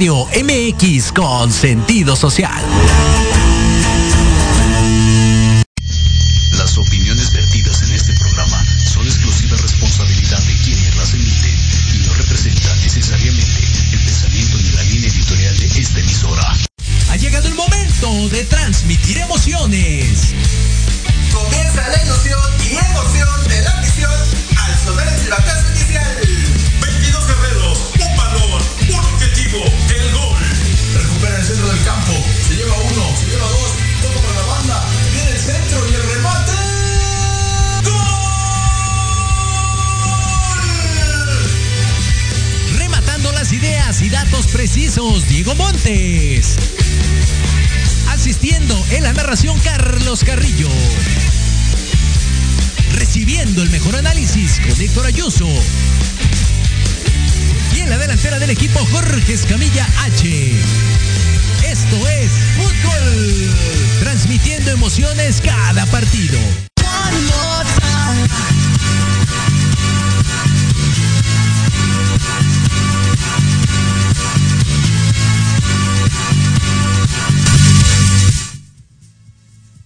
Radio 0.00 0.26
MX 0.32 1.12
con 1.12 1.52
sentido 1.52 2.16
social. 2.16 2.64
Cada 65.44 65.86
partido. 65.86 66.38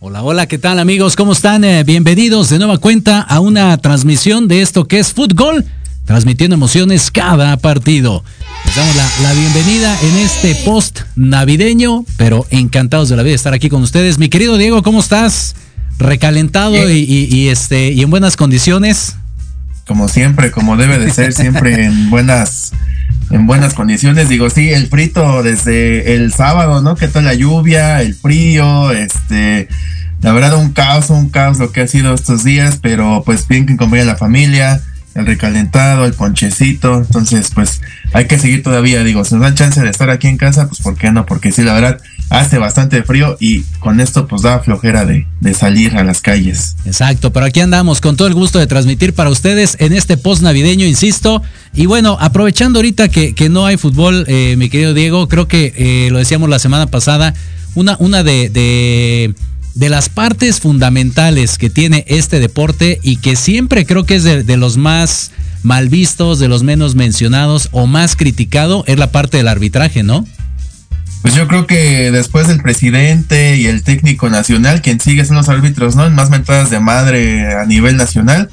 Hola, 0.00 0.22
hola, 0.22 0.47
¿qué 0.47 0.56
tal 0.56 0.78
amigos? 0.78 1.16
¿Cómo 1.16 1.32
están? 1.32 1.65
Eh, 1.65 1.84
bienvenidos 1.84 2.48
de 2.48 2.59
nueva 2.59 2.78
cuenta 2.78 3.21
a 3.21 3.41
una 3.41 3.76
transmisión 3.76 4.48
de 4.48 4.62
esto 4.62 4.88
que 4.88 5.00
es 5.00 5.12
fútbol, 5.12 5.66
transmitiendo 6.06 6.54
emociones 6.54 7.10
cada 7.10 7.59
partido. 7.59 8.25
Les 8.74 8.76
damos 8.76 8.96
la, 8.96 9.28
la 9.28 9.32
bienvenida 9.34 9.96
en 10.02 10.16
este 10.18 10.54
post 10.64 11.00
navideño, 11.16 12.04
pero 12.16 12.46
encantados 12.50 13.08
de 13.08 13.16
la 13.16 13.22
vida 13.22 13.30
de 13.32 13.36
estar 13.36 13.54
aquí 13.54 13.68
con 13.68 13.82
ustedes. 13.82 14.18
Mi 14.18 14.28
querido 14.28 14.56
Diego, 14.56 14.82
¿cómo 14.82 15.00
estás? 15.00 15.54
Recalentado 15.98 16.91
y, 16.91 16.98
y- 16.98 17.28
y, 17.34 17.48
este 17.50 17.91
y 17.92 18.03
en 18.03 18.10
buenas 18.10 18.36
condiciones. 18.36 19.15
como 19.86 20.09
siempre, 20.09 20.50
como 20.50 20.76
debe 20.76 20.98
de 20.98 21.10
ser, 21.12 21.32
siempre 21.34 21.84
en 21.84 22.10
buenas, 22.10 22.72
en 23.30 23.47
buenas 23.47 23.74
condiciones. 23.74 24.28
Digo, 24.28 24.50
sí, 24.50 24.71
el 24.71 24.88
frito 24.88 25.42
desde 25.42 26.15
el 26.16 26.32
sábado, 26.32 26.80
¿no? 26.82 26.97
Que 26.97 27.06
toda 27.06 27.22
la 27.22 27.34
lluvia, 27.34 28.00
el 28.03 28.15
frío, 28.15 28.91
este, 28.92 29.68
la 30.22 30.32
verdad 30.32 30.56
un 30.59 30.72
caos, 30.72 31.10
un 31.10 31.28
caos 31.28 31.59
lo 31.59 31.70
que 31.70 31.82
ha 31.82 31.86
sido 31.86 32.15
estos 32.15 32.42
días, 32.44 32.78
pero 32.82 33.22
pues 33.24 33.47
bien 33.47 33.66
que 33.66 33.74
acompaña 33.74 34.04
la 34.04 34.16
familia, 34.16 34.80
el 35.15 35.27
recalentado, 35.27 36.05
el 36.05 36.15
ponchecito, 36.15 36.97
entonces 36.99 37.51
pues 37.55 37.81
hay 38.13 38.27
que 38.27 38.39
seguir 38.39 38.63
todavía, 38.63 39.05
digo, 39.05 39.25
si 39.25 39.34
nos 39.34 39.43
dan 39.43 39.55
chance 39.55 39.81
de 39.81 39.89
estar 39.89 40.11
aquí 40.11 40.28
en 40.28 40.37
casa, 40.37 40.69
pues 40.69 40.81
¿por 40.81 40.97
qué 40.97 41.11
no? 41.13 41.27
Porque 41.27 41.53
sí, 41.53 41.63
la 41.63 41.75
verdad 41.75 42.01
hace 42.31 42.59
bastante 42.59 43.03
frío 43.03 43.37
y 43.39 43.63
con 43.81 44.01
esto 44.01 44.27
pues 44.27 44.43
da 44.43 44.59
flojera 44.61 45.05
de, 45.05 45.27
de 45.41 45.55
salir 45.55 45.97
a 45.97 46.05
las 46.05 46.21
calles. 46.21 46.77
Exacto, 46.84 47.33
pero 47.33 47.47
aquí 47.47 47.61
andamos 47.61 48.01
con 48.01 48.16
todo 48.16 48.28
el 48.28 48.34
gusto 48.34 48.59
de 48.59 48.66
transmitir 48.66 49.15
para 49.15 49.31
ustedes 49.31 49.77
en 49.78 49.93
este 49.93 50.16
post 50.16 50.43
navideño, 50.43 50.87
insisto. 50.87 51.43
Y 51.75 51.87
bueno, 51.87 52.16
aprovechando 52.21 52.78
ahorita 52.78 53.09
que, 53.09 53.34
que 53.34 53.49
no 53.49 53.66
hay 53.66 53.77
fútbol, 53.77 54.25
eh, 54.28 54.55
mi 54.57 54.69
querido 54.69 54.95
Diego, 54.95 55.28
creo 55.28 55.49
que 55.49 55.72
eh, 55.77 56.09
lo 56.11 56.19
decíamos 56.19 56.49
la 56.49 56.59
semana 56.59 56.87
pasada, 56.87 57.34
una, 57.75 57.97
una 57.99 58.22
de, 58.22 58.49
de, 58.51 59.34
de 59.74 59.88
las 59.88 60.09
partes 60.09 60.60
fundamentales 60.60 61.59
que 61.59 61.71
tiene 61.71 62.04
este 62.09 62.41
deporte 62.41 63.00
y 63.03 63.16
que 63.16 63.36
siempre 63.36 63.84
creo 63.86 64.04
que 64.04 64.16
es 64.16 64.24
de, 64.24 64.56
los 64.56 64.76
más 64.76 65.32
mal 65.62 65.88
vistos, 65.88 66.38
de 66.38 66.48
los 66.48 66.62
menos 66.62 66.94
mencionados 66.94 67.68
o 67.72 67.86
más 67.86 68.16
criticado, 68.16 68.84
es 68.86 68.98
la 68.98 69.10
parte 69.10 69.36
del 69.36 69.48
arbitraje, 69.48 70.03
¿no? 70.03 70.26
Pues 71.22 71.34
yo 71.34 71.48
creo 71.48 71.66
que 71.66 72.10
después 72.10 72.48
del 72.48 72.60
presidente 72.60 73.56
y 73.56 73.66
el 73.66 73.82
técnico 73.82 74.28
nacional, 74.28 74.82
quien 74.82 75.00
sigue 75.00 75.24
son 75.24 75.36
los 75.36 75.48
árbitros, 75.48 75.97
¿no? 75.97 76.06
En 76.06 76.15
más 76.15 76.28
mentadas 76.28 76.68
de 76.68 76.80
madre 76.80 77.54
a 77.54 77.65
nivel 77.65 77.97
nacional. 77.97 78.50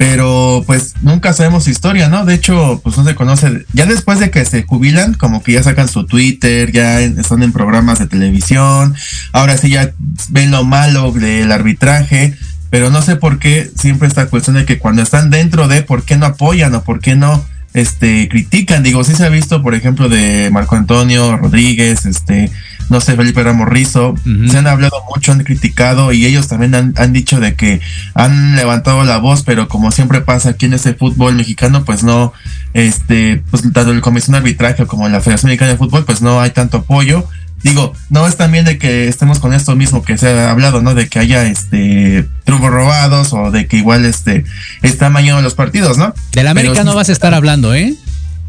Pero 0.00 0.64
pues 0.66 0.94
nunca 1.02 1.34
sabemos 1.34 1.68
historia, 1.68 2.08
¿no? 2.08 2.24
De 2.24 2.32
hecho, 2.32 2.80
pues 2.82 2.96
no 2.96 3.04
se 3.04 3.14
conoce. 3.14 3.66
Ya 3.74 3.84
después 3.84 4.18
de 4.18 4.30
que 4.30 4.46
se 4.46 4.62
jubilan, 4.62 5.12
como 5.12 5.42
que 5.42 5.52
ya 5.52 5.62
sacan 5.62 5.88
su 5.88 6.06
Twitter, 6.06 6.72
ya 6.72 7.00
están 7.00 7.42
en 7.42 7.52
programas 7.52 7.98
de 7.98 8.06
televisión. 8.06 8.94
Ahora 9.32 9.58
sí 9.58 9.68
ya 9.68 9.92
ven 10.30 10.52
lo 10.52 10.64
malo 10.64 11.12
del 11.12 11.52
arbitraje. 11.52 12.34
Pero 12.70 12.88
no 12.88 13.02
sé 13.02 13.16
por 13.16 13.38
qué 13.38 13.70
siempre 13.78 14.08
esta 14.08 14.30
cuestión 14.30 14.56
de 14.56 14.64
que 14.64 14.78
cuando 14.78 15.02
están 15.02 15.28
dentro 15.28 15.68
de, 15.68 15.82
¿por 15.82 16.02
qué 16.04 16.16
no 16.16 16.24
apoyan 16.24 16.74
o 16.74 16.82
por 16.82 17.00
qué 17.00 17.14
no 17.14 17.44
este 17.74 18.28
critican? 18.28 18.82
Digo, 18.82 19.04
sí 19.04 19.14
se 19.14 19.24
ha 19.24 19.28
visto, 19.28 19.62
por 19.62 19.74
ejemplo, 19.74 20.08
de 20.08 20.50
Marco 20.50 20.76
Antonio 20.76 21.36
Rodríguez, 21.36 22.06
este, 22.06 22.50
no 22.88 23.00
sé, 23.00 23.14
Felipe 23.14 23.42
Ramos 23.42 23.68
Rizo, 23.68 24.14
se 24.48 24.58
han 24.58 24.66
hablado 24.66 24.96
mucho, 25.14 25.32
han 25.32 25.44
criticado 25.44 26.12
y 26.12 26.26
ellos 26.26 26.48
también 26.48 26.74
han, 26.74 26.94
han 26.96 27.12
dicho 27.12 27.38
de 27.38 27.54
que 27.54 27.80
han 28.14 28.56
levantado 28.56 29.04
la 29.04 29.18
voz, 29.18 29.42
pero 29.44 29.68
como 29.68 29.92
siempre 29.92 30.20
pasa 30.20 30.50
aquí 30.50 30.66
en 30.66 30.74
este 30.74 30.94
fútbol 30.94 31.36
mexicano, 31.36 31.84
pues 31.84 32.02
no, 32.02 32.32
este, 32.74 33.42
pues 33.50 33.62
tanto 33.72 33.92
el 33.92 34.00
Comisión 34.00 34.32
de 34.32 34.38
Arbitraje 34.38 34.86
como 34.86 35.08
la 35.08 35.20
Federación 35.20 35.50
Mexicana 35.50 35.72
de 35.72 35.78
Fútbol, 35.78 36.04
pues 36.04 36.20
no 36.20 36.40
hay 36.40 36.50
tanto 36.50 36.78
apoyo. 36.78 37.28
Digo, 37.62 37.92
no 38.08 38.26
es 38.26 38.36
también 38.36 38.64
de 38.64 38.78
que 38.78 39.08
estemos 39.08 39.38
con 39.38 39.52
esto 39.52 39.76
mismo 39.76 40.02
que 40.02 40.16
se 40.16 40.28
ha 40.28 40.50
hablado, 40.50 40.80
¿no? 40.82 40.94
De 40.94 41.08
que 41.08 41.18
haya 41.18 41.44
este 41.44 42.26
trucos 42.44 42.70
robados 42.70 43.32
o 43.32 43.50
de 43.50 43.66
que 43.66 43.76
igual 43.76 44.04
este 44.06 44.44
está 44.82 45.10
mañana 45.10 45.40
los 45.42 45.54
partidos, 45.54 45.98
¿no? 45.98 46.14
Del 46.32 46.48
América 46.48 46.72
Pero 46.74 46.84
no 46.84 46.94
vas 46.94 47.08
a 47.08 47.12
estar 47.12 47.34
hablando, 47.34 47.74
¿eh? 47.74 47.94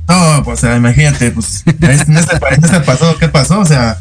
no, 0.08 0.42
pues 0.44 0.60
o 0.60 0.62
sea, 0.62 0.76
imagínate, 0.78 1.32
pues 1.32 1.64
es- 1.66 2.08
en 2.08 2.18
este, 2.18 2.36
en 2.36 2.64
este 2.66 2.80
pasado, 2.82 3.18
¿qué 3.18 3.28
pasó? 3.30 3.60
O 3.60 3.66
sea, 3.66 3.98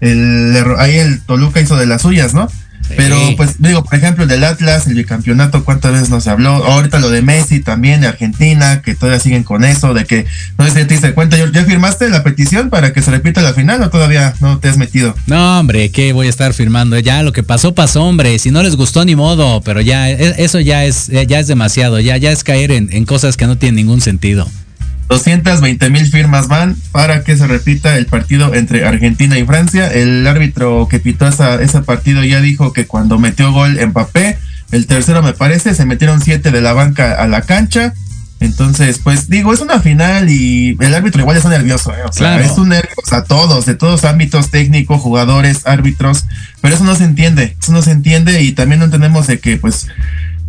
el, 0.00 0.56
ahí 0.78 0.96
el 0.98 1.22
Toluca 1.22 1.60
hizo 1.60 1.76
de 1.76 1.86
las 1.86 2.02
suyas, 2.02 2.34
¿no? 2.34 2.48
Pero 2.96 3.18
pues 3.36 3.56
digo, 3.58 3.82
por 3.82 3.94
ejemplo, 3.94 4.24
el 4.24 4.28
del 4.28 4.44
Atlas, 4.44 4.86
el 4.86 4.94
bicampeonato, 4.94 5.64
¿cuántas 5.64 5.92
veces 5.92 6.10
no 6.10 6.20
se 6.20 6.30
habló? 6.30 6.50
Ahorita 6.50 6.98
lo 6.98 7.10
de 7.10 7.22
Messi 7.22 7.60
también, 7.60 8.00
de 8.02 8.08
Argentina, 8.08 8.82
que 8.82 8.94
todavía 8.94 9.20
siguen 9.20 9.42
con 9.42 9.64
eso, 9.64 9.94
de 9.94 10.04
que 10.04 10.26
no 10.58 10.64
sé 10.66 10.70
si 10.70 10.86
te 10.86 10.94
diste 10.94 11.12
cuenta, 11.14 11.36
¿ya 11.36 11.64
firmaste 11.64 12.08
la 12.10 12.22
petición 12.22 12.70
para 12.70 12.92
que 12.92 13.02
se 13.02 13.10
repita 13.10 13.40
la 13.42 13.54
final 13.54 13.82
o 13.82 13.90
todavía 13.90 14.34
no 14.40 14.58
te 14.58 14.68
has 14.68 14.76
metido? 14.76 15.14
No, 15.26 15.60
hombre, 15.60 15.90
¿qué 15.90 16.12
voy 16.12 16.26
a 16.26 16.30
estar 16.30 16.52
firmando? 16.52 16.98
Ya 16.98 17.22
lo 17.22 17.32
que 17.32 17.42
pasó, 17.42 17.74
pasó, 17.74 18.04
hombre. 18.04 18.38
Si 18.38 18.50
no 18.50 18.62
les 18.62 18.76
gustó, 18.76 19.04
ni 19.04 19.16
modo. 19.16 19.60
Pero 19.62 19.80
ya, 19.80 20.10
e- 20.10 20.42
eso 20.44 20.60
ya 20.60 20.84
es, 20.84 21.08
ya 21.08 21.40
es 21.40 21.46
demasiado. 21.46 22.00
Ya, 22.00 22.16
ya 22.16 22.30
es 22.32 22.44
caer 22.44 22.70
en, 22.70 22.88
en 22.92 23.04
cosas 23.04 23.36
que 23.36 23.46
no 23.46 23.56
tienen 23.56 23.76
ningún 23.76 24.00
sentido. 24.00 24.48
220 25.08 25.90
mil 25.90 26.06
firmas 26.06 26.48
van 26.48 26.76
para 26.92 27.22
que 27.24 27.36
se 27.36 27.46
repita 27.46 27.96
el 27.96 28.06
partido 28.06 28.54
entre 28.54 28.86
Argentina 28.86 29.38
y 29.38 29.44
Francia. 29.44 29.88
El 29.92 30.26
árbitro 30.26 30.88
que 30.90 30.98
pitó 31.00 31.26
esa, 31.28 31.60
ese 31.62 31.82
partido 31.82 32.24
ya 32.24 32.40
dijo 32.40 32.72
que 32.72 32.86
cuando 32.86 33.18
metió 33.18 33.52
gol 33.52 33.78
Mbappé, 33.86 34.38
el 34.72 34.86
tercero 34.86 35.22
me 35.22 35.34
parece, 35.34 35.74
se 35.74 35.84
metieron 35.86 36.20
siete 36.20 36.50
de 36.50 36.60
la 36.60 36.72
banca 36.72 37.14
a 37.14 37.28
la 37.28 37.42
cancha. 37.42 37.92
Entonces, 38.40 38.98
pues 39.02 39.30
digo, 39.30 39.54
es 39.54 39.60
una 39.60 39.80
final 39.80 40.28
y 40.28 40.76
el 40.80 40.94
árbitro 40.94 41.20
igual 41.22 41.36
está 41.36 41.48
nervioso, 41.48 41.92
¿eh? 41.92 42.02
o 42.06 42.12
sea, 42.12 42.36
Claro. 42.36 42.44
es 42.44 42.58
un 42.58 42.70
nervios 42.70 43.12
a 43.12 43.24
todos, 43.24 43.64
de 43.64 43.74
todos 43.74 44.04
ámbitos, 44.04 44.50
técnicos, 44.50 45.00
jugadores, 45.00 45.62
árbitros, 45.66 46.24
pero 46.60 46.74
eso 46.74 46.84
no 46.84 46.94
se 46.94 47.04
entiende, 47.04 47.56
eso 47.62 47.72
no 47.72 47.80
se 47.80 47.92
entiende 47.92 48.42
y 48.42 48.52
también 48.52 48.80
no 48.80 48.86
entendemos 48.86 49.28
de 49.28 49.38
que, 49.38 49.56
pues, 49.56 49.86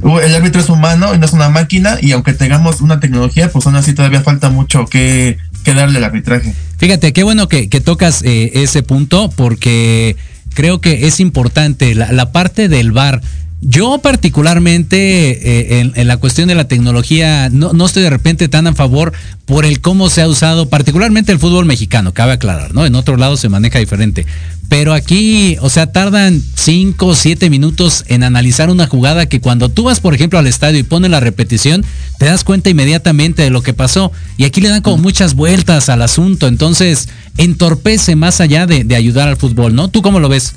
el 0.02 0.36
árbitro 0.36 0.62
es 0.62 0.70
humano 0.70 1.14
y 1.16 1.18
no 1.18 1.26
es 1.26 1.34
una 1.34 1.50
máquina 1.50 1.98
y 2.02 2.12
aunque 2.12 2.34
tengamos 2.34 2.82
una 2.82 3.00
tecnología, 3.00 3.50
pues 3.50 3.66
aún 3.66 3.76
así 3.76 3.94
todavía 3.94 4.22
falta 4.22 4.50
mucho 4.50 4.86
que, 4.86 5.38
darle 5.66 5.98
al 5.98 6.04
arbitraje. 6.04 6.54
Fíjate, 6.78 7.12
qué 7.12 7.24
bueno 7.24 7.48
que, 7.48 7.70
que 7.70 7.82
tocas 7.82 8.22
eh, 8.24 8.52
ese 8.56 8.84
punto 8.84 9.32
porque 9.36 10.16
creo 10.54 10.80
que 10.80 11.08
es 11.08 11.20
importante 11.20 11.96
la, 11.96 12.12
la 12.12 12.32
parte 12.32 12.70
del 12.70 12.92
VAR. 12.92 13.22
Yo 13.68 13.98
particularmente 13.98 15.78
eh, 15.78 15.80
en, 15.80 15.94
en 15.96 16.08
la 16.08 16.18
cuestión 16.18 16.48
de 16.48 16.54
la 16.54 16.68
tecnología 16.68 17.50
no, 17.50 17.74
no 17.74 17.88
estoy 17.88 18.04
de 18.04 18.12
repente 18.12 18.48
tan 18.48 18.68
a 18.68 18.76
favor 18.76 19.12
por 19.46 19.66
el 19.66 19.82
cómo 19.82 20.12
se 20.12 20.22
ha 20.22 20.28
usado, 20.28 20.70
particularmente 20.70 21.32
el 21.32 21.40
fútbol 21.40 21.66
mexicano, 21.66 22.14
cabe 22.14 22.34
aclarar, 22.34 22.76
¿no? 22.76 22.86
En 22.86 22.94
otro 22.94 23.18
lado 23.18 23.38
se 23.38 23.50
maneja 23.50 23.80
diferente. 23.80 24.28
Pero 24.70 24.94
aquí, 24.94 25.58
o 25.62 25.70
sea, 25.70 25.92
tardan 25.92 26.42
5 26.56 27.08
o 27.08 27.16
7 27.16 27.50
minutos 27.50 28.04
en 28.08 28.24
analizar 28.24 28.70
una 28.70 28.86
jugada 28.86 29.28
que 29.28 29.42
cuando 29.42 29.70
tú 29.70 29.84
vas, 29.84 30.00
por 30.00 30.14
ejemplo, 30.14 30.38
al 30.38 30.48
estadio 30.48 30.80
y 30.80 30.84
pones 30.84 31.10
la 31.10 31.20
repetición, 31.20 31.84
te 32.20 32.26
das 32.26 32.44
cuenta 32.44 32.70
inmediatamente 32.70 33.42
de 33.42 33.50
lo 33.50 33.64
que 33.64 33.74
pasó. 33.74 34.12
Y 34.38 34.46
aquí 34.46 34.62
le 34.62 34.70
dan 34.70 34.82
como 34.82 34.98
muchas 34.98 35.34
vueltas 35.34 35.90
al 35.90 36.04
asunto. 36.04 36.48
Entonces, 36.48 37.10
entorpece 37.38 38.16
más 38.16 38.42
allá 38.42 38.68
de, 38.68 38.84
de 38.84 38.96
ayudar 38.96 39.28
al 39.28 39.38
fútbol, 39.38 39.74
¿no? 39.76 39.88
¿Tú 39.88 40.02
cómo 40.02 40.20
lo 40.20 40.30
ves? 40.30 40.56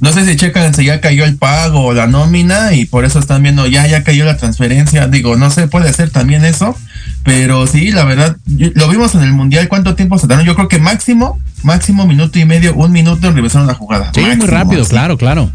No 0.00 0.12
sé 0.12 0.24
si 0.24 0.36
checan 0.36 0.74
si 0.74 0.84
ya 0.84 1.00
cayó 1.00 1.24
el 1.24 1.36
pago 1.36 1.86
o 1.86 1.92
la 1.92 2.06
nómina 2.06 2.72
y 2.74 2.84
por 2.86 3.04
eso 3.04 3.18
están 3.18 3.42
viendo 3.42 3.66
ya, 3.66 3.86
ya 3.86 4.04
cayó 4.04 4.24
la 4.24 4.36
transferencia. 4.36 5.08
Digo, 5.08 5.36
no 5.36 5.50
sé, 5.50 5.66
puede 5.66 5.92
ser 5.92 6.10
también 6.10 6.44
eso. 6.44 6.76
Pero 7.24 7.66
sí, 7.66 7.90
la 7.90 8.04
verdad, 8.04 8.36
lo 8.46 8.88
vimos 8.88 9.14
en 9.14 9.22
el 9.22 9.32
Mundial. 9.32 9.68
¿Cuánto 9.68 9.94
tiempo 9.96 10.18
se 10.18 10.26
dieron? 10.26 10.44
Yo 10.44 10.54
creo 10.54 10.68
que 10.68 10.78
máximo, 10.78 11.40
máximo 11.62 12.06
minuto 12.06 12.38
y 12.38 12.44
medio, 12.44 12.74
un 12.74 12.92
minuto 12.92 13.28
en 13.28 13.34
revisar 13.34 13.62
una 13.62 13.74
jugada. 13.74 14.12
Sí, 14.14 14.20
muy 14.20 14.46
rápido, 14.46 14.84
claro, 14.86 15.18
claro. 15.18 15.50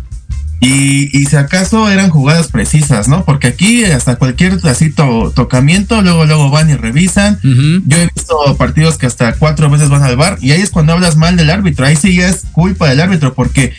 Y, 0.60 1.10
y, 1.18 1.26
si 1.26 1.36
acaso 1.36 1.90
eran 1.90 2.10
jugadas 2.10 2.48
precisas, 2.48 3.10
¿no? 3.10 3.26
Porque 3.26 3.48
aquí 3.48 3.84
hasta 3.84 4.16
cualquier 4.16 4.60
así 4.64 4.92
tocamiento, 4.92 6.02
luego, 6.02 6.26
luego 6.26 6.50
van 6.52 6.70
y 6.70 6.76
revisan. 6.76 7.38
Yo 7.44 7.98
he 7.98 8.10
visto 8.16 8.56
partidos 8.58 8.98
que 8.98 9.06
hasta 9.06 9.34
cuatro 9.34 9.70
veces 9.70 9.90
van 9.90 10.04
al 10.04 10.16
bar 10.16 10.38
y 10.40 10.52
ahí 10.52 10.62
es 10.62 10.70
cuando 10.70 10.94
hablas 10.94 11.18
mal 11.18 11.36
del 11.36 11.50
árbitro. 11.50 11.86
Ahí 11.86 11.98
sí 11.98 12.16
ya 12.16 12.30
es 12.30 12.46
culpa 12.54 12.88
del 12.88 13.02
árbitro 13.02 13.34
porque 13.34 13.74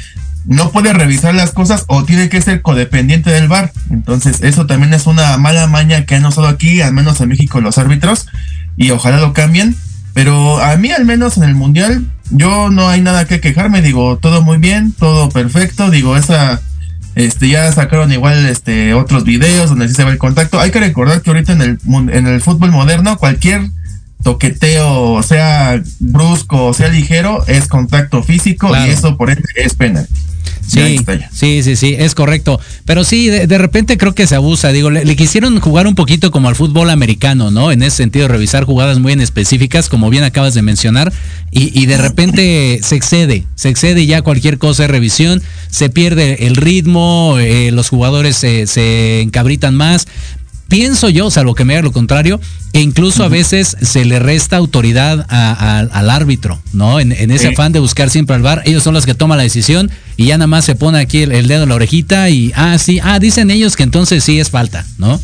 no 0.47 0.71
puede 0.71 0.93
revisar 0.93 1.35
las 1.35 1.53
cosas 1.53 1.85
o 1.87 2.05
tiene 2.05 2.29
que 2.29 2.43
ser 2.43 2.63
codependiente 2.63 3.31
del 3.31 3.49
bar. 3.49 3.73
Entonces, 3.91 4.43
eso 4.43 4.67
también 4.67 4.93
es 4.95 5.07
una 5.07 5.37
mala 5.39 5.67
maña 5.67 6.05
que 6.05 6.21
no 6.21 6.31
solo 6.31 6.49
aquí, 6.49 6.81
al 6.81 6.93
menos 6.93 7.21
en 7.21 7.31
México, 7.31 7.61
los 7.61 7.79
árbitros, 7.79 8.27
y 8.77 8.91
ojalá 8.91 9.19
lo 9.19 9.33
cambien. 9.33 9.77
Pero 10.13 10.63
a 10.63 10.77
mí, 10.77 10.91
al 10.91 11.05
menos 11.05 11.37
en 11.37 11.45
el 11.45 11.55
mundial, 11.55 12.05
yo 12.31 12.71
no 12.71 12.89
hay 12.89 13.01
nada 13.01 13.27
que 13.27 13.41
quejarme. 13.41 13.83
Digo, 13.83 14.19
todo 14.19 14.43
muy 14.43 14.59
bien, 14.59 14.93
todo 14.93 15.29
perfecto. 15.29 15.91
Digo, 15.91 16.17
esa, 16.17 16.61
este, 17.17 17.49
ya 17.49 17.73
sacaron 17.73 18.13
igual, 18.13 18.47
este, 18.47 18.95
otros 18.95 19.25
videos 19.25 19.71
donde 19.71 19.89
sí 19.89 19.95
se 19.95 20.05
ve 20.05 20.13
el 20.13 20.19
contacto. 20.19 20.61
Hay 20.61 20.71
que 20.71 20.81
recordar 20.81 21.23
que 21.23 21.31
ahorita 21.31 21.53
en 21.53 21.63
el, 21.63 21.79
en 22.13 22.27
el 22.27 22.41
fútbol 22.41 22.71
moderno, 22.71 23.17
cualquier 23.19 23.71
toqueteo, 24.23 25.23
sea 25.23 25.83
brusco, 26.01 26.73
sea 26.75 26.89
ligero, 26.89 27.45
es 27.47 27.69
contacto 27.69 28.23
físico 28.23 28.75
y 28.77 28.91
eso 28.91 29.17
por 29.17 29.31
ende 29.31 29.45
es 29.57 29.75
penal. 29.75 30.09
Sí, 30.67 30.99
sí, 31.33 31.63
sí, 31.63 31.77
sí, 31.77 31.95
es 31.99 32.15
correcto. 32.15 32.61
Pero 32.85 33.05
sí, 33.05 33.29
de, 33.29 33.59
repente 33.59 33.99
creo 33.99 34.15
que 34.15 34.27
se 34.27 34.35
abusa. 34.35 34.73
Digo, 34.73 34.91
le, 34.91 35.17
quisieron 35.17 35.61
jugar 35.61 35.87
un 35.87 35.95
poquito 35.95 36.31
como 36.31 36.49
al 36.49 36.57
fútbol 36.57 36.91
americano, 36.91 37.51
¿no? 37.51 37.71
En 37.71 37.83
ese 37.83 37.99
sentido, 37.99 38.29
revisar 38.29 38.65
jugadas 38.65 38.99
muy 38.99 39.13
en 39.13 39.21
específicas, 39.21 39.89
como 39.89 40.11
bien 40.11 40.25
acabas 40.25 40.55
de 40.55 40.63
mencionar, 40.63 41.13
y, 41.51 41.87
de 41.87 41.97
repente 41.99 42.81
se 42.83 42.97
excede, 42.97 43.45
se 43.55 43.69
excede 43.69 44.07
ya 44.07 44.23
cualquier 44.23 44.59
cosa 44.59 44.85
de 44.85 44.89
revisión, 44.89 45.41
se 45.71 45.89
pierde 45.89 46.47
el 46.47 46.57
ritmo, 46.57 47.37
eh, 47.39 47.71
los 47.71 47.91
jugadores 47.91 48.37
se 48.37 49.21
encabritan 49.21 49.77
más 49.77 50.07
pienso 50.69 51.09
yo, 51.09 51.31
salvo 51.31 51.55
que 51.55 51.65
me 51.65 51.75
haga 51.75 51.83
lo 51.83 51.93
contrario, 51.93 52.41
que 52.73 52.81
incluso 52.81 53.25
a 53.25 53.29
veces 53.29 53.77
se 53.81 54.05
le 54.05 54.19
resta 54.19 54.57
autoridad 54.57 55.27
al 55.29 56.11
árbitro, 56.11 56.61
¿no? 56.73 57.01
En, 57.01 57.13
ese 57.13 57.49
afán 57.49 57.73
de 57.73 57.79
buscar 57.79 58.11
siempre 58.11 58.37
al 58.37 58.43
bar, 58.43 58.63
ellos 58.65 58.83
son 58.83 58.95
los 58.95 59.07
que 59.07 59.15
toman 59.15 59.39
la 59.39 59.45
decisión 59.45 59.91
y 60.17 60.27
ya 60.27 60.39
nada 60.39 60.47
más 60.49 60.65
se 60.65 60.75
pone 60.75 60.99
aquí 60.99 61.23
el, 61.23 61.47
dedo 61.47 61.63
en 61.65 61.69
la 61.69 61.75
orejita 61.75 62.29
y, 62.31 62.53
ah, 62.57 62.79
sí, 62.79 63.01
ah, 63.03 63.19
dicen 63.19 63.51
ellos 63.51 63.77
que 63.77 63.83
entonces 63.83 64.25
sí 64.25 64.41
es 64.41 64.51
falta, 64.51 64.85
¿no? 64.99 65.21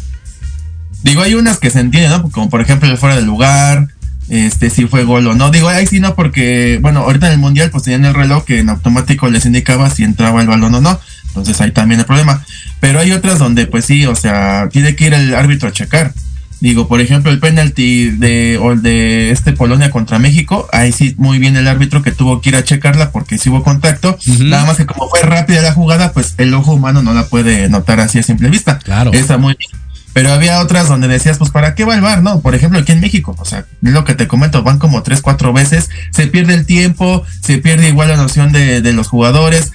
Digo, 1.02 1.22
hay 1.22 1.34
unas 1.34 1.58
que 1.58 1.70
se 1.70 1.80
entienden, 1.80 2.10
¿no? 2.10 2.30
Como 2.30 2.50
por 2.50 2.60
ejemplo 2.60 2.88
el 2.88 2.98
fuera 2.98 3.16
del 3.16 3.24
lugar, 3.24 3.88
este 4.30 4.70
si 4.70 4.86
fue 4.86 5.04
gol 5.04 5.26
o 5.26 5.34
no. 5.34 5.50
Digo, 5.50 5.68
ahí 5.68 5.86
sí 5.86 6.00
no, 6.00 6.14
porque, 6.14 6.78
bueno, 6.80 7.00
ahorita 7.00 7.26
en 7.26 7.32
el 7.34 7.38
mundial 7.38 7.70
pues 7.70 7.84
tenían 7.84 8.04
el 8.04 8.14
reloj 8.14 8.44
que 8.44 8.60
en 8.60 8.68
automático 8.68 9.28
les 9.28 9.44
indicaba 9.44 9.90
si 9.90 10.04
entraba 10.04 10.40
el 10.40 10.46
balón 10.46 10.74
o 10.74 10.80
no. 10.80 11.00
Entonces 11.30 11.60
ahí 11.60 11.72
también 11.72 12.00
el 12.00 12.06
problema. 12.06 12.44
Pero 12.80 13.00
hay 13.00 13.12
otras 13.12 13.38
donde, 13.38 13.66
pues 13.66 13.84
sí, 13.84 14.06
o 14.06 14.14
sea, 14.14 14.68
tiene 14.70 14.96
que 14.96 15.06
ir 15.06 15.14
el 15.14 15.34
árbitro 15.34 15.68
a 15.68 15.72
checar. 15.72 16.12
Digo, 16.60 16.88
por 16.88 17.00
ejemplo, 17.00 17.30
el 17.30 17.38
penalti 17.38 18.10
de, 18.10 18.58
o 18.60 18.76
de 18.76 19.30
este 19.30 19.52
Polonia 19.52 19.90
contra 19.90 20.18
México, 20.18 20.68
ahí 20.72 20.92
sí 20.92 21.14
muy 21.16 21.38
bien 21.38 21.56
el 21.56 21.66
árbitro 21.66 22.02
que 22.02 22.12
tuvo 22.12 22.42
que 22.42 22.50
ir 22.50 22.56
a 22.56 22.64
checarla 22.64 23.12
porque 23.12 23.38
sí 23.38 23.48
hubo 23.48 23.62
contacto. 23.62 24.18
Nada 24.40 24.66
más 24.66 24.76
que 24.76 24.84
como 24.84 25.08
fue 25.08 25.22
rápida 25.22 25.62
la 25.62 25.72
jugada, 25.72 26.12
pues 26.12 26.34
el 26.36 26.52
ojo 26.52 26.74
humano 26.74 27.02
no 27.02 27.14
la 27.14 27.24
puede 27.24 27.68
notar 27.70 28.00
así 28.00 28.18
a 28.18 28.22
simple 28.22 28.50
vista. 28.50 28.78
Claro. 28.78 29.10
Está 29.14 29.38
muy 29.38 29.56
bien. 29.58 29.80
Pero 30.12 30.32
había 30.32 30.60
otras 30.60 30.88
donde 30.88 31.08
decías, 31.08 31.38
pues, 31.38 31.50
¿para 31.50 31.74
qué 31.74 31.84
va 31.84 31.94
el 31.94 32.00
bar? 32.00 32.22
No, 32.22 32.40
por 32.40 32.54
ejemplo, 32.54 32.80
aquí 32.80 32.92
en 32.92 33.00
México, 33.00 33.36
o 33.38 33.44
sea, 33.44 33.60
es 33.60 33.92
lo 33.92 34.04
que 34.04 34.14
te 34.14 34.26
comento, 34.26 34.62
van 34.62 34.78
como 34.78 35.02
tres, 35.02 35.20
cuatro 35.22 35.52
veces, 35.52 35.88
se 36.10 36.26
pierde 36.26 36.54
el 36.54 36.66
tiempo, 36.66 37.24
se 37.40 37.58
pierde 37.58 37.88
igual 37.88 38.08
la 38.08 38.16
noción 38.16 38.50
de, 38.50 38.82
de 38.82 38.92
los 38.92 39.06
jugadores, 39.06 39.72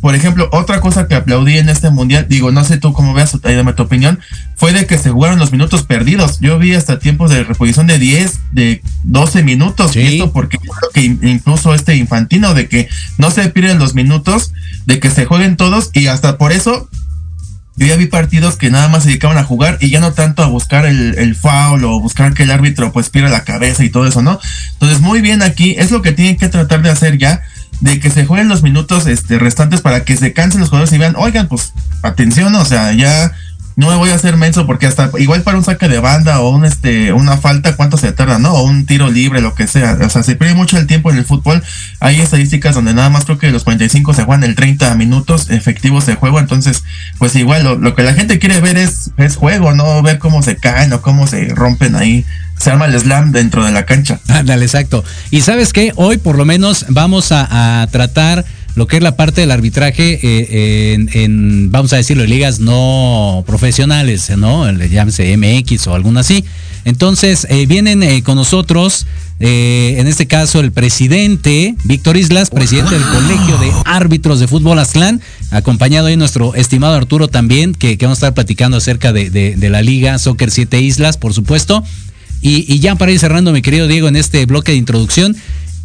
por 0.00 0.14
ejemplo, 0.14 0.48
otra 0.52 0.80
cosa 0.80 1.08
que 1.08 1.14
aplaudí 1.14 1.58
en 1.58 1.68
este 1.68 1.90
mundial, 1.90 2.26
digo, 2.28 2.52
no 2.52 2.64
sé 2.64 2.78
tú 2.78 2.92
cómo 2.92 3.12
veas, 3.12 3.36
ahí 3.42 3.54
dame 3.54 3.72
tu 3.72 3.82
opinión, 3.82 4.18
fue 4.56 4.72
de 4.72 4.86
que 4.86 4.96
se 4.96 5.10
jugaron 5.10 5.38
los 5.38 5.52
minutos 5.52 5.82
perdidos. 5.82 6.38
Yo 6.40 6.58
vi 6.58 6.74
hasta 6.74 6.98
tiempos 6.98 7.30
de 7.30 7.44
reposición 7.44 7.86
de 7.86 7.98
10, 7.98 8.40
de 8.52 8.82
12 9.04 9.42
minutos. 9.42 9.96
Y 9.96 10.00
esto 10.00 10.32
porque 10.32 10.58
creo 10.58 10.90
que 10.94 11.02
incluso 11.28 11.74
este 11.74 11.96
infantino 11.96 12.54
de 12.54 12.68
que 12.68 12.88
no 13.18 13.30
se 13.30 13.48
pierden 13.50 13.78
los 13.78 13.94
minutos, 13.94 14.52
de 14.86 15.00
que 15.00 15.10
se 15.10 15.26
jueguen 15.26 15.56
todos 15.56 15.90
y 15.92 16.06
hasta 16.06 16.38
por 16.38 16.52
eso 16.52 16.88
yo 17.76 17.86
ya 17.86 17.96
vi 17.96 18.06
partidos 18.06 18.56
que 18.56 18.70
nada 18.70 18.88
más 18.88 19.04
se 19.04 19.08
dedicaban 19.08 19.38
a 19.38 19.44
jugar 19.44 19.78
y 19.80 19.88
ya 19.88 20.00
no 20.00 20.12
tanto 20.12 20.42
a 20.42 20.46
buscar 20.48 20.84
el, 20.84 21.16
el 21.18 21.34
foul 21.34 21.84
o 21.84 21.98
buscar 21.98 22.34
que 22.34 22.42
el 22.42 22.50
árbitro 22.50 22.92
pues 22.92 23.08
pierda 23.08 23.30
la 23.30 23.44
cabeza 23.44 23.84
y 23.84 23.90
todo 23.90 24.06
eso, 24.06 24.20
¿no? 24.20 24.38
Entonces, 24.72 25.00
muy 25.00 25.22
bien 25.22 25.40
aquí, 25.40 25.76
es 25.78 25.90
lo 25.90 26.02
que 26.02 26.12
tienen 26.12 26.36
que 26.36 26.48
tratar 26.48 26.82
de 26.82 26.90
hacer 26.90 27.16
ya 27.16 27.42
de 27.80 27.98
que 27.98 28.10
se 28.10 28.26
jueguen 28.26 28.48
los 28.48 28.62
minutos 28.62 29.06
este, 29.06 29.38
restantes 29.38 29.80
para 29.80 30.04
que 30.04 30.16
se 30.16 30.32
cansen 30.32 30.60
los 30.60 30.68
jugadores 30.68 30.92
y 30.92 30.98
vean, 30.98 31.16
oigan, 31.16 31.48
pues 31.48 31.72
atención, 32.02 32.54
o 32.54 32.64
sea, 32.64 32.92
ya 32.92 33.32
no 33.80 33.88
me 33.88 33.96
voy 33.96 34.10
a 34.10 34.14
hacer 34.14 34.36
menso 34.36 34.66
porque 34.66 34.86
hasta 34.86 35.10
igual 35.18 35.40
para 35.40 35.56
un 35.56 35.64
saque 35.64 35.88
de 35.88 36.00
banda 36.00 36.40
o 36.40 36.50
un 36.50 36.66
este 36.66 37.14
una 37.14 37.38
falta 37.38 37.76
cuánto 37.76 37.96
se 37.96 38.12
tarda, 38.12 38.38
¿no? 38.38 38.52
O 38.52 38.64
un 38.64 38.84
tiro 38.84 39.10
libre, 39.10 39.40
lo 39.40 39.54
que 39.54 39.66
sea. 39.66 39.96
O 40.04 40.10
sea, 40.10 40.22
se 40.22 40.36
pierde 40.36 40.54
mucho 40.54 40.76
el 40.76 40.86
tiempo 40.86 41.10
en 41.10 41.16
el 41.16 41.24
fútbol. 41.24 41.62
Hay 41.98 42.20
estadísticas 42.20 42.74
donde 42.74 42.92
nada 42.92 43.08
más 43.08 43.24
creo 43.24 43.38
que 43.38 43.50
los 43.50 43.64
45 43.64 44.12
se 44.12 44.24
juegan 44.24 44.44
el 44.44 44.54
30 44.54 44.94
minutos 44.96 45.48
efectivos 45.48 46.04
de 46.04 46.14
juego, 46.14 46.38
entonces 46.38 46.84
pues 47.16 47.34
igual 47.36 47.64
lo, 47.64 47.78
lo 47.78 47.94
que 47.94 48.02
la 48.02 48.12
gente 48.12 48.38
quiere 48.38 48.60
ver 48.60 48.76
es 48.76 49.12
es 49.16 49.36
juego, 49.36 49.72
no 49.72 50.02
ver 50.02 50.18
cómo 50.18 50.42
se 50.42 50.56
caen 50.56 50.92
o 50.92 51.00
cómo 51.00 51.26
se 51.26 51.48
rompen 51.54 51.96
ahí 51.96 52.26
se 52.60 52.70
arma 52.70 52.84
el 52.84 53.00
slam 53.00 53.32
dentro 53.32 53.64
de 53.64 53.72
la 53.72 53.86
cancha. 53.86 54.20
Ándale, 54.28 54.66
exacto. 54.66 55.02
Y 55.30 55.40
sabes 55.40 55.72
qué, 55.72 55.92
hoy 55.96 56.18
por 56.18 56.36
lo 56.36 56.44
menos 56.44 56.84
vamos 56.90 57.32
a, 57.32 57.88
tratar 57.90 58.44
lo 58.74 58.86
que 58.86 58.96
es 58.96 59.02
la 59.02 59.16
parte 59.16 59.40
del 59.40 59.50
arbitraje 59.50 60.18
eh, 60.22 61.06
en, 61.12 61.70
vamos 61.70 61.92
a 61.92 61.96
decirlo, 61.96 62.24
ligas 62.24 62.60
no 62.60 63.44
profesionales, 63.46 64.30
¿no? 64.36 64.70
Llámese 64.72 65.36
MX 65.36 65.86
o 65.88 65.94
alguna 65.94 66.20
así. 66.20 66.44
Entonces, 66.84 67.46
eh, 67.50 67.66
vienen 67.66 68.02
eh, 68.02 68.22
con 68.22 68.36
nosotros, 68.36 69.06
en 69.38 70.06
este 70.06 70.26
caso, 70.26 70.60
el 70.60 70.70
presidente, 70.70 71.74
Víctor 71.84 72.16
Islas, 72.18 72.50
presidente 72.50 72.94
del 72.94 73.04
Colegio 73.04 73.58
de 73.58 73.72
Árbitros 73.86 74.38
de 74.38 74.46
Fútbol 74.46 74.78
Aztlán, 74.78 75.20
acompañado 75.50 76.08
ahí 76.08 76.16
nuestro 76.16 76.54
estimado 76.54 76.94
Arturo 76.94 77.28
también, 77.28 77.74
que, 77.74 77.96
vamos 78.00 78.18
a 78.18 78.20
estar 78.20 78.34
platicando 78.34 78.76
acerca 78.76 79.14
de, 79.14 79.30
de 79.30 79.70
la 79.70 79.80
Liga 79.80 80.18
Soccer 80.18 80.50
7 80.50 80.80
Islas, 80.80 81.16
por 81.16 81.32
supuesto. 81.32 81.82
Y, 82.42 82.78
ya 82.78 82.94
para 82.94 83.12
ir 83.12 83.18
cerrando, 83.18 83.52
mi 83.52 83.60
querido 83.60 83.86
Diego, 83.86 84.08
en 84.08 84.16
este 84.16 84.46
bloque 84.46 84.72
de 84.72 84.78
introducción, 84.78 85.36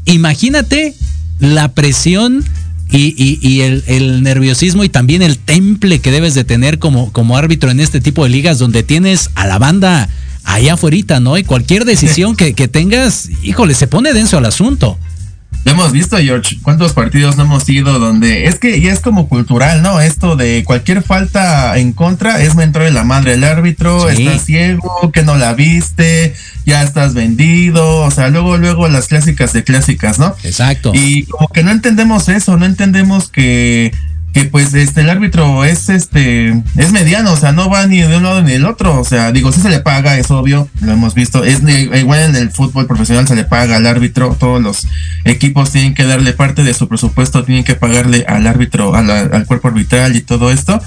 imagínate 0.05 0.93
la 1.39 1.73
presión 1.73 2.45
y, 2.91 3.61
el, 3.61 4.23
nerviosismo 4.23 4.83
y 4.83 4.89
también 4.89 5.21
el 5.21 5.37
temple 5.37 5.99
que 5.99 6.11
debes 6.11 6.33
de 6.33 6.43
tener 6.43 6.79
como, 6.79 7.11
como 7.11 7.37
árbitro 7.37 7.71
en 7.71 7.79
este 7.79 7.99
tipo 7.99 8.23
de 8.23 8.29
ligas 8.29 8.59
donde 8.59 8.83
tienes 8.83 9.31
a 9.35 9.47
la 9.47 9.57
banda 9.57 10.09
allá 10.43 10.75
afuera, 10.75 11.19
¿no? 11.19 11.37
Y 11.37 11.43
cualquier 11.43 11.85
decisión 11.85 12.35
que, 12.37 12.53
que 12.53 12.67
tengas, 12.67 13.29
híjole, 13.43 13.73
se 13.73 13.87
pone 13.87 14.13
denso 14.13 14.37
al 14.37 14.45
asunto. 14.45 14.97
Lo 15.65 15.71
hemos 15.71 15.91
visto, 15.91 16.17
George. 16.17 16.59
¿Cuántos 16.61 16.93
partidos 16.93 17.37
no 17.37 17.43
hemos 17.43 17.67
ido 17.67 17.97
donde 17.97 18.45
es 18.45 18.59
que 18.59 18.79
ya 18.79 18.93
es 18.93 18.99
como 18.99 19.27
cultural, 19.27 19.81
¿no? 19.81 19.99
Esto 19.99 20.35
de 20.35 20.63
cualquier 20.63 21.01
falta 21.01 21.75
en 21.79 21.91
contra 21.91 22.41
es 22.43 22.55
entrar 22.55 22.85
de 22.85 22.91
la 22.91 23.03
madre 23.03 23.31
del 23.31 23.43
árbitro, 23.43 24.07
estás 24.07 24.45
ciego, 24.45 25.11
que 25.11 25.23
no 25.23 25.35
la 25.35 25.55
viste, 25.55 26.35
ya 26.67 26.83
estás 26.83 27.15
vendido, 27.15 28.01
o 28.01 28.11
sea, 28.11 28.29
luego, 28.29 28.57
luego 28.57 28.87
las 28.89 29.07
clásicas 29.07 29.53
de 29.53 29.63
clásicas, 29.63 30.19
¿no? 30.19 30.35
Exacto. 30.43 30.91
Y 30.93 31.23
como 31.23 31.47
que 31.47 31.63
no 31.63 31.71
entendemos 31.71 32.29
eso, 32.29 32.57
no 32.57 32.65
entendemos 32.65 33.29
que 33.29 33.91
que 34.35 34.43
pues 34.43 34.73
este 34.73 34.99
el 34.99 35.09
árbitro 35.09 35.63
es 35.63 35.87
este 35.87 36.61
es 36.75 36.91
mediano, 36.91 37.31
o 37.31 37.37
sea, 37.37 37.53
no 37.53 37.69
va 37.69 37.87
ni 37.87 38.01
de 38.01 38.17
un 38.17 38.23
lado 38.23 38.41
ni 38.41 38.51
del 38.51 38.65
otro, 38.65 38.99
o 38.99 39.05
sea, 39.05 39.31
digo, 39.31 39.53
si 39.53 39.61
se 39.61 39.69
le 39.69 39.79
paga, 39.79 40.17
es 40.17 40.29
obvio, 40.29 40.67
lo 40.81 40.91
hemos 40.91 41.15
visto, 41.15 41.45
es 41.45 41.61
igual 41.61 42.19
en 42.19 42.35
el 42.35 42.51
fútbol 42.51 42.85
profesional 42.85 43.25
se 43.29 43.35
le 43.35 43.45
paga 43.45 43.77
al 43.77 43.87
árbitro, 43.87 44.35
todos 44.37 44.61
los 44.61 44.87
equipos 45.23 45.71
tienen 45.71 45.93
que 45.93 46.03
darle 46.03 46.33
parte 46.33 46.65
de 46.65 46.73
su 46.73 46.89
presupuesto, 46.89 47.45
tienen 47.45 47.63
que 47.63 47.75
pagarle 47.75 48.25
al 48.27 48.45
árbitro, 48.45 48.93
al 48.93 49.45
cuerpo 49.45 49.69
arbitral 49.69 50.17
y 50.17 50.21
todo 50.21 50.51
esto, 50.51 50.81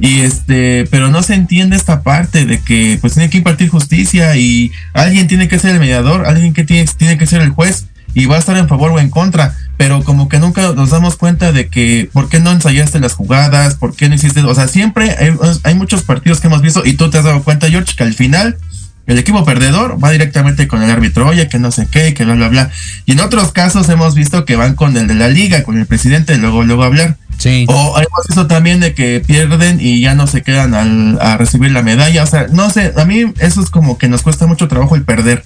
y 0.00 0.20
este, 0.20 0.86
pero 0.90 1.08
no 1.08 1.22
se 1.22 1.34
entiende 1.34 1.76
esta 1.76 2.02
parte 2.02 2.46
de 2.46 2.62
que 2.62 2.96
pues 3.02 3.12
tiene 3.12 3.28
que 3.28 3.36
impartir 3.36 3.68
justicia 3.68 4.34
y 4.34 4.72
alguien 4.94 5.26
tiene 5.26 5.46
que 5.46 5.58
ser 5.58 5.72
el 5.72 5.80
mediador, 5.80 6.24
alguien 6.24 6.54
que 6.54 6.64
tiene, 6.64 6.88
tiene 6.96 7.18
que 7.18 7.26
ser 7.26 7.42
el 7.42 7.50
juez, 7.50 7.84
y 8.14 8.26
va 8.26 8.36
a 8.36 8.38
estar 8.38 8.56
en 8.56 8.68
favor 8.68 8.92
o 8.92 8.98
en 8.98 9.10
contra, 9.10 9.54
pero 9.76 10.02
como 10.04 10.28
que 10.28 10.38
nunca 10.38 10.72
nos 10.72 10.90
damos 10.90 11.16
cuenta 11.16 11.52
de 11.52 11.68
que 11.68 12.08
por 12.12 12.28
qué 12.28 12.40
no 12.40 12.52
ensayaste 12.52 13.00
las 13.00 13.14
jugadas, 13.14 13.74
por 13.74 13.94
qué 13.94 14.08
no 14.08 14.14
hiciste, 14.14 14.40
o 14.40 14.54
sea, 14.54 14.68
siempre 14.68 15.16
hay, 15.18 15.36
hay 15.64 15.74
muchos 15.74 16.02
partidos 16.02 16.40
que 16.40 16.46
hemos 16.46 16.62
visto 16.62 16.82
y 16.84 16.94
tú 16.94 17.10
te 17.10 17.18
has 17.18 17.24
dado 17.24 17.42
cuenta, 17.42 17.68
George, 17.68 17.94
que 17.96 18.04
al 18.04 18.14
final 18.14 18.56
el 19.06 19.18
equipo 19.18 19.44
perdedor 19.44 20.02
va 20.02 20.10
directamente 20.10 20.66
con 20.66 20.82
el 20.82 20.90
árbitro, 20.90 21.28
oye, 21.28 21.48
que 21.48 21.58
no 21.58 21.70
sé 21.70 21.86
qué, 21.90 22.14
que 22.14 22.24
bla, 22.24 22.34
bla, 22.34 22.48
bla. 22.48 22.70
Y 23.04 23.12
en 23.12 23.20
otros 23.20 23.52
casos 23.52 23.88
hemos 23.90 24.14
visto 24.14 24.44
que 24.46 24.56
van 24.56 24.74
con 24.74 24.96
el 24.96 25.06
de 25.06 25.14
la 25.14 25.28
liga, 25.28 25.62
con 25.62 25.78
el 25.78 25.86
presidente, 25.86 26.36
luego, 26.38 26.64
luego 26.64 26.84
hablar. 26.84 27.18
Sí. 27.38 27.66
O 27.68 27.98
hemos 27.98 28.26
visto 28.28 28.46
también 28.46 28.80
de 28.80 28.94
que 28.94 29.20
pierden 29.20 29.78
y 29.80 30.00
ya 30.00 30.14
no 30.14 30.26
se 30.26 30.42
quedan 30.42 30.72
al, 30.72 31.18
a 31.20 31.36
recibir 31.36 31.72
la 31.72 31.82
medalla. 31.82 32.22
O 32.22 32.26
sea, 32.26 32.46
no 32.50 32.70
sé, 32.70 32.94
a 32.96 33.04
mí 33.04 33.24
eso 33.40 33.62
es 33.62 33.68
como 33.70 33.98
que 33.98 34.08
nos 34.08 34.22
cuesta 34.22 34.46
mucho 34.46 34.68
trabajo 34.68 34.94
el 34.94 35.02
perder. 35.02 35.44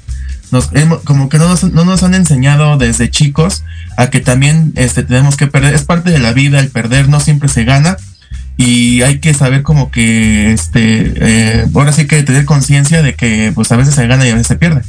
Nos, 0.50 0.70
como 1.04 1.28
que 1.28 1.38
no 1.38 1.48
nos, 1.48 1.64
no 1.64 1.84
nos 1.84 2.02
han 2.02 2.14
enseñado 2.14 2.76
desde 2.78 3.10
chicos 3.10 3.64
a 3.96 4.08
que 4.08 4.20
también 4.20 4.72
este, 4.76 5.02
tenemos 5.02 5.36
que 5.36 5.46
perder. 5.46 5.74
Es 5.74 5.84
parte 5.84 6.10
de 6.10 6.18
la 6.18 6.32
vida 6.32 6.60
el 6.60 6.68
perder, 6.68 7.08
no 7.08 7.20
siempre 7.20 7.48
se 7.48 7.64
gana 7.64 7.96
y 8.58 9.02
hay 9.02 9.20
que 9.20 9.34
saber 9.34 9.62
como 9.62 9.90
que 9.92 10.52
este 10.52 11.12
eh, 11.16 11.66
ahora 11.72 11.92
sí 11.92 12.08
que 12.08 12.24
tener 12.24 12.44
conciencia 12.44 13.02
de 13.02 13.14
que 13.14 13.52
pues 13.54 13.70
a 13.70 13.76
veces 13.76 13.94
se 13.94 14.06
gana 14.08 14.26
y 14.26 14.30
a 14.30 14.34
veces 14.34 14.48
se 14.48 14.56
pierde. 14.56 14.82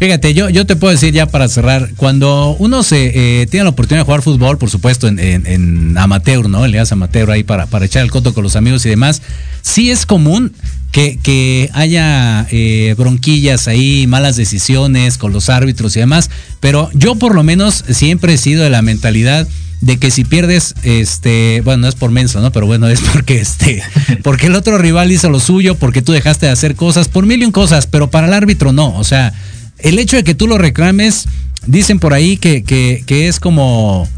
Fíjate, 0.00 0.32
yo, 0.32 0.48
yo 0.48 0.64
te 0.64 0.76
puedo 0.76 0.92
decir 0.92 1.12
ya 1.12 1.26
para 1.26 1.46
cerrar, 1.46 1.90
cuando 1.94 2.56
uno 2.58 2.82
se 2.82 3.42
eh, 3.42 3.46
tiene 3.48 3.64
la 3.64 3.70
oportunidad 3.70 4.00
de 4.00 4.06
jugar 4.06 4.22
fútbol, 4.22 4.56
por 4.56 4.70
supuesto, 4.70 5.06
en, 5.06 5.18
en, 5.18 5.98
amateur, 5.98 6.48
¿no? 6.48 6.64
En 6.64 6.70
ligas 6.70 6.90
amateur 6.90 7.30
ahí 7.30 7.42
para, 7.42 7.66
para 7.66 7.84
echar 7.84 8.02
el 8.02 8.10
coto 8.10 8.32
con 8.32 8.42
los 8.42 8.56
amigos 8.56 8.86
y 8.86 8.88
demás, 8.88 9.20
sí 9.60 9.90
es 9.90 10.06
común 10.06 10.54
que, 10.90 11.18
que 11.22 11.68
haya 11.74 12.46
eh, 12.50 12.94
bronquillas 12.96 13.68
ahí, 13.68 14.06
malas 14.06 14.36
decisiones 14.36 15.18
con 15.18 15.34
los 15.34 15.50
árbitros 15.50 15.94
y 15.96 16.00
demás, 16.00 16.30
pero 16.60 16.88
yo 16.94 17.16
por 17.16 17.34
lo 17.34 17.42
menos 17.42 17.84
siempre 17.90 18.32
he 18.32 18.38
sido 18.38 18.64
de 18.64 18.70
la 18.70 18.80
mentalidad 18.80 19.46
de 19.82 19.98
que 19.98 20.10
si 20.10 20.24
pierdes, 20.24 20.76
este, 20.82 21.60
bueno, 21.62 21.82
no 21.82 21.88
es 21.88 21.94
por 21.94 22.10
menso, 22.10 22.40
¿no? 22.40 22.52
Pero 22.52 22.64
bueno, 22.64 22.88
es 22.88 23.02
porque 23.02 23.38
este, 23.38 23.82
porque 24.22 24.46
el 24.46 24.54
otro 24.54 24.78
rival 24.78 25.12
hizo 25.12 25.28
lo 25.28 25.40
suyo, 25.40 25.74
porque 25.74 26.00
tú 26.00 26.12
dejaste 26.12 26.46
de 26.46 26.52
hacer 26.52 26.74
cosas, 26.74 27.08
por 27.08 27.26
mil 27.26 27.42
y 27.42 27.44
un 27.44 27.52
cosas, 27.52 27.86
pero 27.86 28.10
para 28.10 28.28
el 28.28 28.32
árbitro 28.32 28.72
no. 28.72 28.94
O 28.96 29.04
sea, 29.04 29.34
el 29.82 29.98
hecho 29.98 30.16
de 30.16 30.24
que 30.24 30.34
tú 30.34 30.46
lo 30.46 30.58
reclames, 30.58 31.26
dicen 31.66 31.98
por 31.98 32.14
ahí 32.14 32.36
que, 32.36 32.62
que, 32.62 33.28
es 33.28 33.40
como 33.40 34.08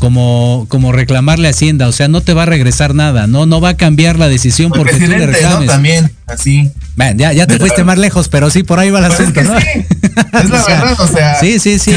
como, 0.00 0.64
como 0.70 0.92
reclamarle 0.92 1.46
a 1.46 1.50
Hacienda, 1.50 1.86
o 1.86 1.92
sea, 1.92 2.08
no 2.08 2.22
te 2.22 2.32
va 2.32 2.44
a 2.44 2.46
regresar 2.46 2.94
nada, 2.94 3.26
no, 3.26 3.44
no 3.44 3.60
va 3.60 3.68
a 3.68 3.76
cambiar 3.76 4.18
la 4.18 4.28
decisión 4.28 4.72
porque 4.74 4.94
tú 4.94 5.06
le 5.06 5.26
reclames. 5.26 5.68
También, 5.68 6.10
así. 6.26 6.72
ya, 7.16 7.34
ya 7.34 7.46
te 7.46 7.58
fuiste 7.58 7.84
más 7.84 7.98
lejos, 7.98 8.30
pero 8.30 8.48
sí, 8.48 8.62
por 8.62 8.78
ahí 8.78 8.88
va 8.88 9.00
el 9.00 9.08
pues 9.08 9.20
asunto, 9.20 9.42
¿no? 9.42 9.58
Es 9.58 10.48
la 10.48 10.64
verdad, 10.68 10.98
o 10.98 11.06
sea, 11.06 11.34
sí, 11.38 11.58
sí, 11.58 11.78
sí. 11.78 11.92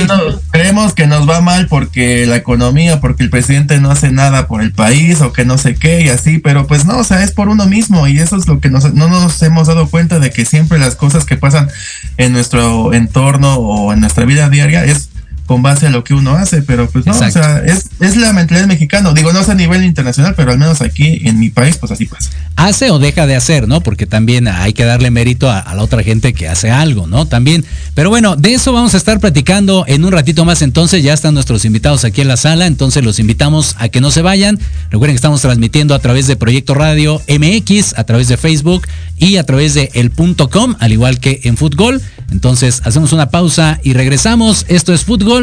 creemos 0.51 0.91
que 0.93 1.07
nos 1.07 1.29
va 1.29 1.39
mal 1.39 1.67
porque 1.67 2.25
la 2.25 2.35
economía, 2.35 2.99
porque 2.99 3.23
el 3.23 3.29
presidente 3.29 3.79
no 3.79 3.89
hace 3.89 4.11
nada 4.11 4.47
por 4.47 4.61
el 4.61 4.73
país 4.73 5.21
o 5.21 5.31
que 5.31 5.45
no 5.45 5.57
sé 5.57 5.75
qué 5.75 6.01
y 6.01 6.09
así, 6.09 6.39
pero 6.39 6.67
pues 6.67 6.83
no, 6.83 6.97
o 6.97 7.05
sea, 7.05 7.23
es 7.23 7.31
por 7.31 7.47
uno 7.47 7.67
mismo 7.67 8.05
y 8.09 8.19
eso 8.19 8.35
es 8.35 8.49
lo 8.49 8.59
que 8.59 8.69
nos, 8.69 8.93
no 8.93 9.07
nos 9.07 9.41
hemos 9.43 9.67
dado 9.67 9.87
cuenta 9.87 10.19
de 10.19 10.29
que 10.29 10.43
siempre 10.43 10.77
las 10.77 10.95
cosas 10.95 11.23
que 11.23 11.37
pasan 11.37 11.69
en 12.17 12.33
nuestro 12.33 12.93
entorno 12.93 13.55
o 13.55 13.93
en 13.93 14.01
nuestra 14.01 14.25
vida 14.25 14.49
diaria 14.49 14.83
es 14.83 15.07
con 15.53 15.61
base 15.61 15.85
a 15.85 15.91
lo 15.91 16.03
que 16.03 16.15
uno 16.15 16.31
hace, 16.31 16.63
pero 16.63 16.89
pues 16.89 17.05
no, 17.05 17.11
o 17.11 17.31
sea, 17.31 17.61
es, 17.63 17.85
es 17.99 18.15
la 18.17 18.33
mentalidad 18.33 18.65
mexicana. 18.65 19.13
Digo, 19.13 19.31
no 19.33 19.41
es 19.41 19.49
a 19.49 19.53
nivel 19.53 19.83
internacional, 19.83 20.33
pero 20.35 20.51
al 20.51 20.57
menos 20.57 20.81
aquí 20.81 21.21
en 21.25 21.37
mi 21.37 21.51
país, 21.51 21.77
pues 21.77 21.91
así 21.91 22.07
pasa. 22.07 22.31
Hace 22.55 22.89
o 22.89 22.97
deja 22.97 23.27
de 23.27 23.35
hacer, 23.35 23.67
¿no? 23.67 23.81
Porque 23.81 24.07
también 24.07 24.47
hay 24.47 24.73
que 24.73 24.83
darle 24.83 25.11
mérito 25.11 25.51
a, 25.51 25.63
la 25.75 25.83
otra 25.83 26.01
gente 26.01 26.33
que 26.33 26.47
hace 26.47 26.71
algo, 26.71 27.05
¿no? 27.05 27.27
También. 27.27 27.65
Pero 27.93 28.09
bueno, 28.09 28.35
de 28.35 28.55
eso 28.55 28.73
vamos 28.73 28.95
a 28.95 28.97
estar 28.97 29.19
platicando 29.19 29.85
en 29.87 30.03
un 30.05 30.11
ratito 30.11 30.43
más. 30.43 30.63
Entonces, 30.63 31.03
ya 31.03 31.13
están 31.13 31.35
nuestros 31.35 31.65
invitados 31.65 32.03
aquí 32.03 32.21
en 32.21 32.29
la 32.29 32.37
sala. 32.37 32.65
Entonces, 32.65 33.03
los 33.03 33.19
invitamos 33.19 33.75
a 33.77 33.89
que 33.89 34.01
no 34.01 34.09
se 34.09 34.23
vayan. 34.23 34.57
Recuerden 34.89 35.13
que 35.13 35.17
estamos 35.17 35.41
transmitiendo 35.41 35.93
a 35.93 35.99
través 35.99 36.25
de 36.25 36.35
Proyecto 36.35 36.73
Radio 36.73 37.21
MX, 37.27 37.93
a 37.95 38.05
través 38.05 38.27
de 38.27 38.37
Facebook 38.37 38.87
y 39.17 39.37
a 39.37 39.45
través 39.45 39.75
de 39.75 39.91
el.com, 39.93 40.75
al 40.79 40.91
igual 40.91 41.19
que 41.19 41.41
en 41.43 41.57
fútbol. 41.57 42.01
Entonces, 42.31 42.81
hacemos 42.85 43.13
una 43.13 43.29
pausa 43.29 43.79
y 43.83 43.93
regresamos. 43.93 44.65
Esto 44.67 44.93
es 44.93 45.05
fútbol 45.05 45.42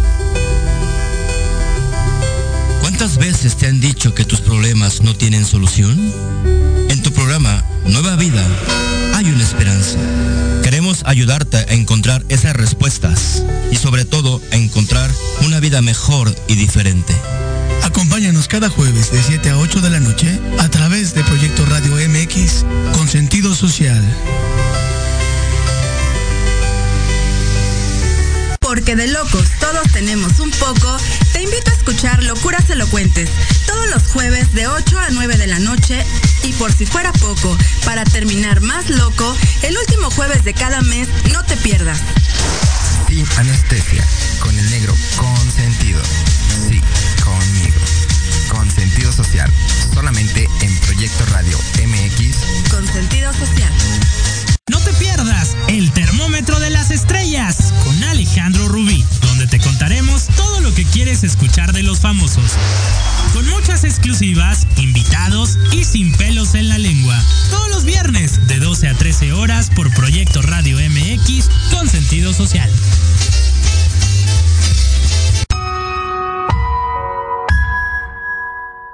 ¿Cuántas 3.01 3.17
veces 3.17 3.57
te 3.57 3.65
han 3.65 3.79
dicho 3.79 4.13
que 4.13 4.25
tus 4.25 4.41
problemas 4.41 5.01
no 5.01 5.15
tienen 5.15 5.43
solución? 5.43 6.13
En 6.87 7.01
tu 7.01 7.11
programa 7.11 7.65
Nueva 7.87 8.15
Vida 8.15 8.45
hay 9.15 9.25
una 9.25 9.43
esperanza. 9.43 9.97
Queremos 10.61 11.01
ayudarte 11.07 11.57
a 11.57 11.73
encontrar 11.73 12.23
esas 12.29 12.55
respuestas 12.55 13.41
y 13.71 13.77
sobre 13.77 14.05
todo 14.05 14.39
a 14.51 14.55
encontrar 14.55 15.09
una 15.43 15.59
vida 15.59 15.81
mejor 15.81 16.31
y 16.47 16.53
diferente. 16.53 17.15
Acompáñanos 17.81 18.47
cada 18.47 18.69
jueves 18.69 19.11
de 19.11 19.23
7 19.23 19.49
a 19.49 19.57
8 19.57 19.81
de 19.81 19.89
la 19.89 19.99
noche 19.99 20.39
a 20.59 20.69
través 20.69 21.15
de 21.15 21.23
Proyecto 21.23 21.65
Radio 21.65 21.95
MX 22.07 22.65
con 22.95 23.07
sentido 23.07 23.55
social. 23.55 23.99
Porque 28.71 28.95
de 28.95 29.07
locos 29.07 29.49
todos 29.59 29.91
tenemos 29.91 30.39
un 30.39 30.49
poco, 30.51 30.97
te 31.33 31.43
invito 31.43 31.71
a 31.71 31.73
escuchar 31.73 32.23
Locuras 32.23 32.69
Elocuentes 32.69 33.29
todos 33.67 33.89
los 33.89 34.01
jueves 34.03 34.53
de 34.53 34.65
8 34.65 34.97
a 34.97 35.09
9 35.09 35.35
de 35.35 35.47
la 35.47 35.59
noche 35.59 36.05
y 36.43 36.53
por 36.53 36.71
si 36.71 36.85
fuera 36.85 37.11
poco, 37.11 37.57
para 37.83 38.05
terminar 38.05 38.61
más 38.61 38.89
loco, 38.89 39.35
el 39.63 39.77
último 39.77 40.09
jueves 40.11 40.45
de 40.45 40.53
cada 40.53 40.79
mes 40.83 41.09
no 41.33 41.43
te 41.43 41.57
pierdas. 41.57 41.99
Sin 43.09 43.27
anestesia, 43.39 44.07
con 44.39 44.57
el 44.57 44.69
negro 44.69 44.95
consentido. 45.17 46.01
Sí, 46.69 46.81
conmigo. 47.25 47.81
Con 48.51 48.71
sentido 48.71 49.11
social, 49.11 49.51
solamente 49.93 50.47
en 50.61 50.73
Proyecto 50.77 51.25
Radio 51.25 51.57
MX. 51.75 52.69
Con 52.69 52.87
sentido 52.87 53.33
social. 53.33 53.73
El 55.71 55.89
termómetro 55.93 56.59
de 56.59 56.69
las 56.69 56.91
estrellas 56.91 57.73
con 57.85 58.03
Alejandro 58.03 58.67
Rubí, 58.67 59.05
donde 59.21 59.47
te 59.47 59.57
contaremos 59.57 60.27
todo 60.35 60.59
lo 60.59 60.73
que 60.73 60.83
quieres 60.83 61.23
escuchar 61.23 61.71
de 61.71 61.81
los 61.81 62.01
famosos. 62.01 62.57
Con 63.31 63.47
muchas 63.47 63.85
exclusivas, 63.85 64.67
invitados 64.75 65.57
y 65.71 65.85
sin 65.85 66.11
pelos 66.17 66.55
en 66.55 66.67
la 66.67 66.77
lengua. 66.77 67.17
Todos 67.49 67.69
los 67.69 67.85
viernes 67.85 68.45
de 68.47 68.59
12 68.59 68.89
a 68.89 68.95
13 68.95 69.31
horas 69.31 69.69
por 69.73 69.89
Proyecto 69.93 70.41
Radio 70.41 70.77
MX 70.77 71.49
con 71.73 71.87
sentido 71.87 72.33
social. 72.33 72.69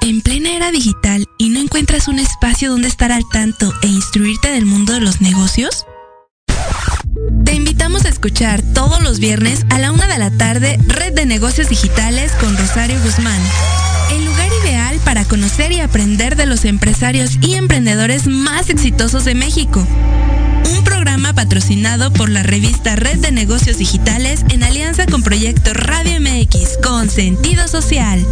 En 0.01 0.21
plena 0.21 0.55
era 0.55 0.69
digital 0.69 1.27
y 1.39 1.49
no 1.49 1.59
encuentras 1.59 2.07
un 2.07 2.19
espacio 2.19 2.69
donde 2.69 2.87
estar 2.87 3.11
al 3.11 3.27
tanto 3.33 3.73
e 3.81 3.87
instruirte 3.87 4.51
del 4.51 4.67
mundo 4.67 4.93
de 4.93 4.99
los 4.99 5.21
negocios? 5.21 5.87
Escuchar 8.05 8.61
todos 8.61 9.01
los 9.01 9.19
viernes 9.19 9.65
a 9.69 9.79
la 9.79 9.91
una 9.91 10.07
de 10.07 10.17
la 10.17 10.29
tarde 10.29 10.77
Red 10.87 11.13
de 11.13 11.25
Negocios 11.25 11.69
Digitales 11.69 12.31
con 12.39 12.55
Rosario 12.55 12.99
Guzmán. 13.01 13.41
El 14.11 14.25
lugar 14.25 14.49
ideal 14.63 14.99
para 15.03 15.25
conocer 15.25 15.71
y 15.71 15.79
aprender 15.79 16.35
de 16.35 16.45
los 16.45 16.65
empresarios 16.65 17.37
y 17.41 17.55
emprendedores 17.55 18.27
más 18.27 18.69
exitosos 18.69 19.25
de 19.25 19.35
México. 19.35 19.85
Un 20.77 20.83
programa 20.83 21.33
patrocinado 21.33 22.13
por 22.13 22.29
la 22.29 22.43
revista 22.43 22.95
Red 22.95 23.17
de 23.17 23.31
Negocios 23.31 23.77
Digitales 23.77 24.45
en 24.49 24.63
alianza 24.63 25.07
con 25.07 25.23
Proyecto 25.23 25.73
Radio 25.73 26.21
MX 26.21 26.77
con 26.83 27.09
sentido 27.09 27.67
social. 27.67 28.23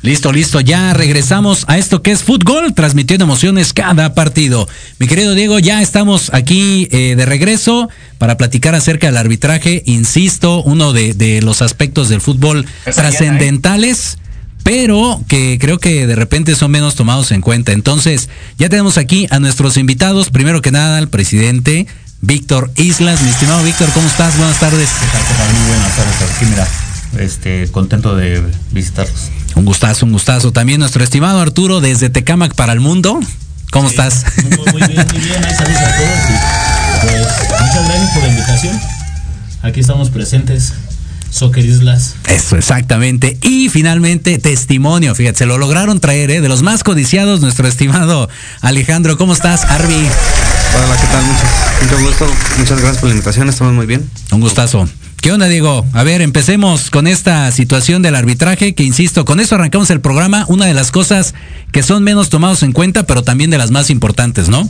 Listo, 0.02 0.32
listo, 0.32 0.60
ya 0.60 0.92
regresamos 0.94 1.64
a 1.68 1.78
esto 1.78 2.02
que 2.02 2.10
es 2.10 2.24
fútbol, 2.24 2.74
transmitiendo 2.74 3.24
emociones 3.24 3.72
cada 3.72 4.14
partido. 4.14 4.68
Mi 4.98 5.06
querido 5.06 5.32
Diego, 5.34 5.60
ya 5.60 5.80
estamos 5.80 6.30
aquí 6.34 6.88
eh, 6.90 7.14
de 7.16 7.24
regreso 7.24 7.88
para 8.18 8.36
platicar 8.36 8.74
acerca 8.74 9.06
del 9.06 9.16
arbitraje. 9.16 9.84
Insisto, 9.86 10.60
uno 10.64 10.92
de, 10.92 11.14
de 11.14 11.40
los 11.40 11.62
aspectos 11.62 12.08
del 12.08 12.20
fútbol 12.20 12.66
trascendentales, 12.84 14.18
pero 14.64 15.20
que 15.28 15.58
creo 15.60 15.78
que 15.78 16.04
de 16.08 16.16
repente 16.16 16.56
son 16.56 16.72
menos 16.72 16.96
tomados 16.96 17.30
en 17.30 17.40
cuenta. 17.40 17.70
Entonces, 17.70 18.28
ya 18.58 18.68
tenemos 18.68 18.98
aquí 18.98 19.28
a 19.30 19.38
nuestros 19.38 19.76
invitados. 19.76 20.30
Primero 20.30 20.62
que 20.62 20.72
nada, 20.72 20.98
al 20.98 21.10
presidente 21.10 21.86
Víctor 22.20 22.72
Islas. 22.74 23.22
Mi 23.22 23.30
estimado 23.30 23.62
Víctor, 23.62 23.88
¿cómo 23.94 24.08
estás? 24.08 24.36
Buenas 24.36 24.58
tardes. 24.58 24.88
Muy 25.60 25.68
buenas 25.68 25.96
tardes, 25.96 26.36
aquí 26.36 26.44
mira, 26.46 26.66
este, 27.18 27.68
contento 27.70 28.16
de 28.16 28.42
visitarlos. 28.70 29.30
Un 29.54 29.64
gustazo, 29.64 30.06
un 30.06 30.12
gustazo. 30.12 30.52
También 30.52 30.80
nuestro 30.80 31.04
estimado 31.04 31.40
Arturo 31.40 31.80
desde 31.80 32.10
Tecámac 32.10 32.54
para 32.54 32.72
el 32.72 32.80
mundo. 32.80 33.20
¿Cómo 33.70 33.88
Sí, 33.88 33.94
estás? 33.94 34.24
Muy, 34.44 34.72
muy 34.72 34.88
bien, 34.88 35.06
muy 35.12 35.20
bien. 35.20 35.44
Ahí 35.44 35.54
saludos 35.54 35.80
a 35.82 35.96
todos. 35.96 36.08
Y, 36.28 37.06
pues, 37.06 37.22
muchas 37.60 37.88
gracias 37.88 38.10
por 38.12 38.22
la 38.22 38.28
invitación. 38.28 38.80
Aquí 39.62 39.80
estamos 39.80 40.10
presentes. 40.10 40.72
Soccer 41.30 41.64
Islas. 41.64 42.14
Eso, 42.28 42.56
exactamente. 42.56 43.38
Y 43.40 43.70
finalmente, 43.70 44.38
testimonio. 44.38 45.14
Fíjate, 45.14 45.38
se 45.38 45.46
lo 45.46 45.56
lograron 45.56 45.98
traer, 45.98 46.30
¿eh? 46.30 46.40
De 46.42 46.48
los 46.50 46.60
más 46.60 46.84
codiciados, 46.84 47.40
nuestro 47.40 47.66
estimado 47.66 48.28
Alejandro. 48.60 49.16
¿Cómo 49.16 49.32
estás, 49.32 49.64
Arby? 49.64 50.08
Hola, 50.74 50.96
¿qué 50.98 51.06
tal? 51.06 51.24
Mucho, 51.24 51.44
mucho 51.82 52.08
gusto. 52.08 52.26
Muchas 52.58 52.80
gracias 52.80 52.98
por 52.98 53.08
la 53.08 53.14
invitación. 53.14 53.48
Estamos 53.48 53.74
muy 53.74 53.84
bien. 53.84 54.08
Un 54.32 54.40
gustazo. 54.40 54.88
¿Qué 55.20 55.30
onda, 55.30 55.46
Diego? 55.46 55.86
A 55.92 56.02
ver, 56.02 56.22
empecemos 56.22 56.90
con 56.90 57.06
esta 57.06 57.50
situación 57.52 58.00
del 58.00 58.16
arbitraje, 58.16 58.74
que 58.74 58.82
insisto, 58.82 59.24
con 59.26 59.38
eso 59.38 59.54
arrancamos 59.54 59.90
el 59.90 60.00
programa. 60.00 60.46
Una 60.48 60.64
de 60.64 60.74
las 60.74 60.90
cosas 60.90 61.34
que 61.72 61.82
son 61.82 62.02
menos 62.02 62.30
tomados 62.30 62.62
en 62.62 62.72
cuenta, 62.72 63.04
pero 63.04 63.22
también 63.22 63.50
de 63.50 63.58
las 63.58 63.70
más 63.70 63.90
importantes, 63.90 64.48
¿no? 64.48 64.68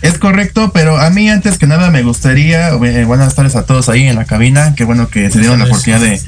Es 0.00 0.18
correcto, 0.18 0.72
pero 0.72 0.98
a 0.98 1.10
mí 1.10 1.28
antes 1.28 1.58
que 1.58 1.66
nada 1.66 1.90
me 1.90 2.02
gustaría, 2.02 2.70
eh, 2.70 3.04
buenas 3.04 3.34
tardes 3.34 3.54
a 3.54 3.66
todos 3.66 3.88
ahí 3.88 4.04
en 4.04 4.16
la 4.16 4.24
cabina, 4.24 4.74
qué 4.74 4.84
bueno 4.84 5.08
que 5.08 5.30
se 5.30 5.38
dieron 5.38 5.60
la 5.60 5.66
oportunidad 5.66 6.00
de, 6.00 6.20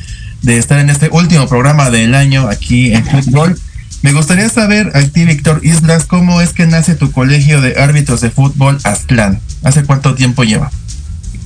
de 0.42 0.58
estar 0.58 0.78
en 0.78 0.90
este 0.90 1.08
último 1.10 1.48
programa 1.48 1.90
del 1.90 2.14
año 2.14 2.48
aquí 2.48 2.92
en 2.92 3.04
fútbol. 3.04 3.58
Me 4.04 4.12
gustaría 4.12 4.50
saber 4.50 4.92
a 4.94 5.00
ti, 5.00 5.24
Víctor 5.24 5.60
Islas, 5.64 6.04
cómo 6.04 6.42
es 6.42 6.50
que 6.50 6.66
nace 6.66 6.94
tu 6.94 7.10
colegio 7.10 7.62
de 7.62 7.80
árbitros 7.80 8.20
de 8.20 8.30
fútbol 8.30 8.78
Aztlán. 8.84 9.40
¿Hace 9.62 9.84
cuánto 9.84 10.14
tiempo 10.14 10.44
lleva? 10.44 10.70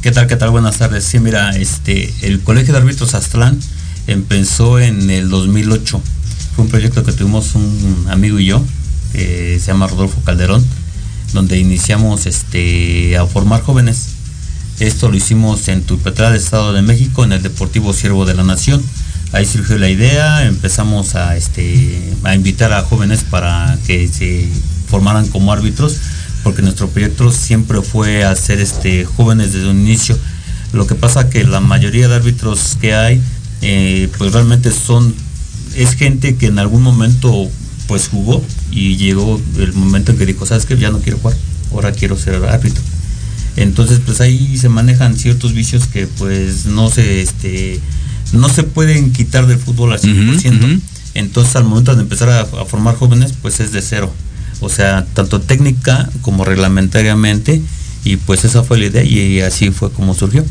¿Qué 0.03 0.11
tal, 0.11 0.27
qué 0.27 0.35
tal? 0.35 0.51
Buenas 0.51 0.77
tardes. 0.77 1.05
Sí, 1.05 1.21
mira, 1.21 1.51
este, 1.51 2.13
el 2.23 2.41
Colegio 2.41 2.73
de 2.73 2.81
Árbitros 2.81 3.15
Aztlán 3.15 3.57
empezó 4.09 4.81
en 4.81 5.09
el 5.09 5.29
2008. 5.29 6.03
Fue 6.57 6.65
un 6.65 6.69
proyecto 6.69 7.05
que 7.05 7.13
tuvimos 7.13 7.55
un 7.55 8.07
amigo 8.11 8.41
y 8.41 8.47
yo, 8.47 8.65
que 9.13 9.61
se 9.61 9.67
llama 9.69 9.87
Rodolfo 9.87 10.21
Calderón, 10.23 10.67
donde 11.35 11.59
iniciamos 11.59 12.27
este, 12.27 13.17
a 13.17 13.25
formar 13.27 13.63
jóvenes. 13.63 14.17
Esto 14.81 15.09
lo 15.09 15.17
hicimos 15.17 15.69
en 15.69 15.83
Tulpetrá 15.83 16.33
del 16.33 16.41
Estado 16.41 16.73
de 16.73 16.83
México, 16.83 17.23
en 17.23 17.35
el 17.35 17.43
Deportivo 17.45 17.93
Siervo 17.93 18.27
de 18.27 18.35
la 18.35 18.43
Nación. 18.43 18.83
Ahí 19.33 19.45
surgió 19.45 19.77
la 19.77 19.91
idea, 19.91 20.47
empezamos 20.47 21.15
a, 21.15 21.37
este, 21.37 22.15
a 22.25 22.35
invitar 22.35 22.73
a 22.73 22.83
jóvenes 22.83 23.25
para 23.25 23.79
que 23.87 24.09
se 24.09 24.49
formaran 24.89 25.29
como 25.29 25.53
árbitros, 25.53 25.97
porque 26.43 26.63
nuestro 26.63 26.89
proyecto 26.89 27.31
siempre 27.31 27.83
fue 27.83 28.25
hacer 28.25 28.59
este, 28.59 29.05
jóvenes 29.05 29.53
desde 29.53 29.69
un 29.69 29.81
inicio. 29.81 30.19
Lo 30.73 30.87
que 30.87 30.95
pasa 30.95 31.29
que 31.29 31.45
la 31.45 31.61
mayoría 31.61 32.09
de 32.09 32.15
árbitros 32.15 32.79
que 32.81 32.95
hay, 32.95 33.21
eh, 33.61 34.09
pues 34.17 34.33
realmente 34.33 34.71
son, 34.71 35.15
es 35.77 35.95
gente 35.95 36.37
que 36.37 36.47
en 36.47 36.59
algún 36.59 36.83
momento 36.83 37.51
pues 37.87 38.09
jugó 38.09 38.43
y 38.71 38.97
llegó 38.97 39.41
el 39.59 39.73
momento 39.75 40.13
en 40.13 40.19
que 40.19 40.27
dijo, 40.27 40.47
sabes 40.47 40.65
que 40.65 40.77
ya 40.77 40.91
no 40.91 41.01
quiero 41.01 41.19
jugar, 41.19 41.37
ahora 41.73 41.93
quiero 41.93 42.17
ser 42.17 42.43
árbitro. 42.45 42.83
Entonces 43.57 44.01
pues 44.05 44.23
ahí 44.23 44.57
se 44.57 44.71
manejan 44.71 45.17
ciertos 45.17 45.53
vicios 45.53 45.87
que 45.87 46.07
pues 46.07 46.67
no 46.67 46.89
se, 46.91 47.21
este, 47.21 47.81
no 48.33 48.49
se 48.49 48.63
pueden 48.63 49.13
quitar 49.13 49.47
del 49.47 49.59
fútbol 49.59 49.93
al 49.93 50.01
100%. 50.01 50.81
Entonces 51.15 51.57
al 51.57 51.65
momento 51.65 51.95
de 51.95 52.03
empezar 52.03 52.29
a, 52.29 52.41
a 52.41 52.65
formar 52.65 52.97
jóvenes 52.97 53.33
pues 53.41 53.61
es 53.61 53.73
de 53.73 53.83
cero. 53.83 54.13
O 54.61 54.69
sea, 54.69 55.07
tanto 55.15 55.41
técnica 55.41 56.09
como 56.23 56.45
reglamentariamente 56.45 57.63
y 58.05 58.17
pues 58.17 58.45
esa 58.45 58.63
fue 58.63 58.79
la 58.79 58.87
idea 58.87 59.05
y 59.05 59.41
así 59.41 59.71
fue 59.71 59.91
como 59.91 60.15
surgió. 60.15 60.45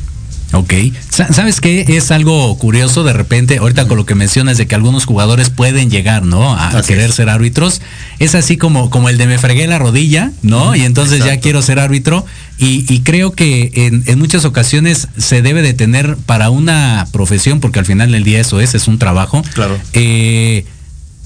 Ok. 0.54 0.74
Sa- 1.10 1.32
¿Sabes 1.34 1.60
qué? 1.60 1.86
Es 1.90 2.10
algo 2.12 2.58
curioso 2.58 3.04
de 3.04 3.12
repente, 3.14 3.58
ahorita 3.58 3.88
con 3.88 3.98
lo 3.98 4.06
que 4.06 4.16
mencionas 4.16 4.58
de 4.58 4.66
que 4.66 4.76
algunos 4.76 5.06
jugadores 5.06 5.50
pueden 5.50 5.90
llegar, 5.90 6.24
¿no? 6.24 6.54
A 6.56 6.70
Así 6.70 6.88
querer 6.88 7.10
es. 7.10 7.16
ser 7.16 7.30
árbitros. 7.30 7.82
Es 8.20 8.34
así 8.34 8.56
como, 8.58 8.90
como 8.90 9.10
el 9.10 9.18
de 9.18 9.28
me 9.28 9.38
fregué 9.40 9.68
la 9.68 9.78
rodilla, 9.78 10.32
¿no? 10.44 10.76
Y 10.76 10.84
entonces 10.84 11.24
ya 11.26 11.38
quiero 11.40 11.62
ser 11.62 11.80
árbitro. 11.80 12.26
Y, 12.58 12.86
y 12.92 13.02
creo 13.02 13.34
que 13.34 13.72
en, 13.76 14.04
en 14.08 14.18
muchas 14.20 14.46
ocasiones 14.46 15.10
se 15.18 15.42
debe 15.42 15.62
de 15.62 15.74
tener 15.74 16.16
para 16.26 16.50
una 16.50 17.08
profesión, 17.12 17.60
porque 17.60 17.80
al 17.80 17.86
final 17.86 18.12
del 18.14 18.24
día 18.24 18.40
eso 18.40 18.62
es, 18.62 18.74
es 18.74 18.88
un 18.88 18.98
trabajo. 19.00 19.44
Claro. 19.54 19.78
eh, 19.94 20.66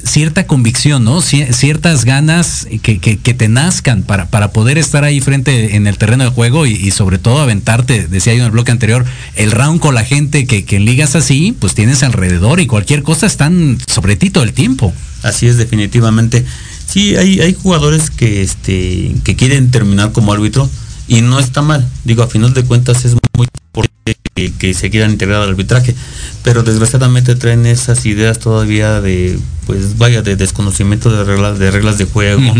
cierta 0.06 0.46
convicción, 0.48 1.04
¿no? 1.04 1.22
Cier- 1.22 1.54
ciertas 1.54 2.06
ganas 2.06 2.68
que, 2.82 3.00
que- 3.00 3.18
que 3.18 3.34
te 3.34 3.48
nazcan 3.48 4.04
para, 4.04 4.28
para 4.30 4.52
poder 4.52 4.78
estar 4.78 5.04
ahí 5.04 5.22
frente 5.22 5.76
en 5.76 5.88
el 5.88 5.98
terreno 5.98 6.24
de 6.24 6.30
juego 6.30 6.66
y, 6.66 6.72
y 6.74 6.92
sobre 6.92 7.18
todo 7.18 7.40
aventarte, 7.40 8.08
decía 8.08 8.34
yo 8.34 8.40
en 8.40 8.46
el 8.46 8.52
bloque 8.52 8.72
anterior, 8.72 9.06
el 9.36 9.52
round 9.52 9.80
con 9.80 9.96
la 9.96 10.04
gente 10.04 10.46
que, 10.46 10.66
que 10.66 10.78
en 10.78 10.86
ligas 10.86 11.16
así, 11.16 11.56
pues 11.60 11.74
tienes 11.76 12.04
alrededor 12.04 12.60
y 12.60 12.68
cualquier 12.68 13.04
cosa 13.04 13.26
están 13.28 13.78
sobre 13.88 14.16
ti 14.16 14.30
todo 14.30 14.44
el 14.44 14.54
tiempo. 14.54 14.94
Así 15.24 15.48
es, 15.48 15.58
definitivamente. 15.58 16.46
Sí, 16.88 17.16
hay, 17.16 17.40
hay 17.40 17.54
jugadores 17.54 18.10
que, 18.10 18.42
este, 18.42 19.14
que 19.24 19.36
quieren 19.36 19.72
terminar 19.72 20.12
como 20.12 20.34
árbitro 20.34 20.70
y 21.08 21.22
no 21.22 21.40
está 21.40 21.62
mal. 21.62 21.88
Digo, 22.04 22.24
a 22.24 22.28
final 22.28 22.54
de 22.54 22.64
cuentas 22.64 23.06
es 23.06 23.14
muy 23.38 23.48
importante 23.48 23.91
que, 24.04 24.52
que 24.54 24.74
se 24.74 24.90
quieran 24.90 25.12
integrar 25.12 25.42
al 25.42 25.50
arbitraje, 25.50 25.96
pero 26.44 26.64
desgraciadamente 26.64 27.36
traen 27.36 27.66
esas 27.66 28.06
ideas 28.06 28.40
todavía 28.40 29.02
de, 29.02 29.38
pues 29.66 29.98
vaya, 29.98 30.22
de 30.22 30.36
desconocimiento 30.36 31.12
de 31.12 31.24
reglas 31.24 31.60
de, 31.60 31.72
reglas 31.72 31.98
de 31.98 32.06
juego, 32.06 32.54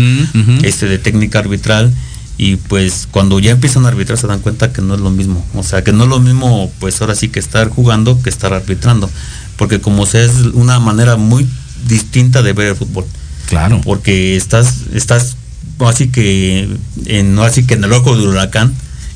este, 0.62 0.86
de 0.86 0.98
técnica 0.98 1.40
arbitral. 1.40 1.92
Y 2.38 2.56
pues 2.56 3.06
cuando 3.10 3.38
ya 3.38 3.52
empiezan 3.52 3.84
a 3.84 3.88
arbitrar 3.88 4.18
se 4.18 4.26
dan 4.26 4.40
cuenta 4.40 4.72
que 4.72 4.82
no 4.82 4.94
es 4.94 5.00
lo 5.00 5.10
mismo. 5.10 5.44
O 5.54 5.62
sea, 5.62 5.84
que 5.84 5.92
no 5.92 6.04
es 6.04 6.10
lo 6.10 6.18
mismo, 6.18 6.72
pues 6.80 7.00
ahora 7.00 7.14
sí 7.14 7.28
que 7.28 7.38
estar 7.38 7.68
jugando 7.68 8.20
que 8.22 8.30
estar 8.30 8.52
arbitrando. 8.52 9.08
Porque 9.56 9.80
como 9.80 10.06
sea, 10.06 10.24
es 10.24 10.32
una 10.54 10.80
manera 10.80 11.16
muy 11.16 11.46
distinta 11.86 12.42
de 12.42 12.52
ver 12.52 12.68
el 12.68 12.76
fútbol. 12.76 13.04
Claro. 13.48 13.80
Porque 13.84 14.34
estás, 14.36 14.86
estás 14.94 15.36
así 15.80 16.08
que 16.08 16.68
en, 17.06 17.38
así 17.38 17.66
que 17.66 17.74
en 17.74 17.84
el 17.84 17.92
ojo 17.92 18.16
del 18.16 18.26
huracán 18.26 18.72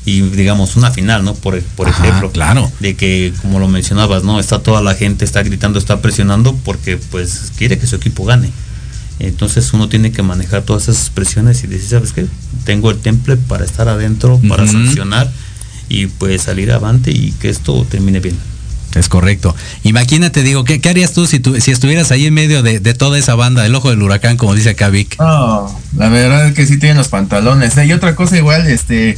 y 0.07 0.21
digamos 0.21 0.77
una 0.77 0.89
final, 0.89 1.25
¿no? 1.25 1.35
Por, 1.35 1.61
por 1.61 1.89
Ajá, 1.89 2.07
ejemplo. 2.07 2.31
claro. 2.31 2.71
De 2.79 2.95
que, 2.95 3.33
como 3.41 3.59
lo 3.59 3.67
mencionabas, 3.67 4.23
¿no? 4.23 4.39
Está 4.39 4.59
toda 4.59 4.81
la 4.81 4.95
gente, 4.95 5.25
está 5.25 5.43
gritando, 5.43 5.77
está 5.77 6.01
presionando 6.01 6.55
porque 6.63 6.95
pues 6.95 7.51
quiere 7.57 7.77
que 7.77 7.87
su 7.87 7.97
equipo 7.97 8.23
gane. 8.23 8.49
Entonces 9.19 9.73
uno 9.73 9.89
tiene 9.89 10.13
que 10.13 10.23
manejar 10.23 10.61
todas 10.61 10.87
esas 10.87 11.09
presiones 11.09 11.61
y 11.65 11.67
decir, 11.67 11.89
¿sabes 11.89 12.13
qué? 12.13 12.25
Tengo 12.63 12.89
el 12.89 12.99
temple 12.99 13.35
para 13.35 13.65
estar 13.65 13.89
adentro, 13.89 14.39
para 14.47 14.65
sancionar 14.65 15.29
y 15.89 16.05
pues 16.05 16.43
salir 16.43 16.71
avante 16.71 17.11
y 17.11 17.33
que 17.33 17.49
esto 17.49 17.85
termine 17.89 18.21
bien. 18.21 18.37
Es 18.95 19.09
correcto. 19.09 19.53
Imagínate, 19.83 20.41
digo, 20.41 20.63
¿qué, 20.63 20.79
qué 20.79 20.87
harías 20.87 21.11
tú 21.11 21.27
si, 21.27 21.41
tú 21.41 21.59
si 21.59 21.71
estuvieras 21.71 22.11
ahí 22.11 22.27
en 22.27 22.33
medio 22.33 22.63
de, 22.63 22.79
de 22.79 22.93
toda 22.93 23.19
esa 23.19 23.35
banda, 23.35 23.63
del 23.63 23.75
ojo 23.75 23.89
del 23.89 24.01
huracán, 24.01 24.37
como 24.37 24.55
dice 24.55 24.69
acá 24.69 24.87
Vic? 24.89 25.17
No, 25.19 25.81
la 25.97 26.07
verdad 26.07 26.47
es 26.47 26.53
que 26.53 26.65
sí 26.65 26.79
tienen 26.79 26.97
los 26.97 27.09
pantalones. 27.09 27.75
¿eh? 27.75 27.85
Y 27.87 27.91
otra 27.91 28.15
cosa 28.15 28.37
igual, 28.37 28.67
este, 28.67 29.17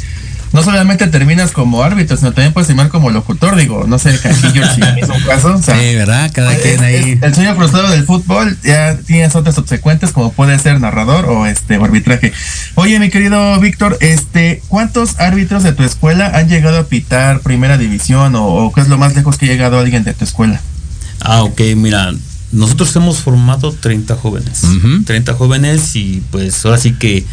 no 0.52 0.64
solamente 0.64 1.06
terminas 1.08 1.52
como 1.52 1.84
árbitro, 1.84 2.18
sino 2.18 2.32
también 2.32 2.54
puedes 2.54 2.68
terminar 2.68 2.90
como 2.90 3.10
locutor, 3.12 3.56
digo, 3.56 3.86
no 3.88 4.00
sé, 4.00 4.10
aquí 4.10 4.48
George 4.54 4.76
si 4.76 5.00
es 5.02 5.10
un 5.10 5.22
caso. 5.24 5.56
O 5.56 5.62
sea, 5.62 5.76
Sí, 5.80 5.96
¿verdad? 5.96 6.32
Cada 6.34 6.54
es- 6.54 6.62
quien 6.62 6.84
ahí. 6.84 7.12
es 7.14 7.24
el 7.24 7.36
sueño 7.36 7.56
frustrado 7.56 7.90
del 7.90 8.04
fútbol, 8.06 8.58
ya 8.64 8.98
tienes 9.06 9.36
otras 9.36 9.56
subsecuentes 9.56 10.12
como 10.12 10.32
puede 10.32 10.58
ser 10.60 10.80
narrador 10.80 11.26
o 11.26 11.46
este 11.46 11.78
o 11.78 11.86
arbitraje. 11.86 12.34
Oye, 12.76 13.00
mi 13.00 13.10
querido 13.10 13.60
Víctor, 13.60 13.98
este, 14.02 14.62
¿cuántos 14.68 15.20
árbitros 15.20 15.64
de 15.64 15.74
tu 15.74 15.84
escuela 15.84 16.32
han 16.34 16.50
llegado 16.50 16.80
a 16.80 16.84
pitar 16.86 17.42
primera 17.42 17.78
división 17.78 18.36
o, 18.36 18.46
o 18.46 18.74
qué 18.74 18.82
es 18.82 18.88
lo 18.88 18.98
más 18.98 19.16
lejos 19.16 19.38
que 19.38 19.46
ha 19.46 19.50
llegado 19.50 19.80
alguien 19.80 20.04
de 20.04 20.14
tu 20.14 20.24
escuela? 20.26 20.60
Ah, 21.22 21.44
ok, 21.44 21.62
mira, 21.76 22.12
nosotros 22.52 22.96
hemos 22.96 23.20
formado 23.20 23.72
30 23.74 24.16
jóvenes. 24.16 24.62
30 25.06 25.34
jóvenes 25.36 25.96
y 25.96 26.24
pues 26.32 26.66
ahora 26.66 26.78
sí 26.80 26.94
que 26.94 27.24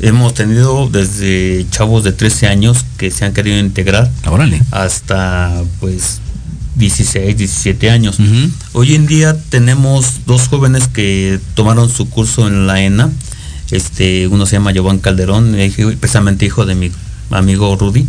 hemos 0.00 0.34
tenido 0.34 0.88
desde 0.90 1.66
chavos 1.70 2.04
de 2.04 2.12
13 2.12 2.46
años 2.46 2.84
que 2.96 3.10
se 3.10 3.24
han 3.24 3.32
querido 3.32 3.58
integrar. 3.58 4.10
Órale. 4.26 4.62
Hasta 4.70 5.62
pues 5.80 6.20
16, 6.76 7.36
17 7.36 7.90
años. 7.90 8.18
Hoy 8.72 8.94
en 8.94 9.06
día 9.06 9.36
tenemos 9.50 10.26
dos 10.26 10.48
jóvenes 10.48 10.88
que 10.88 11.40
tomaron 11.54 11.90
su 11.90 12.08
curso 12.08 12.46
en 12.46 12.66
la 12.66 12.80
ENA. 12.80 13.10
Este, 13.70 14.28
uno 14.28 14.46
se 14.46 14.56
llama 14.56 14.72
Giovanni 14.72 15.00
Calderón, 15.00 15.56
precisamente 16.00 16.46
hijo 16.46 16.64
de 16.64 16.74
mi 16.74 16.90
amigo 17.30 17.76
Rudy. 17.76 18.06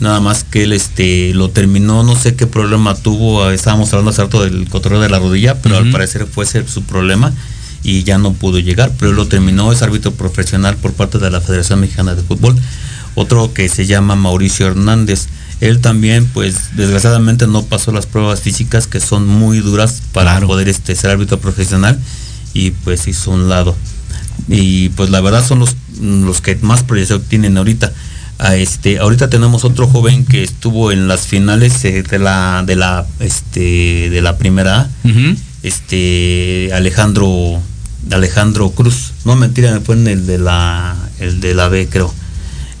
Nada 0.00 0.20
más 0.20 0.44
que 0.44 0.64
él 0.64 0.72
este 0.72 1.34
lo 1.34 1.50
terminó, 1.50 2.02
no 2.02 2.14
sé 2.14 2.36
qué 2.36 2.46
problema 2.46 2.94
tuvo, 2.94 3.50
estábamos 3.50 3.92
hablando 3.92 4.10
hace 4.10 4.22
rato 4.22 4.44
del 4.44 4.68
cotorreo 4.68 5.00
de 5.00 5.08
la 5.08 5.18
rodilla, 5.18 5.60
pero 5.60 5.78
al 5.78 5.90
parecer 5.90 6.26
fue 6.26 6.44
ese 6.44 6.66
su 6.68 6.82
problema 6.82 7.32
y 7.82 8.04
ya 8.04 8.18
no 8.18 8.32
pudo 8.32 8.58
llegar, 8.58 8.92
pero 8.98 9.12
lo 9.12 9.26
terminó, 9.26 9.72
es 9.72 9.82
árbitro 9.82 10.12
profesional 10.12 10.76
por 10.76 10.92
parte 10.92 11.18
de 11.18 11.30
la 11.30 11.40
Federación 11.40 11.80
Mexicana 11.80 12.14
de 12.14 12.22
Fútbol. 12.22 12.56
Otro 13.14 13.52
que 13.52 13.68
se 13.68 13.86
llama 13.86 14.16
Mauricio 14.16 14.66
Hernández. 14.66 15.26
Él 15.60 15.80
también, 15.80 16.26
pues, 16.26 16.76
desgraciadamente 16.76 17.46
no 17.46 17.64
pasó 17.64 17.92
las 17.92 18.06
pruebas 18.06 18.40
físicas 18.40 18.86
que 18.86 19.00
son 19.00 19.26
muy 19.26 19.58
duras 19.58 20.02
para 20.12 20.40
poder 20.40 20.68
este, 20.68 20.94
ser 20.94 21.10
árbitro 21.10 21.38
profesional 21.38 21.98
y 22.54 22.70
pues 22.70 23.06
hizo 23.08 23.30
un 23.30 23.48
lado. 23.48 23.76
Y 24.48 24.88
pues 24.90 25.10
la 25.10 25.20
verdad 25.20 25.46
son 25.46 25.60
los, 25.60 25.76
los 26.00 26.40
que 26.40 26.56
más 26.62 26.82
proyección 26.82 27.22
tienen 27.22 27.56
ahorita. 27.56 27.92
A 28.38 28.56
este, 28.56 28.98
ahorita 28.98 29.30
tenemos 29.30 29.64
otro 29.64 29.86
joven 29.86 30.24
que 30.24 30.42
estuvo 30.42 30.90
en 30.90 31.06
las 31.06 31.26
finales 31.26 31.84
eh, 31.84 32.02
de 32.02 32.18
la 32.18 32.64
de 32.66 32.74
la 32.74 33.06
este 33.20 34.10
de 34.10 34.20
la 34.20 34.36
primera 34.36 34.80
A, 34.80 34.88
este 35.62 36.70
Alejandro 36.72 37.62
Alejandro 38.10 38.70
Cruz. 38.70 39.12
No 39.24 39.36
mentira, 39.36 39.80
fue 39.84 39.94
en 39.94 40.08
el 40.08 40.26
de 40.26 40.38
la 40.38 40.96
el 41.18 41.40
de 41.40 41.54
la 41.54 41.68
B, 41.68 41.88
creo. 41.88 42.12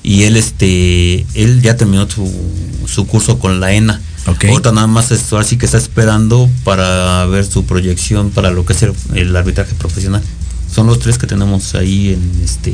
Y 0.02 0.24
él 0.24 0.36
este 0.36 1.26
él 1.34 1.62
ya 1.62 1.76
terminó 1.76 2.08
su, 2.08 2.30
su 2.86 3.06
curso 3.06 3.38
con 3.38 3.60
la 3.60 3.72
ENA. 3.72 4.00
Ahorita 4.24 4.72
nada 4.72 4.86
más 4.86 5.10
esto 5.10 5.38
así 5.38 5.56
que 5.56 5.66
está 5.66 5.78
esperando 5.78 6.48
para 6.64 7.26
ver 7.26 7.44
su 7.44 7.64
proyección 7.64 8.30
para 8.30 8.50
lo 8.50 8.64
que 8.64 8.72
es 8.72 8.84
el, 9.14 9.36
arbitraje 9.36 9.74
profesional. 9.74 10.22
Son 10.72 10.86
los 10.86 11.00
tres 11.00 11.18
que 11.18 11.26
tenemos 11.26 11.74
ahí 11.74 12.12
en 12.12 12.42
este, 12.42 12.72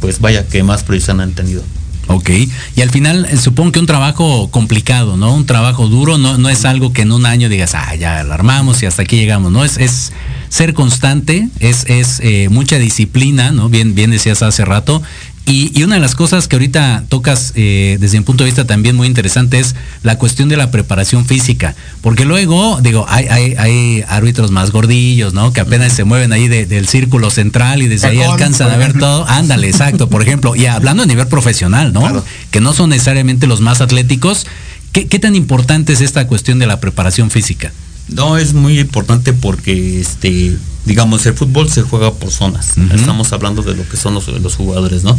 pues 0.00 0.20
vaya 0.20 0.46
que 0.46 0.62
más 0.62 0.82
proyección 0.82 1.20
han 1.20 1.32
tenido. 1.32 1.62
Ok, 2.06 2.30
y 2.76 2.80
al 2.82 2.90
final 2.90 3.26
eh, 3.30 3.36
supongo 3.36 3.72
que 3.72 3.80
un 3.80 3.86
trabajo 3.86 4.50
complicado, 4.50 5.16
¿no? 5.16 5.34
Un 5.34 5.46
trabajo 5.46 5.88
duro, 5.88 6.18
no, 6.18 6.36
no 6.36 6.48
es 6.50 6.64
algo 6.64 6.92
que 6.92 7.02
en 7.02 7.12
un 7.12 7.24
año 7.24 7.48
digas, 7.48 7.74
ah, 7.74 7.94
ya 7.94 8.22
lo 8.24 8.34
armamos 8.34 8.82
y 8.82 8.86
hasta 8.86 9.02
aquí 9.02 9.16
llegamos, 9.16 9.50
¿no? 9.50 9.64
Es, 9.64 9.78
es 9.78 10.12
ser 10.50 10.74
constante, 10.74 11.48
es, 11.60 11.84
es 11.88 12.20
eh, 12.22 12.48
mucha 12.50 12.78
disciplina, 12.78 13.52
¿no? 13.52 13.68
Bien, 13.68 13.94
bien 13.94 14.10
decías 14.10 14.42
hace 14.42 14.64
rato, 14.64 15.02
y, 15.46 15.82
una 15.82 15.96
de 15.96 16.00
las 16.00 16.14
cosas 16.14 16.48
que 16.48 16.56
ahorita 16.56 17.04
tocas 17.08 17.52
eh, 17.54 17.98
desde 18.00 18.16
un 18.16 18.24
punto 18.24 18.44
de 18.44 18.48
vista 18.48 18.66
también 18.66 18.96
muy 18.96 19.06
interesante 19.06 19.60
es 19.60 19.74
la 20.02 20.16
cuestión 20.16 20.48
de 20.48 20.56
la 20.56 20.70
preparación 20.70 21.26
física. 21.26 21.74
Porque 22.00 22.24
luego, 22.24 22.80
digo, 22.80 23.04
hay, 23.08 23.54
hay, 23.58 24.04
árbitros 24.08 24.50
más 24.50 24.70
gordillos, 24.70 25.34
¿no? 25.34 25.52
Que 25.52 25.60
apenas 25.60 25.92
se 25.92 26.04
mueven 26.04 26.32
ahí 26.32 26.48
del 26.48 26.88
círculo 26.88 27.30
central 27.30 27.82
y 27.82 27.88
desde 27.88 28.08
ahí 28.08 28.22
alcanzan 28.22 28.70
a 28.70 28.76
ver 28.78 28.98
todo. 28.98 29.26
Ándale, 29.28 29.68
exacto, 29.68 30.08
por 30.08 30.22
ejemplo. 30.22 30.56
Y 30.56 30.64
hablando 30.64 31.02
a 31.02 31.06
nivel 31.06 31.26
profesional, 31.26 31.92
¿no? 31.92 32.24
Que 32.50 32.60
no 32.60 32.72
son 32.72 32.90
necesariamente 32.90 33.46
los 33.46 33.60
más 33.60 33.82
atléticos. 33.82 34.46
¿Qué, 34.92 35.08
¿Qué 35.08 35.18
tan 35.18 35.36
importante 35.36 35.92
es 35.92 36.00
esta 36.00 36.26
cuestión 36.26 36.58
de 36.58 36.66
la 36.66 36.80
preparación 36.80 37.30
física? 37.30 37.70
No, 38.08 38.36
es 38.36 38.52
muy 38.54 38.78
importante 38.78 39.32
porque, 39.32 40.00
este, 40.00 40.56
digamos, 40.84 41.24
el 41.26 41.34
fútbol 41.34 41.70
se 41.70 41.82
juega 41.82 42.12
por 42.12 42.30
zonas. 42.30 42.74
Estamos 42.94 43.32
hablando 43.32 43.62
de 43.62 43.74
lo 43.74 43.88
que 43.88 43.96
son 43.96 44.14
los, 44.14 44.28
los, 44.28 44.56
jugadores, 44.56 45.04
¿no? 45.04 45.18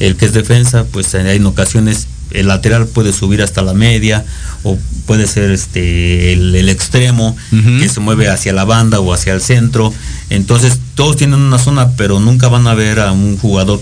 El 0.00 0.16
que 0.16 0.26
es 0.26 0.32
defensa, 0.32 0.84
pues 0.84 1.14
en 1.14 1.46
ocasiones 1.46 2.06
el 2.30 2.48
lateral 2.48 2.86
puede 2.86 3.12
subir 3.12 3.42
hasta 3.42 3.62
la 3.62 3.72
media 3.72 4.24
o 4.62 4.76
puede 5.06 5.26
ser 5.26 5.50
este 5.52 6.32
el, 6.32 6.68
extremo 6.68 7.36
que 7.50 7.88
se 7.88 8.00
mueve 8.00 8.28
hacia 8.28 8.52
la 8.52 8.64
banda 8.64 9.00
o 9.00 9.12
hacia 9.12 9.32
el 9.32 9.40
centro. 9.40 9.92
Entonces 10.28 10.78
todos 10.94 11.16
tienen 11.16 11.40
una 11.40 11.58
zona, 11.58 11.92
pero 11.92 12.20
nunca 12.20 12.48
van 12.48 12.66
a 12.66 12.74
ver 12.74 13.00
a 13.00 13.12
un 13.12 13.38
jugador 13.38 13.80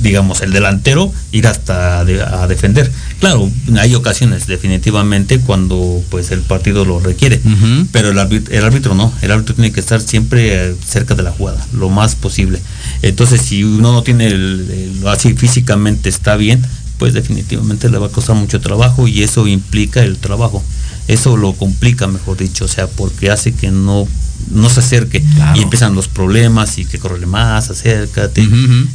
digamos, 0.00 0.40
el 0.42 0.52
delantero 0.52 1.12
ir 1.32 1.46
hasta 1.46 2.00
a 2.00 2.46
defender. 2.46 2.90
Claro, 3.20 3.50
hay 3.78 3.94
ocasiones 3.94 4.46
definitivamente 4.46 5.40
cuando 5.40 6.02
pues 6.10 6.30
el 6.30 6.40
partido 6.40 6.84
lo 6.84 7.00
requiere, 7.00 7.40
pero 7.92 8.10
el 8.10 8.18
árbitro, 8.18 8.54
el 8.54 8.64
árbitro 8.64 8.94
no, 8.94 9.12
el 9.22 9.30
árbitro 9.30 9.54
tiene 9.54 9.72
que 9.72 9.80
estar 9.80 10.00
siempre 10.00 10.70
eh, 10.70 10.74
cerca 10.86 11.14
de 11.14 11.22
la 11.22 11.30
jugada, 11.30 11.64
lo 11.72 11.88
más 11.88 12.14
posible. 12.14 12.60
Entonces, 13.02 13.40
si 13.40 13.64
uno 13.64 13.92
no 13.92 14.02
tiene 14.02 14.28
el, 14.28 15.02
así 15.06 15.34
físicamente 15.34 16.08
está 16.08 16.36
bien, 16.36 16.62
pues 16.98 17.14
definitivamente 17.14 17.90
le 17.90 17.98
va 17.98 18.06
a 18.06 18.10
costar 18.10 18.36
mucho 18.36 18.60
trabajo 18.60 19.06
y 19.06 19.22
eso 19.22 19.46
implica 19.46 20.02
el 20.02 20.16
trabajo. 20.18 20.62
Eso 21.08 21.36
lo 21.36 21.52
complica, 21.52 22.06
mejor 22.06 22.36
dicho, 22.36 22.64
o 22.64 22.68
sea, 22.68 22.86
porque 22.88 23.30
hace 23.30 23.52
que 23.52 23.70
no 23.70 24.08
no 24.50 24.70
se 24.70 24.80
acerque 24.80 25.22
y 25.54 25.62
empiezan 25.62 25.94
los 25.94 26.08
problemas 26.08 26.78
y 26.78 26.84
que 26.84 26.98
corre 26.98 27.24
más, 27.26 27.70
acércate. 27.70 28.48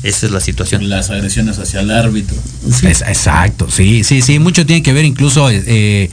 Esa 0.04 0.26
es 0.26 0.32
la 0.32 0.40
situación. 0.40 0.90
Las 0.90 1.10
agresiones 1.10 1.60
hacia 1.60 1.82
el 1.82 1.92
árbitro. 1.92 2.38
exacto, 2.84 3.68
sí, 3.70 4.04
sí, 4.04 4.22
sí, 4.22 4.40
mucho 4.40 4.66
tiene 4.66 4.84
que 4.84 4.94
ver 4.94 5.06
incluso 5.06 5.50
eh, 5.50 6.10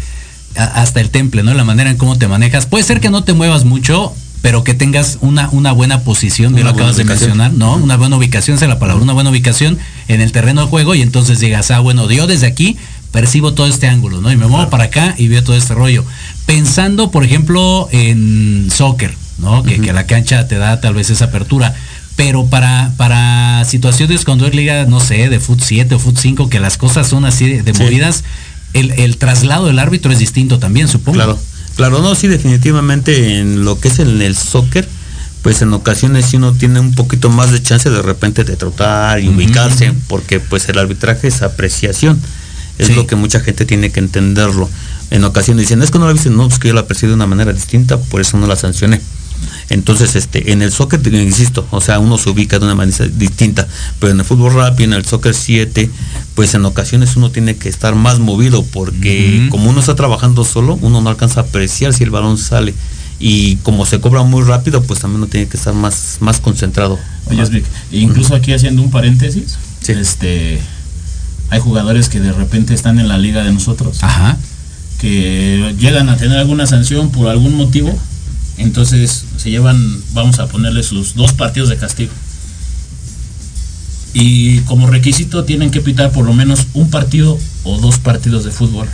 hasta 0.54 1.00
el 1.00 1.10
temple, 1.10 1.42
¿no? 1.42 1.54
La 1.54 1.64
manera 1.64 1.90
en 1.90 1.96
cómo 1.96 2.16
te 2.16 2.28
manejas. 2.28 2.66
Puede 2.66 2.84
ser 2.84 3.00
que 3.00 3.10
no 3.10 3.24
te 3.24 3.32
muevas 3.32 3.64
mucho, 3.64 4.14
pero 4.42 4.64
que 4.64 4.74
tengas 4.74 5.18
una, 5.20 5.48
una 5.50 5.72
buena 5.72 6.00
posición, 6.00 6.54
bien 6.54 6.66
lo 6.66 6.72
acabas 6.72 6.96
de 6.96 7.04
mencionar, 7.04 7.52
¿no? 7.52 7.76
Una 7.76 7.96
buena 7.96 8.16
ubicación, 8.16 8.56
es 8.56 8.62
la 8.62 8.78
palabra, 8.78 9.02
una 9.02 9.12
buena 9.12 9.30
ubicación 9.30 9.78
en 10.08 10.20
el 10.20 10.32
terreno 10.32 10.62
de 10.62 10.68
juego 10.68 10.94
y 10.94 11.02
entonces 11.02 11.40
digas, 11.40 11.70
ah, 11.70 11.80
bueno, 11.80 12.10
yo 12.10 12.26
desde 12.26 12.46
aquí 12.46 12.76
percibo 13.12 13.54
todo 13.54 13.66
este 13.66 13.88
ángulo, 13.88 14.20
¿no? 14.20 14.30
Y 14.30 14.36
me 14.36 14.46
muevo 14.46 14.68
para 14.70 14.84
acá 14.84 15.14
y 15.16 15.28
veo 15.28 15.42
todo 15.42 15.56
este 15.56 15.74
rollo. 15.74 16.04
Pensando, 16.46 17.10
por 17.10 17.24
ejemplo, 17.24 17.88
en 17.92 18.68
soccer, 18.70 19.12
¿no? 19.38 19.62
que, 19.62 19.92
la 19.92 20.06
cancha 20.06 20.46
te 20.48 20.56
da 20.58 20.80
tal 20.80 20.94
vez 20.94 21.10
esa 21.10 21.26
apertura. 21.26 21.74
Pero 22.16 22.46
para, 22.46 22.92
para 22.96 23.64
situaciones 23.64 24.24
cuando 24.24 24.46
es 24.46 24.54
liga, 24.54 24.86
no 24.86 24.98
sé, 24.98 25.28
de 25.28 25.38
foot 25.38 25.60
7 25.62 25.94
o 25.94 25.98
foot 25.98 26.18
5, 26.18 26.48
que 26.48 26.58
las 26.58 26.76
cosas 26.76 27.06
son 27.06 27.24
así 27.24 27.48
de, 27.48 27.72
movidas, 27.74 28.24
el, 28.72 29.16
traslado 29.18 29.66
del 29.66 29.78
árbitro 29.78 30.12
es 30.12 30.18
distinto 30.18 30.58
también, 30.58 30.88
supongo. 30.88 31.16
Claro, 31.16 31.38
claro, 31.76 32.02
no, 32.02 32.14
sí, 32.16 32.26
definitivamente 32.26 33.38
en 33.38 33.64
lo 33.64 33.78
que 33.78 33.88
es 33.88 34.00
en 34.00 34.20
el 34.20 34.36
soccer, 34.36 34.88
pues 35.42 35.62
en 35.62 35.72
ocasiones 35.72 36.26
sí 36.26 36.38
uno 36.38 36.52
tiene 36.54 36.80
un 36.80 36.94
poquito 36.94 37.30
más 37.30 37.52
de 37.52 37.62
chance 37.62 37.88
de 37.88 38.02
repente 38.02 38.42
de 38.42 38.56
trotar 38.56 39.20
y 39.20 39.28
ubicarse, 39.28 39.92
porque 40.08 40.40
pues 40.40 40.68
el 40.68 40.78
arbitraje 40.78 41.28
es 41.28 41.42
apreciación. 41.42 42.20
Es 42.78 42.94
lo 42.94 43.06
que 43.06 43.16
mucha 43.16 43.40
gente 43.40 43.64
tiene 43.64 43.90
que 43.90 43.98
entenderlo. 44.00 44.68
En 45.10 45.24
ocasiones 45.24 45.62
dicen, 45.62 45.82
es 45.82 45.90
que 45.90 45.98
no 45.98 46.06
la 46.06 46.12
viste, 46.12 46.30
no, 46.30 46.46
es 46.46 46.58
que 46.58 46.68
yo 46.68 46.74
la 46.74 46.86
percibo 46.86 47.10
de 47.10 47.14
una 47.14 47.26
manera 47.26 47.52
distinta, 47.52 47.98
por 47.98 48.20
eso 48.20 48.36
no 48.36 48.46
la 48.46 48.56
sancioné. 48.56 49.00
Entonces, 49.70 50.16
este, 50.16 50.52
en 50.52 50.62
el 50.62 50.72
soccer, 50.72 51.00
insisto, 51.14 51.66
o 51.70 51.80
sea, 51.80 51.98
uno 51.98 52.18
se 52.18 52.30
ubica 52.30 52.58
de 52.58 52.64
una 52.64 52.74
manera 52.74 53.06
distinta, 53.06 53.68
pero 53.98 54.12
en 54.12 54.20
el 54.20 54.24
fútbol 54.24 54.54
rápido, 54.54 54.92
en 54.92 54.94
el 54.94 55.04
soccer 55.04 55.34
7, 55.34 55.90
pues 56.34 56.54
en 56.54 56.64
ocasiones 56.64 57.16
uno 57.16 57.30
tiene 57.30 57.56
que 57.56 57.68
estar 57.68 57.94
más 57.94 58.18
movido, 58.18 58.64
porque 58.64 59.48
como 59.50 59.70
uno 59.70 59.80
está 59.80 59.94
trabajando 59.94 60.44
solo, 60.44 60.78
uno 60.80 61.00
no 61.00 61.10
alcanza 61.10 61.40
a 61.40 61.42
apreciar 61.44 61.92
si 61.92 62.04
el 62.04 62.10
balón 62.10 62.38
sale. 62.38 62.74
Y 63.20 63.56
como 63.56 63.84
se 63.84 64.00
cobra 64.00 64.22
muy 64.22 64.44
rápido, 64.44 64.82
pues 64.82 65.00
también 65.00 65.22
uno 65.22 65.30
tiene 65.30 65.48
que 65.48 65.56
estar 65.56 65.74
más, 65.74 66.18
más 66.20 66.38
concentrado. 66.38 66.98
Oye, 67.26 67.64
incluso 67.90 68.34
aquí 68.34 68.52
haciendo 68.52 68.80
un 68.80 68.90
paréntesis, 68.90 69.58
este 69.86 70.60
hay 71.50 71.60
jugadores 71.60 72.08
que 72.08 72.20
de 72.20 72.32
repente 72.32 72.74
están 72.74 72.98
en 72.98 73.08
la 73.08 73.18
liga 73.18 73.42
de 73.42 73.52
nosotros, 73.52 74.00
que 74.98 75.74
llegan 75.78 76.08
a 76.08 76.16
tener 76.16 76.38
alguna 76.38 76.66
sanción 76.66 77.10
por 77.10 77.28
algún 77.28 77.54
motivo, 77.54 77.96
entonces 78.58 79.24
se 79.36 79.50
llevan, 79.50 80.02
vamos 80.12 80.38
a 80.38 80.46
ponerle 80.46 80.82
sus 80.82 81.14
dos 81.14 81.32
partidos 81.32 81.68
de 81.68 81.76
castigo. 81.76 82.12
Y 84.14 84.60
como 84.60 84.86
requisito 84.86 85.44
tienen 85.44 85.70
que 85.70 85.80
pitar 85.80 86.10
por 86.10 86.24
lo 86.24 86.32
menos 86.32 86.66
un 86.74 86.90
partido 86.90 87.38
o 87.64 87.78
dos 87.78 87.98
partidos 87.98 88.44
de 88.44 88.50
fútbol. 88.50 88.88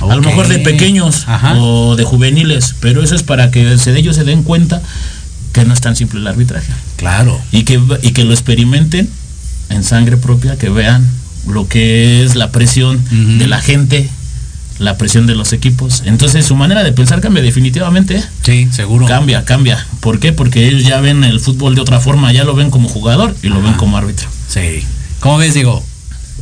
A 0.00 0.14
lo 0.14 0.22
mejor 0.22 0.48
de 0.48 0.58
pequeños 0.58 1.26
o 1.56 1.96
de 1.96 2.04
juveniles, 2.04 2.74
pero 2.80 3.02
eso 3.02 3.14
es 3.14 3.22
para 3.22 3.50
que 3.50 3.72
ellos 3.72 4.16
se 4.16 4.24
den 4.24 4.42
cuenta 4.42 4.82
que 5.52 5.64
no 5.64 5.74
es 5.74 5.80
tan 5.80 5.96
simple 5.96 6.20
el 6.20 6.26
arbitraje. 6.26 6.72
Claro. 6.96 7.40
Y 7.52 7.64
que, 7.64 7.80
y 8.02 8.12
que 8.12 8.24
lo 8.24 8.32
experimenten 8.32 9.10
en 9.68 9.84
sangre 9.84 10.16
propia, 10.16 10.56
que 10.56 10.68
vean 10.68 11.06
lo 11.46 11.68
que 11.68 12.24
es 12.24 12.34
la 12.34 12.50
presión 12.50 13.02
de 13.38 13.46
la 13.46 13.60
gente, 13.60 14.08
la 14.80 14.96
presión 14.96 15.26
de 15.26 15.36
los 15.36 15.52
equipos. 15.52 16.02
Entonces 16.06 16.46
su 16.46 16.56
manera 16.56 16.82
de 16.82 16.92
pensar 16.92 17.20
cambia 17.20 17.42
definitivamente. 17.42 18.24
Sí, 18.42 18.68
seguro. 18.72 19.06
Cambia, 19.06 19.44
cambia. 19.44 19.86
¿Por 20.00 20.18
qué? 20.18 20.32
Porque 20.32 20.66
ellos 20.66 20.84
ya 20.84 21.00
ven 21.00 21.22
el 21.22 21.38
fútbol 21.38 21.74
de 21.74 21.82
otra 21.82 22.00
forma, 22.00 22.32
ya 22.32 22.44
lo 22.44 22.54
ven 22.54 22.70
como 22.70 22.88
jugador 22.88 23.36
y 23.42 23.48
lo 23.48 23.62
ven 23.62 23.74
como 23.74 23.96
árbitro. 23.98 24.28
Sí. 24.48 24.82
¿Cómo 25.20 25.36
ves, 25.36 25.54
Diego? 25.54 25.84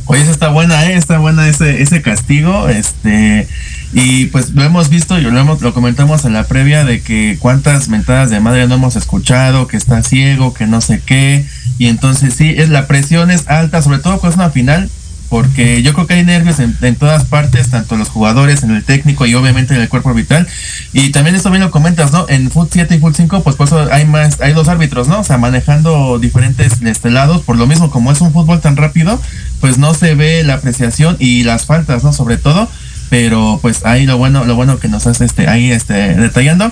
Oye, 0.05 0.23
eso 0.23 0.31
está 0.31 0.47
buena, 0.47 0.85
¿eh? 0.85 0.95
Está 0.95 1.19
buena 1.19 1.47
ese, 1.47 1.83
ese 1.83 2.01
castigo. 2.01 2.69
Este, 2.69 3.47
y 3.91 4.27
pues 4.27 4.51
lo 4.51 4.63
hemos 4.63 4.89
visto 4.89 5.19
y 5.19 5.21
lo, 5.21 5.37
hemos, 5.37 5.61
lo 5.61 5.73
comentamos 5.73 6.23
en 6.23 6.33
la 6.33 6.47
previa 6.47 6.85
de 6.85 7.01
que 7.01 7.37
cuántas 7.39 7.89
mentadas 7.89 8.29
de 8.29 8.39
madre 8.39 8.67
no 8.67 8.75
hemos 8.75 8.95
escuchado, 8.95 9.67
que 9.67 9.77
está 9.77 10.01
ciego, 10.01 10.53
que 10.53 10.65
no 10.65 10.79
sé 10.79 11.01
qué. 11.05 11.45
Y 11.77 11.87
entonces 11.87 12.33
sí, 12.33 12.55
es 12.57 12.69
la 12.69 12.87
presión 12.87 13.31
es 13.31 13.47
alta, 13.49 13.81
sobre 13.81 13.99
todo 13.99 14.19
cuando 14.19 14.29
es 14.29 14.35
una 14.35 14.49
final 14.49 14.89
porque 15.29 15.83
yo 15.83 15.93
creo 15.93 16.07
que 16.07 16.15
hay 16.15 16.25
nervios 16.25 16.59
en, 16.59 16.75
en, 16.81 16.95
todas 16.95 17.23
partes, 17.25 17.69
tanto 17.69 17.95
los 17.95 18.09
jugadores, 18.09 18.63
en 18.63 18.71
el 18.71 18.83
técnico 18.83 19.27
y 19.27 19.35
obviamente 19.35 19.75
en 19.75 19.81
el 19.81 19.87
cuerpo 19.87 20.09
arbitral. 20.09 20.47
Y 20.91 21.11
también 21.11 21.35
eso 21.35 21.51
bien 21.51 21.61
lo 21.61 21.69
comentas, 21.69 22.11
¿no? 22.11 22.25
En 22.29 22.49
Foot 22.49 22.69
7 22.73 22.95
y 22.95 22.99
Foot 22.99 23.15
5, 23.15 23.43
pues 23.43 23.55
por 23.55 23.67
eso 23.67 23.87
hay 23.91 24.05
más, 24.05 24.41
hay 24.41 24.53
dos 24.53 24.67
árbitros, 24.67 25.07
¿no? 25.07 25.19
O 25.19 25.23
sea, 25.23 25.37
manejando 25.37 26.17
diferentes 26.17 26.81
este, 26.81 27.11
lados, 27.11 27.43
por 27.43 27.57
lo 27.57 27.67
mismo 27.67 27.91
como 27.91 28.11
es 28.11 28.21
un 28.21 28.33
fútbol 28.33 28.59
tan 28.59 28.75
rápido, 28.75 29.21
pues 29.61 29.77
no 29.77 29.93
se 29.93 30.15
ve 30.15 30.43
la 30.43 30.55
apreciación 30.55 31.15
y 31.19 31.43
las 31.43 31.65
faltas, 31.65 32.03
¿no? 32.03 32.11
Sobre 32.11 32.37
todo, 32.37 32.67
pero 33.11 33.59
pues 33.61 33.85
ahí 33.85 34.07
lo 34.07 34.17
bueno, 34.17 34.45
lo 34.45 34.55
bueno 34.55 34.79
que 34.79 34.87
nos 34.87 35.05
hace 35.05 35.25
este, 35.25 35.47
ahí 35.47 35.71
este, 35.71 36.15
detallando. 36.15 36.71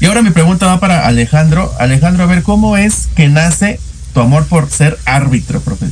Y 0.00 0.06
ahora 0.06 0.22
mi 0.22 0.30
pregunta 0.30 0.66
va 0.66 0.80
para 0.80 1.06
Alejandro. 1.06 1.74
Alejandro, 1.78 2.24
a 2.24 2.26
ver, 2.26 2.42
¿cómo 2.42 2.78
es 2.78 3.08
que 3.14 3.28
nace 3.28 3.80
tu 4.14 4.20
amor 4.20 4.46
por 4.46 4.70
ser 4.70 4.98
árbitro, 5.04 5.60
profe? 5.60 5.86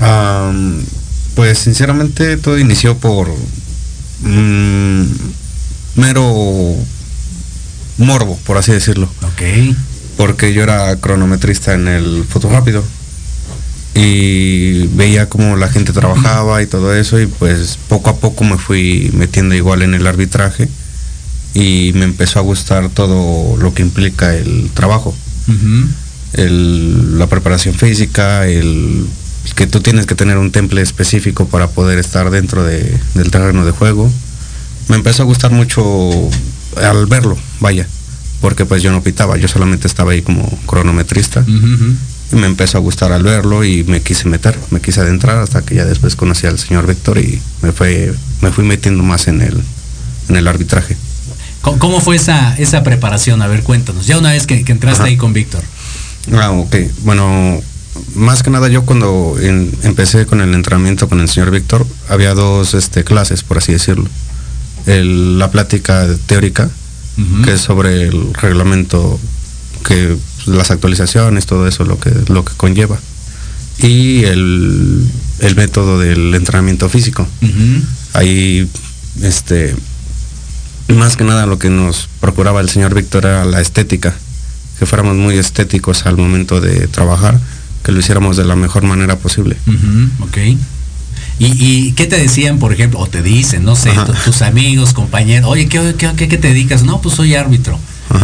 Um, 0.00 0.82
pues 1.34 1.58
sinceramente 1.58 2.36
todo 2.36 2.58
inició 2.58 2.96
por 2.96 3.28
mmm, 4.22 5.02
mero 5.96 6.74
morbo, 7.98 8.38
por 8.46 8.56
así 8.56 8.72
decirlo. 8.72 9.10
Ok. 9.22 9.74
Porque 10.16 10.52
yo 10.52 10.62
era 10.62 10.96
cronometrista 10.96 11.74
en 11.74 11.88
el 11.88 12.24
foto 12.28 12.50
rápido 12.50 12.84
y 13.94 14.86
veía 14.88 15.28
cómo 15.28 15.56
la 15.56 15.68
gente 15.68 15.92
trabajaba 15.92 16.62
y 16.62 16.66
todo 16.66 16.94
eso 16.94 17.20
y 17.20 17.26
pues 17.26 17.78
poco 17.88 18.10
a 18.10 18.16
poco 18.16 18.44
me 18.44 18.56
fui 18.56 19.10
metiendo 19.14 19.54
igual 19.54 19.82
en 19.82 19.94
el 19.94 20.06
arbitraje 20.06 20.68
y 21.54 21.92
me 21.94 22.04
empezó 22.04 22.38
a 22.38 22.42
gustar 22.42 22.88
todo 22.90 23.56
lo 23.56 23.74
que 23.74 23.82
implica 23.82 24.34
el 24.34 24.70
trabajo. 24.74 25.14
Uh 25.48 25.52
-huh. 25.52 25.86
el, 26.34 27.18
la 27.18 27.26
preparación 27.26 27.74
física, 27.74 28.46
el 28.46 29.06
que 29.54 29.66
tú 29.66 29.80
tienes 29.80 30.06
que 30.06 30.14
tener 30.14 30.38
un 30.38 30.50
temple 30.50 30.82
específico 30.82 31.46
para 31.46 31.68
poder 31.68 31.98
estar 31.98 32.30
dentro 32.30 32.64
de, 32.64 32.98
del 33.14 33.30
terreno 33.30 33.64
de 33.64 33.72
juego. 33.72 34.10
Me 34.88 34.96
empezó 34.96 35.22
a 35.22 35.26
gustar 35.26 35.50
mucho 35.52 35.82
al 36.76 37.06
verlo, 37.06 37.36
vaya, 37.60 37.86
porque 38.40 38.64
pues 38.64 38.82
yo 38.82 38.90
no 38.90 39.02
pitaba, 39.02 39.36
yo 39.36 39.48
solamente 39.48 39.86
estaba 39.86 40.12
ahí 40.12 40.22
como 40.22 40.48
cronometrista. 40.66 41.40
Uh 41.40 41.44
-huh. 41.44 41.96
Y 42.32 42.36
me 42.36 42.46
empezó 42.46 42.78
a 42.78 42.80
gustar 42.80 43.10
al 43.12 43.24
verlo 43.24 43.64
y 43.64 43.82
me 43.84 44.02
quise 44.02 44.28
meter, 44.28 44.56
me 44.70 44.80
quise 44.80 45.00
adentrar 45.00 45.38
hasta 45.38 45.62
que 45.62 45.74
ya 45.74 45.84
después 45.84 46.14
conocí 46.14 46.46
al 46.46 46.58
señor 46.58 46.86
Víctor 46.86 47.18
y 47.18 47.40
me 47.62 47.72
fue, 47.72 48.14
me 48.40 48.52
fui 48.52 48.64
metiendo 48.64 49.02
más 49.02 49.26
en 49.26 49.40
el, 49.42 49.60
en 50.28 50.36
el 50.36 50.46
arbitraje. 50.46 50.96
¿Cómo 51.60 52.00
fue 52.00 52.16
esa, 52.16 52.56
esa 52.56 52.82
preparación? 52.82 53.42
A 53.42 53.46
ver, 53.46 53.62
cuéntanos. 53.62 54.06
Ya 54.06 54.16
una 54.16 54.32
vez 54.32 54.46
que, 54.46 54.64
que 54.64 54.72
entraste 54.72 55.02
Ajá. 55.02 55.08
ahí 55.10 55.16
con 55.16 55.32
Víctor. 55.32 55.62
Ah, 56.32 56.52
ok. 56.52 56.74
Bueno, 57.02 57.60
más 58.14 58.42
que 58.42 58.50
nada 58.50 58.68
yo 58.68 58.84
cuando 58.84 59.36
en, 59.40 59.72
empecé 59.82 60.26
con 60.26 60.40
el 60.40 60.54
entrenamiento 60.54 61.08
con 61.08 61.20
el 61.20 61.28
señor 61.28 61.50
Víctor, 61.50 61.86
había 62.08 62.34
dos 62.34 62.74
este, 62.74 63.04
clases, 63.04 63.42
por 63.42 63.58
así 63.58 63.72
decirlo. 63.72 64.08
El, 64.86 65.38
la 65.38 65.50
plática 65.50 66.06
teórica, 66.26 66.70
uh 67.18 67.20
-huh. 67.20 67.44
que 67.44 67.54
es 67.54 67.60
sobre 67.60 68.08
el 68.08 68.34
reglamento, 68.34 69.18
que 69.84 70.16
las 70.46 70.70
actualizaciones, 70.70 71.46
todo 71.46 71.66
eso, 71.66 71.84
lo 71.84 71.98
que, 71.98 72.10
lo 72.28 72.44
que 72.44 72.54
conlleva. 72.56 72.98
Y 73.78 74.24
el, 74.24 75.06
el 75.38 75.56
método 75.56 75.98
del 75.98 76.34
entrenamiento 76.34 76.88
físico. 76.88 77.26
Uh 77.42 77.46
-huh. 77.46 77.82
Ahí, 78.14 78.68
este, 79.22 79.74
más 80.88 81.16
que 81.16 81.24
nada 81.24 81.46
lo 81.46 81.58
que 81.58 81.70
nos 81.70 82.08
procuraba 82.20 82.60
el 82.60 82.68
señor 82.68 82.94
Víctor 82.94 83.26
era 83.26 83.44
la 83.44 83.60
estética, 83.60 84.14
que 84.78 84.86
fuéramos 84.86 85.16
muy 85.16 85.36
estéticos 85.36 86.06
al 86.06 86.16
momento 86.16 86.60
de 86.60 86.88
trabajar, 86.88 87.38
que 87.90 87.94
lo 87.94 88.00
hiciéramos 88.00 88.36
de 88.36 88.44
la 88.44 88.54
mejor 88.54 88.84
manera 88.84 89.16
posible. 89.16 89.56
Uh 89.66 89.72
-huh, 89.72 90.08
ok. 90.20 90.38
¿Y, 91.40 91.46
¿Y, 91.46 91.92
qué 91.92 92.06
te 92.06 92.16
decían, 92.16 92.58
por 92.58 92.72
ejemplo, 92.72 93.00
o 93.00 93.06
te 93.06 93.22
dicen, 93.22 93.64
no 93.64 93.74
sé, 93.74 93.90
tus 94.24 94.42
amigos, 94.42 94.92
compañeros, 94.92 95.50
oye, 95.50 95.68
¿qué, 95.68 95.94
qué, 95.98 96.10
qué, 96.14 96.28
qué 96.28 96.36
te 96.36 96.48
dedicas? 96.48 96.84
No, 96.84 97.00
pues 97.00 97.16
soy 97.16 97.34
árbitro. 97.34 97.78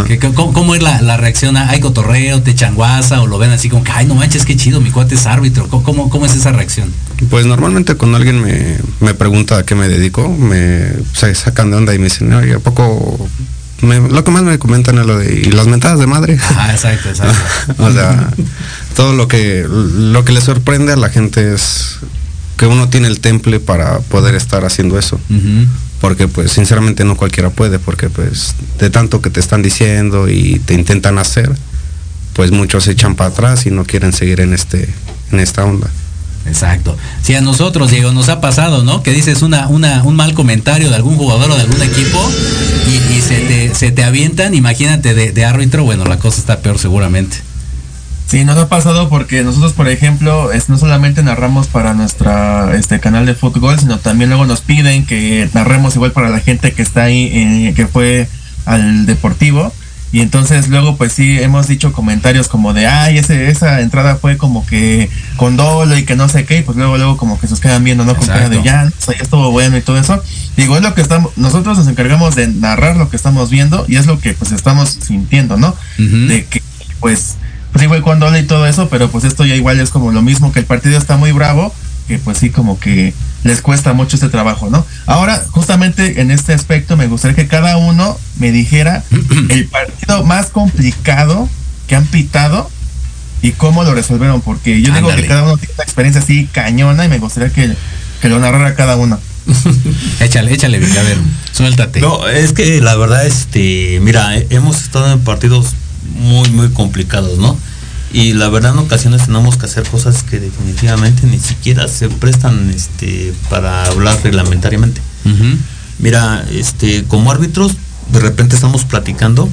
¿Qué, 0.06 0.18
cómo, 0.18 0.52
cómo, 0.52 0.74
es 0.74 0.82
la, 0.82 1.00
la, 1.00 1.16
reacción? 1.16 1.56
¿Hay 1.56 1.80
cotorreo, 1.80 2.42
te 2.42 2.54
changuaza 2.54 3.22
o 3.22 3.26
lo 3.26 3.38
ven 3.38 3.50
así 3.50 3.68
como 3.68 3.84
que, 3.84 3.92
ay, 3.92 4.06
no 4.06 4.14
manches, 4.14 4.44
qué 4.44 4.56
chido, 4.56 4.80
mi 4.80 4.90
cuate 4.90 5.14
es 5.14 5.26
árbitro? 5.26 5.68
¿Cómo, 5.68 6.10
cómo 6.10 6.26
es 6.26 6.34
esa 6.34 6.52
reacción? 6.52 6.92
Pues 7.30 7.46
normalmente 7.46 7.94
cuando 7.94 8.18
alguien 8.18 8.40
me, 8.40 8.78
me 9.00 9.14
pregunta 9.14 9.58
a 9.58 9.62
qué 9.64 9.74
me 9.74 9.88
dedico, 9.88 10.28
me 10.28 10.90
se 11.14 11.34
sacan 11.34 11.70
de 11.70 11.76
onda 11.76 11.94
y 11.94 11.98
me 11.98 12.04
dicen, 12.04 12.32
oye, 12.32 12.54
¿a 12.54 12.58
poco 12.58 13.28
me, 13.82 14.00
lo 14.00 14.24
que 14.24 14.30
más 14.30 14.42
me 14.42 14.58
comentan 14.58 14.98
es 14.98 15.06
lo 15.06 15.18
de 15.18 15.32
y 15.34 15.44
las 15.52 15.66
mentadas 15.66 15.98
de 15.98 16.06
madre. 16.06 16.38
Ah, 16.56 16.70
exacto, 16.72 17.10
exacto. 17.10 17.36
o 17.78 17.92
sea, 17.92 18.30
todo 18.94 19.12
lo 19.12 19.28
que 19.28 19.66
lo 19.68 20.24
que 20.24 20.32
le 20.32 20.40
sorprende 20.40 20.92
a 20.92 20.96
la 20.96 21.10
gente 21.10 21.54
es 21.54 21.98
que 22.56 22.66
uno 22.66 22.88
tiene 22.88 23.08
el 23.08 23.20
temple 23.20 23.60
para 23.60 23.98
poder 24.00 24.34
estar 24.34 24.64
haciendo 24.64 24.98
eso. 24.98 25.20
Uh 25.28 25.34
-huh. 25.34 25.66
Porque 26.00 26.28
pues 26.28 26.52
sinceramente 26.52 27.04
no 27.04 27.16
cualquiera 27.16 27.50
puede, 27.50 27.78
porque 27.78 28.10
pues 28.10 28.54
de 28.78 28.90
tanto 28.90 29.20
que 29.20 29.30
te 29.30 29.40
están 29.40 29.62
diciendo 29.62 30.28
y 30.28 30.58
te 30.60 30.74
intentan 30.74 31.18
hacer, 31.18 31.50
pues 32.34 32.50
muchos 32.50 32.84
se 32.84 32.92
echan 32.92 33.14
para 33.14 33.30
atrás 33.30 33.66
y 33.66 33.70
no 33.70 33.84
quieren 33.84 34.12
seguir 34.12 34.40
en 34.40 34.52
este 34.52 34.88
en 35.32 35.40
esta 35.40 35.64
onda. 35.64 35.88
Exacto. 36.46 36.96
Si 37.22 37.34
a 37.34 37.40
nosotros, 37.40 37.90
Diego, 37.90 38.12
nos 38.12 38.28
ha 38.28 38.40
pasado, 38.40 38.84
¿no? 38.84 39.02
Que 39.02 39.12
dices 39.12 39.42
una, 39.42 39.68
un 39.68 40.16
mal 40.16 40.34
comentario 40.34 40.88
de 40.88 40.96
algún 40.96 41.16
jugador 41.16 41.50
o 41.50 41.56
de 41.56 41.62
algún 41.62 41.82
equipo 41.82 42.30
y, 42.88 43.20
se, 43.20 43.40
te, 43.40 43.74
se, 43.74 43.90
te, 43.90 44.04
avientan, 44.04 44.54
imagínate 44.54 45.14
de, 45.14 45.32
de, 45.32 45.44
árbitro, 45.44 45.84
bueno, 45.84 46.04
la 46.04 46.18
cosa 46.18 46.38
está 46.38 46.60
peor 46.60 46.78
seguramente. 46.78 47.38
Sí, 48.28 48.44
nos 48.44 48.56
ha 48.58 48.68
pasado 48.68 49.08
porque 49.08 49.42
nosotros, 49.42 49.72
por 49.72 49.88
ejemplo, 49.88 50.52
es, 50.52 50.68
no 50.68 50.78
solamente 50.78 51.22
narramos 51.22 51.68
para 51.68 51.94
nuestro 51.94 52.72
este, 52.72 52.98
canal 52.98 53.24
de 53.24 53.34
fútbol, 53.34 53.78
sino 53.78 53.98
también 53.98 54.30
luego 54.30 54.46
nos 54.46 54.60
piden 54.60 55.06
que 55.06 55.48
narremos 55.52 55.94
igual 55.94 56.12
para 56.12 56.28
la 56.28 56.40
gente 56.40 56.72
que 56.72 56.82
está 56.82 57.04
ahí, 57.04 57.30
eh, 57.32 57.72
que 57.76 57.86
fue 57.86 58.28
al 58.64 59.06
deportivo. 59.06 59.72
Y 60.16 60.22
entonces 60.22 60.68
luego 60.68 60.96
pues 60.96 61.12
sí 61.12 61.38
hemos 61.38 61.68
dicho 61.68 61.92
comentarios 61.92 62.48
como 62.48 62.72
de, 62.72 62.86
ay, 62.86 63.18
ese, 63.18 63.50
esa 63.50 63.82
entrada 63.82 64.16
fue 64.16 64.38
como 64.38 64.64
que 64.64 65.10
con 65.36 65.58
dolo 65.58 65.94
y 65.94 66.06
que 66.06 66.16
no 66.16 66.26
sé 66.30 66.46
qué, 66.46 66.60
y 66.60 66.62
pues 66.62 66.78
luego 66.78 66.96
luego 66.96 67.18
como 67.18 67.38
que 67.38 67.46
se 67.46 67.60
quedan 67.60 67.84
viendo, 67.84 68.02
¿no? 68.06 68.16
Con 68.16 68.26
cara 68.26 68.48
de 68.48 68.62
ya, 68.62 68.90
o 68.98 69.04
sea, 69.04 69.14
ya 69.14 69.22
estuvo 69.22 69.50
bueno 69.50 69.76
y 69.76 69.82
todo 69.82 69.98
eso. 69.98 70.22
Digo, 70.56 70.74
es 70.74 70.82
lo 70.82 70.94
que 70.94 71.02
estamos, 71.02 71.36
nosotros 71.36 71.76
nos 71.76 71.86
encargamos 71.86 72.34
de 72.34 72.48
narrar 72.48 72.96
lo 72.96 73.10
que 73.10 73.16
estamos 73.16 73.50
viendo 73.50 73.84
y 73.88 73.96
es 73.96 74.06
lo 74.06 74.18
que 74.18 74.32
pues 74.32 74.52
estamos 74.52 74.88
sintiendo, 74.88 75.58
¿no? 75.58 75.76
Uh 75.98 76.02
-huh. 76.02 76.26
De 76.28 76.46
que 76.46 76.62
pues, 76.98 77.34
pues 77.72 77.84
igual 77.84 78.00
con 78.00 78.18
dolo 78.18 78.38
y 78.38 78.44
todo 78.44 78.66
eso, 78.66 78.88
pero 78.88 79.10
pues 79.10 79.24
esto 79.24 79.44
ya 79.44 79.54
igual 79.54 79.78
es 79.80 79.90
como 79.90 80.12
lo 80.12 80.22
mismo, 80.22 80.50
que 80.50 80.60
el 80.60 80.64
partido 80.64 80.96
está 80.96 81.18
muy 81.18 81.32
bravo, 81.32 81.74
que 82.06 82.18
pues 82.18 82.38
sí 82.38 82.50
como 82.50 82.78
que 82.78 83.12
les 83.44 83.62
cuesta 83.62 83.92
mucho 83.92 84.16
este 84.16 84.28
trabajo, 84.28 84.70
¿no? 84.70 84.84
Ahora, 85.06 85.42
justamente 85.50 86.20
en 86.20 86.30
este 86.30 86.52
aspecto, 86.52 86.96
me 86.96 87.06
gustaría 87.06 87.36
que 87.36 87.46
cada 87.46 87.76
uno 87.76 88.18
me 88.38 88.52
dijera 88.52 89.04
el 89.50 89.66
partido 89.66 90.24
más 90.24 90.46
complicado 90.50 91.48
que 91.86 91.96
han 91.96 92.06
pitado 92.06 92.70
y 93.42 93.52
cómo 93.52 93.84
lo 93.84 93.94
resolvieron, 93.94 94.40
porque 94.40 94.80
yo 94.82 94.92
Ándale. 94.92 95.06
digo 95.06 95.22
que 95.22 95.28
cada 95.28 95.42
uno 95.44 95.56
tiene 95.56 95.74
una 95.74 95.84
experiencia 95.84 96.22
así 96.22 96.48
cañona 96.50 97.04
y 97.04 97.08
me 97.08 97.18
gustaría 97.18 97.50
que, 97.50 97.74
que 98.20 98.28
lo 98.28 98.38
narrara 98.38 98.74
cada 98.74 98.96
uno. 98.96 99.20
échale, 100.20 100.52
échale, 100.52 100.78
a 100.78 101.02
ver, 101.02 101.18
suéltate. 101.52 102.00
No, 102.00 102.26
es 102.26 102.52
que 102.52 102.80
la 102.80 102.96
verdad, 102.96 103.24
este, 103.26 104.00
mira, 104.02 104.36
hemos 104.50 104.82
estado 104.82 105.12
en 105.12 105.20
partidos 105.20 105.74
muy, 106.18 106.48
muy 106.50 106.70
complicados, 106.70 107.38
¿no? 107.38 107.56
Y 108.16 108.32
la 108.32 108.48
verdad 108.48 108.72
en 108.72 108.78
ocasiones 108.78 109.26
tenemos 109.26 109.58
que 109.58 109.66
hacer 109.66 109.86
cosas 109.90 110.22
que 110.22 110.40
definitivamente 110.40 111.26
ni 111.26 111.38
siquiera 111.38 111.86
se 111.86 112.08
prestan 112.08 112.70
este 112.70 113.34
para 113.50 113.84
hablar 113.84 114.18
reglamentariamente. 114.24 115.02
Uh 115.26 115.28
-huh. 115.28 115.58
Mira, 115.98 116.42
este 116.50 117.04
como 117.04 117.30
árbitros 117.30 117.72
de 118.10 118.20
repente 118.20 118.54
estamos 118.54 118.86
platicando 118.86 119.50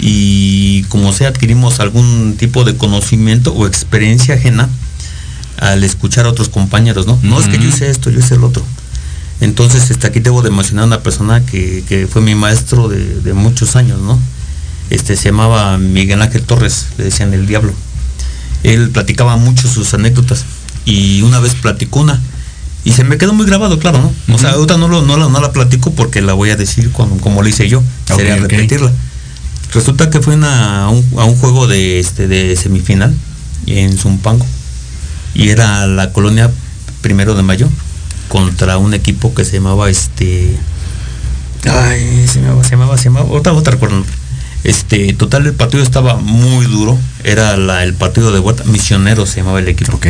y 0.00 0.82
como 0.88 1.12
sea 1.12 1.28
adquirimos 1.28 1.78
algún 1.78 2.34
tipo 2.36 2.64
de 2.64 2.76
conocimiento 2.76 3.54
o 3.54 3.68
experiencia 3.68 4.34
ajena 4.34 4.68
al 5.58 5.84
escuchar 5.84 6.26
a 6.26 6.30
otros 6.30 6.48
compañeros, 6.48 7.06
¿no? 7.06 7.12
Uh 7.12 7.18
-huh. 7.18 7.28
No 7.28 7.38
es 7.38 7.46
que 7.46 7.60
yo 7.60 7.68
hice 7.68 7.88
esto, 7.88 8.10
yo 8.10 8.18
hice 8.18 8.34
el 8.34 8.42
otro. 8.42 8.64
Entonces, 9.40 9.92
este, 9.92 10.08
aquí 10.08 10.18
debo 10.18 10.42
de 10.42 10.50
mencionar 10.50 10.82
a 10.84 10.86
una 10.86 11.02
persona 11.04 11.46
que, 11.46 11.84
que 11.88 12.08
fue 12.08 12.20
mi 12.20 12.34
maestro 12.34 12.88
de, 12.88 13.20
de 13.20 13.32
muchos 13.32 13.76
años, 13.76 14.00
¿no? 14.00 14.18
este 14.90 15.16
se 15.16 15.30
llamaba 15.30 15.78
Miguel 15.78 16.20
Ángel 16.20 16.42
Torres, 16.42 16.88
le 16.98 17.04
decían 17.04 17.32
el 17.32 17.46
diablo. 17.46 17.72
Él 18.62 18.90
platicaba 18.90 19.36
mucho 19.36 19.68
sus 19.68 19.92
anécdotas 19.94 20.44
y 20.84 21.22
una 21.22 21.40
vez 21.40 21.54
platicó 21.54 22.00
una 22.00 22.20
y 22.84 22.92
se 22.92 23.04
me 23.04 23.16
quedó 23.16 23.32
muy 23.32 23.46
grabado, 23.46 23.78
claro, 23.78 23.98
¿no? 23.98 24.08
Uh 24.08 24.12
-huh. 24.32 24.34
O 24.34 24.38
sea, 24.38 24.50
ahorita 24.50 24.76
no, 24.76 24.88
lo, 24.88 25.02
no, 25.02 25.16
la, 25.16 25.28
no 25.28 25.40
la 25.40 25.52
platico 25.52 25.92
porque 25.92 26.20
la 26.20 26.32
voy 26.32 26.50
a 26.50 26.56
decir 26.56 26.90
como, 26.90 27.18
como 27.18 27.42
lo 27.42 27.48
hice 27.48 27.68
yo, 27.68 27.78
okay, 27.78 28.16
sería 28.16 28.34
okay. 28.34 28.48
repetirla. 28.48 28.92
Resulta 29.72 30.10
que 30.10 30.20
fue 30.20 30.34
una, 30.34 30.84
a, 30.84 30.88
un, 30.88 31.06
a, 31.16 31.24
un, 31.24 31.36
juego 31.36 31.66
de, 31.68 32.00
este, 32.00 32.26
de 32.26 32.56
semifinal 32.56 33.14
en 33.66 33.96
Zumpango 33.96 34.46
y 35.34 35.48
era 35.48 35.86
la 35.86 36.12
colonia 36.12 36.50
primero 37.00 37.34
de 37.34 37.42
mayo 37.42 37.68
contra 38.28 38.78
un 38.78 38.94
equipo 38.94 39.34
que 39.34 39.44
se 39.44 39.54
llamaba 39.54 39.88
este 39.88 40.56
ay 41.64 42.26
se 42.26 42.40
llamaba 42.40 42.64
se 42.64 42.70
llamaba 42.70 42.98
se 42.98 43.04
llamaba 43.04 43.26
otra 43.30 43.52
otra 43.52 43.72
recuerdo 43.72 44.04
este, 44.64 45.12
total, 45.14 45.46
el 45.46 45.54
partido 45.54 45.82
estaba 45.82 46.16
muy 46.16 46.66
duro. 46.66 46.98
Era 47.24 47.56
la, 47.56 47.82
el 47.82 47.94
partido 47.94 48.32
de 48.32 48.38
vuelta. 48.38 48.64
Misioneros 48.64 49.30
se 49.30 49.40
llamaba 49.40 49.58
el 49.58 49.68
equipo. 49.68 49.96
Ok. 49.96 50.06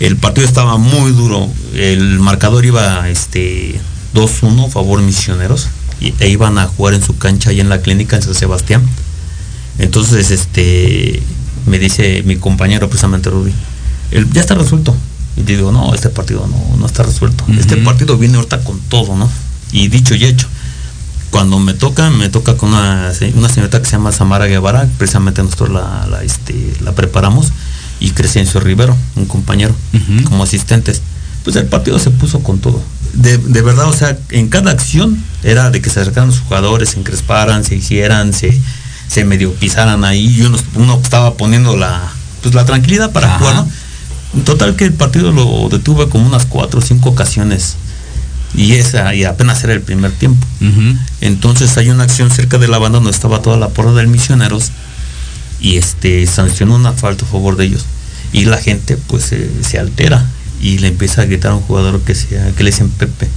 El 0.00 0.16
partido 0.16 0.46
estaba 0.46 0.76
muy 0.76 1.12
duro. 1.12 1.48
El 1.74 2.18
marcador 2.18 2.64
iba 2.64 3.08
este 3.08 3.80
2-1 4.14 4.70
favor 4.70 5.00
misioneros. 5.02 5.68
Y, 6.00 6.14
e 6.20 6.28
iban 6.28 6.58
a 6.58 6.66
jugar 6.66 6.94
en 6.94 7.02
su 7.02 7.16
cancha 7.16 7.50
ahí 7.50 7.60
en 7.60 7.68
la 7.68 7.80
clínica 7.80 8.16
en 8.16 8.22
San 8.22 8.34
Sebastián. 8.34 8.82
Entonces, 9.78 10.30
este 10.30 11.22
me 11.66 11.78
dice 11.78 12.22
mi 12.24 12.36
compañero 12.36 12.88
precisamente 12.88 13.28
Rudy, 13.28 13.52
el, 14.12 14.30
ya 14.32 14.40
está 14.40 14.54
resuelto. 14.54 14.96
Y 15.36 15.42
digo, 15.42 15.70
no, 15.70 15.94
este 15.94 16.08
partido 16.08 16.46
no, 16.46 16.76
no 16.78 16.86
está 16.86 17.02
resuelto. 17.02 17.44
Este 17.58 17.76
partido 17.76 18.16
viene 18.16 18.36
ahorita 18.36 18.64
con 18.64 18.80
todo, 18.80 19.16
¿no? 19.16 19.30
Y 19.70 19.88
dicho 19.88 20.14
y 20.14 20.24
hecho. 20.24 20.48
Cuando 21.36 21.58
me 21.58 21.74
toca, 21.74 22.08
me 22.08 22.30
toca 22.30 22.56
con 22.56 22.70
una, 22.70 23.12
una 23.34 23.48
señorita 23.50 23.78
que 23.78 23.84
se 23.84 23.92
llama 23.92 24.10
Samara 24.10 24.46
Guevara, 24.46 24.88
precisamente 24.96 25.42
nosotros 25.42 25.68
la, 25.68 26.06
la, 26.10 26.22
este, 26.22 26.72
la 26.80 26.92
preparamos, 26.92 27.52
y 28.00 28.12
Crescencio 28.12 28.58
Rivero, 28.58 28.96
un 29.16 29.26
compañero, 29.26 29.74
como 30.24 30.44
asistentes. 30.44 31.02
Pues 31.44 31.56
el 31.56 31.66
partido 31.66 31.98
se 31.98 32.10
puso 32.10 32.40
con 32.42 32.58
todo. 32.60 32.82
De, 33.12 33.36
de, 33.36 33.60
verdad, 33.60 33.86
o 33.86 33.92
sea, 33.92 34.16
en 34.30 34.48
cada 34.48 34.70
acción 34.70 35.22
era 35.42 35.70
de 35.70 35.82
que 35.82 35.90
se 35.90 36.00
acercaran 36.00 36.30
los 36.30 36.40
jugadores, 36.40 36.88
se 36.88 37.00
encresparan, 37.00 37.64
se 37.64 37.76
hicieran, 37.76 38.32
se, 38.32 38.58
se 39.06 39.26
medio 39.26 39.52
pisaran 39.52 40.04
ahí 40.04 40.38
y 40.38 40.40
uno, 40.40 40.56
uno 40.76 40.98
estaba 41.02 41.34
poniendo 41.34 41.76
la, 41.76 42.00
pues, 42.40 42.54
la 42.54 42.64
tranquilidad 42.64 43.12
para 43.12 43.38
jugar, 43.38 43.56
¿no? 43.56 43.68
Total 44.44 44.74
que 44.74 44.84
el 44.84 44.94
partido 44.94 45.32
lo 45.32 45.68
detuve 45.68 46.08
como 46.08 46.26
unas 46.26 46.46
cuatro 46.46 46.80
o 46.80 46.82
cinco 46.82 47.10
ocasiones 47.10 47.76
y 48.54 48.72
esa 48.74 49.14
y 49.14 49.24
apenas 49.24 49.62
era 49.64 49.72
el 49.72 49.80
primer 49.80 50.12
tiempo. 50.12 50.46
Entonces 51.20 51.76
hay 51.76 51.90
una 51.90 52.04
acción 52.04 52.30
cerca 52.30 52.58
de 52.58 52.68
la 52.68 52.78
banda 52.78 52.98
donde 52.98 53.10
estaba 53.10 53.42
toda 53.42 53.56
la 53.56 53.68
porra 53.68 53.92
del 53.92 54.08
misioneros 54.08 54.70
y 55.60 55.76
este 55.76 56.26
sancionó 56.26 56.74
una 56.74 56.92
falta 56.92 57.24
a 57.24 57.28
favor 57.28 57.56
de 57.56 57.64
ellos 57.66 57.84
y 58.32 58.44
la 58.44 58.58
gente 58.58 58.96
pues 58.96 59.32
se 59.62 59.78
altera 59.78 60.24
y 60.60 60.78
le 60.78 60.88
empieza 60.88 61.22
a 61.22 61.24
gritar 61.26 61.52
a 61.52 61.54
un 61.54 61.62
jugador 61.62 62.00
que 62.00 62.14
sea 62.14 62.50
que 62.52 62.64
le 62.64 62.70
dicen 62.70 62.90
Pepe 62.90 63.28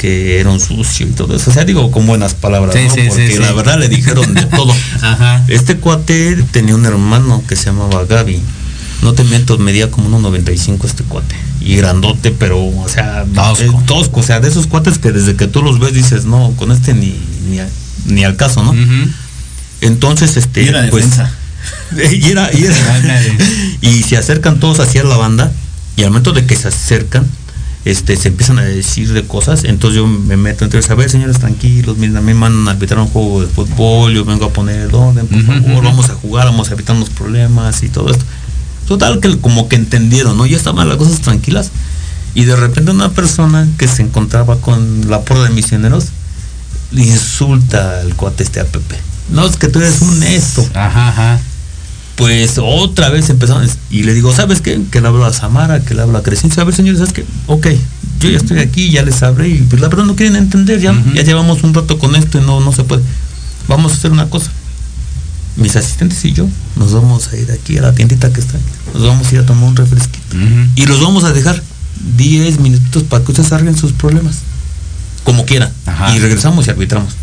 que 0.00 0.40
era 0.40 0.48
un 0.48 0.60
sucio 0.60 1.06
y 1.06 1.10
todo 1.10 1.36
eso. 1.36 1.50
O 1.50 1.52
sea, 1.52 1.64
digo 1.64 1.90
con 1.90 2.06
buenas 2.06 2.32
palabras, 2.32 2.74
¿no? 2.74 2.88
Porque 2.88 3.38
la 3.38 3.52
verdad 3.52 3.78
le 3.78 3.88
dijeron 3.88 4.32
de 4.32 4.46
todo. 4.46 4.74
Este 5.48 5.76
cuate 5.76 6.42
tenía 6.52 6.74
un 6.74 6.86
hermano 6.86 7.42
que 7.46 7.54
se 7.54 7.66
llamaba 7.66 8.06
Gaby. 8.06 8.40
No 9.02 9.14
te 9.14 9.24
miento, 9.24 9.56
medía 9.58 9.90
como 9.90 10.18
1.95 10.18 10.84
este 10.84 11.04
cuate. 11.04 11.34
Y 11.60 11.76
grandote, 11.76 12.30
pero, 12.30 12.62
o 12.62 12.88
sea, 12.88 13.24
tosco. 13.86 14.20
O 14.20 14.22
sea, 14.22 14.40
de 14.40 14.48
esos 14.48 14.66
cuates 14.66 14.98
que 14.98 15.12
desde 15.12 15.36
que 15.36 15.46
tú 15.46 15.62
los 15.62 15.78
ves 15.78 15.94
dices, 15.94 16.24
no, 16.24 16.52
con 16.56 16.70
este 16.70 16.94
ni, 16.94 17.16
ni, 18.06 18.24
al 18.24 18.36
caso, 18.36 18.62
¿no? 18.62 18.74
Entonces, 19.80 20.36
este. 20.36 20.62
Y 20.64 20.68
era 20.68 20.88
pues, 20.90 21.06
y 22.12 22.30
era, 22.30 22.50
y, 22.52 22.64
era, 22.64 23.22
y 23.80 24.02
se 24.02 24.16
acercan 24.16 24.60
todos 24.60 24.80
hacia 24.80 25.02
la 25.04 25.16
banda. 25.16 25.52
Y 25.96 26.02
al 26.02 26.10
momento 26.10 26.32
de 26.32 26.46
que 26.46 26.56
se 26.56 26.68
acercan, 26.68 27.26
este, 27.84 28.16
se 28.16 28.28
empiezan 28.28 28.58
a 28.58 28.62
decir 28.62 29.12
de 29.12 29.24
cosas, 29.24 29.64
entonces 29.64 29.96
yo 29.96 30.06
me 30.06 30.36
meto 30.36 30.64
entre 30.64 30.80
a 30.86 30.94
ver 30.94 31.08
señores 31.08 31.38
tranquilos, 31.38 31.96
miren, 31.96 32.16
a 32.16 32.20
mí 32.20 32.28
me 32.28 32.34
mandan 32.34 32.68
a 32.68 32.72
arbitrar 32.72 33.00
un 33.00 33.08
juego 33.08 33.40
de 33.40 33.46
fútbol, 33.46 34.12
yo 34.12 34.24
vengo 34.24 34.46
a 34.46 34.52
poner 34.52 34.80
el 34.82 34.94
orden, 34.94 35.26
por 35.26 35.42
favor, 35.42 35.84
vamos 35.84 36.10
a 36.10 36.14
jugar, 36.14 36.44
vamos 36.46 36.70
a 36.70 36.74
evitar 36.74 36.94
los 36.96 37.08
problemas 37.10 37.82
y 37.82 37.88
todo 37.88 38.10
esto. 38.10 38.24
Total 38.90 39.20
que 39.20 39.38
como 39.38 39.68
que 39.68 39.76
entendieron, 39.76 40.36
¿no? 40.36 40.46
Ya 40.46 40.56
estaban 40.56 40.88
las 40.88 40.96
cosas 40.96 41.20
tranquilas 41.20 41.70
y 42.34 42.42
de 42.42 42.56
repente 42.56 42.90
una 42.90 43.10
persona 43.12 43.68
que 43.78 43.86
se 43.86 44.02
encontraba 44.02 44.56
con 44.56 45.08
la 45.08 45.20
porra 45.20 45.44
de 45.44 45.50
misioneros 45.50 46.06
le 46.90 47.04
insulta 47.04 48.00
al 48.00 48.16
cuate 48.16 48.42
este 48.42 48.58
a 48.58 48.64
Pepe. 48.64 48.96
No, 49.30 49.46
es 49.46 49.56
que 49.56 49.68
tú 49.68 49.78
eres 49.78 50.02
un 50.02 50.24
esto. 50.24 50.68
Ajá, 50.74 51.10
ajá 51.10 51.40
pues 52.16 52.58
otra 52.58 53.10
vez 53.10 53.30
empezaron 53.30 53.70
y 53.90 54.02
le 54.02 54.12
digo, 54.12 54.34
¿sabes 54.34 54.60
qué? 54.60 54.80
Que 54.90 55.00
le 55.00 55.06
hablo 55.06 55.24
a 55.24 55.32
Samara, 55.32 55.84
que 55.84 55.94
le 55.94 56.02
hablo 56.02 56.18
a 56.18 56.24
Crescencia, 56.24 56.62
a 56.62 56.66
ver 56.66 56.74
señores, 56.74 56.98
¿sabes 56.98 57.14
qué? 57.14 57.24
Ok, 57.46 57.68
yo 58.18 58.28
ya 58.28 58.38
estoy 58.38 58.58
aquí, 58.58 58.90
ya 58.90 59.04
les 59.04 59.22
hablé 59.22 59.50
y 59.50 59.58
pues 59.58 59.80
la 59.80 59.86
verdad 59.86 60.04
no 60.04 60.16
quieren 60.16 60.34
entender, 60.34 60.80
ya, 60.80 60.92
ya 61.14 61.22
llevamos 61.22 61.62
un 61.62 61.72
rato 61.74 61.96
con 62.00 62.16
esto 62.16 62.38
y 62.38 62.40
no, 62.42 62.58
no 62.58 62.72
se 62.72 62.82
puede. 62.82 63.02
Vamos 63.68 63.92
a 63.92 63.94
hacer 63.94 64.10
una 64.10 64.28
cosa. 64.28 64.50
Mis 65.56 65.76
asistentes 65.76 66.24
y 66.24 66.32
yo 66.32 66.48
nos 66.76 66.92
vamos 66.92 67.28
a 67.28 67.36
ir 67.36 67.50
aquí 67.50 67.76
a 67.76 67.82
la 67.82 67.92
tiendita 67.92 68.32
que 68.32 68.40
está 68.40 68.56
ahí. 68.56 68.62
Nos 68.94 69.06
vamos 69.06 69.26
a 69.28 69.34
ir 69.34 69.40
a 69.40 69.46
tomar 69.46 69.64
un 69.64 69.76
refresquito. 69.76 70.36
Y 70.74 70.86
los 70.86 71.00
vamos 71.00 71.24
a 71.24 71.32
dejar 71.32 71.62
10 72.16 72.60
minutos 72.60 73.02
para 73.04 73.24
que 73.24 73.32
ustedes 73.32 73.52
arreglen 73.52 73.76
sus 73.76 73.92
problemas. 73.92 74.36
Como 75.24 75.44
quieran. 75.44 75.70
Y 76.14 76.18
regresamos 76.18 76.66
y 76.66 76.70
arbitramos. 76.70 77.14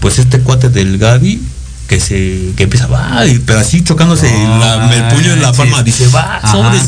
Pues 0.00 0.18
este 0.18 0.40
cuate 0.40 0.68
del 0.68 0.98
Gaby 0.98 1.40
que 1.88 2.00
se 2.00 2.52
que 2.56 2.64
empieza 2.64 2.86
va 2.86 3.24
pero 3.44 3.58
así 3.58 3.82
chocándose 3.82 4.26
el 4.26 5.04
puño 5.14 5.32
en 5.32 5.42
la 5.42 5.52
palma. 5.52 5.82
Dice 5.82 6.08
va 6.08 6.40
sobres 6.50 6.82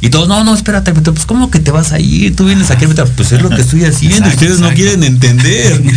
y 0.00 0.10
todos 0.10 0.26
no 0.26 0.42
no 0.42 0.54
espérate 0.54 0.92
pues 0.92 1.26
cómo 1.26 1.50
que 1.50 1.60
te 1.60 1.70
vas 1.70 1.92
a 1.92 2.00
ir 2.00 2.34
tú 2.34 2.46
vienes 2.46 2.70
aquí 2.70 2.86
pues 2.86 3.32
es 3.32 3.40
lo 3.40 3.50
que 3.50 3.62
estoy 3.62 3.84
haciendo 3.84 4.28
ustedes 4.28 4.60
no 4.60 4.72
quieren 4.74 5.04
entender. 5.04 5.80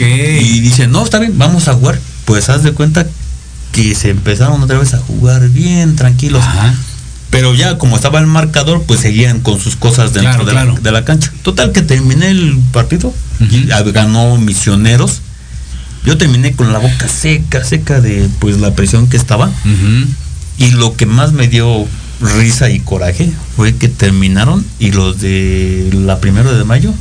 Y 0.00 0.60
dice 0.60 0.86
no 0.86 1.04
está 1.04 1.18
bien 1.18 1.38
vamos 1.38 1.68
a 1.68 1.74
jugar 1.74 1.98
pues 2.28 2.50
haz 2.50 2.62
de 2.62 2.72
cuenta 2.72 3.06
que 3.72 3.94
se 3.94 4.10
empezaron 4.10 4.62
otra 4.62 4.78
vez 4.78 4.92
a 4.92 4.98
jugar 4.98 5.48
bien 5.48 5.96
tranquilos. 5.96 6.44
Pero 7.30 7.54
ya 7.54 7.78
como 7.78 7.96
estaba 7.96 8.18
el 8.20 8.26
marcador 8.26 8.82
pues 8.86 9.00
seguían 9.00 9.40
con 9.40 9.58
sus 9.58 9.76
cosas 9.76 10.12
dentro 10.12 10.44
de, 10.44 10.52
La, 10.52 10.66
de, 10.66 10.92
La, 10.92 11.06
cancha. 11.06 11.32
Total 11.42 11.72
que 11.72 11.80
terminé 11.80 12.28
el 12.28 12.58
partido 12.70 13.14
y 13.40 13.66
ganó 13.92 14.36
misioneros. 14.36 15.22
Yo 16.04 16.18
terminé 16.18 16.52
con 16.52 16.70
la 16.70 16.78
boca 16.78 17.08
seca, 17.08 17.64
seca 17.64 18.02
de 18.02 18.28
pues 18.40 18.58
la 18.58 18.74
presión 18.74 19.08
que 19.08 19.16
estaba. 19.16 19.50
Y 20.58 20.70
lo 20.72 20.96
que 20.96 21.06
más 21.06 21.32
me 21.32 21.48
dio 21.48 21.86
risa 22.20 22.68
y 22.68 22.80
coraje 22.80 23.32
fue 23.56 23.74
que 23.74 23.88
terminaron 23.88 24.66
y 24.78 24.90
los 24.90 25.18
de 25.18 25.88
la 25.94 26.20
primero 26.20 26.56
de 26.56 26.64
mayo. 26.64 26.92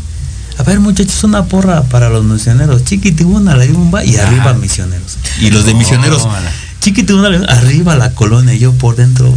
A 0.57 0.63
ver 0.63 0.79
muchachos, 0.79 1.23
una 1.23 1.45
porra 1.45 1.83
para 1.83 2.09
los 2.09 2.23
misioneros. 2.23 2.83
Chiquitibuna, 2.83 3.55
la 3.55 3.65
bomba 3.67 4.03
y 4.03 4.15
arriba 4.17 4.53
misioneros. 4.53 5.17
Y 5.39 5.51
los 5.51 5.65
de 5.65 5.73
misioneros. 5.75 6.27
Chiquitibuna, 6.79 7.45
arriba 7.47 7.95
la 7.95 8.11
colonia 8.11 8.53
y 8.53 8.59
yo 8.59 8.73
por 8.73 8.95
dentro. 8.95 9.31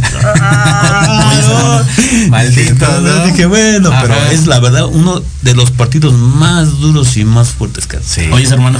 Maldito. 2.29 3.25
Dije, 3.25 3.45
bueno, 3.45 3.91
pero 4.01 4.15
es 4.31 4.47
la 4.47 4.59
verdad 4.59 4.85
uno 4.85 5.21
de 5.41 5.53
los 5.53 5.71
partidos 5.71 6.13
más 6.13 6.79
duros 6.79 7.17
y 7.17 7.25
más 7.25 7.49
fuertes 7.49 7.87
que 7.87 7.99
sí. 8.03 8.21
Oye, 8.31 8.47
hermano, 8.47 8.79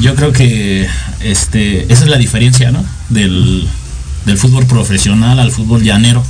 yo 0.00 0.14
creo 0.14 0.32
que 0.32 0.86
este, 1.20 1.92
esa 1.92 2.04
es 2.04 2.10
la 2.10 2.18
diferencia, 2.18 2.70
¿no? 2.70 2.84
Del, 3.08 3.68
fútbol 4.36 4.66
profesional 4.66 5.38
al 5.38 5.50
fútbol 5.50 5.82
llanero, 5.82 6.24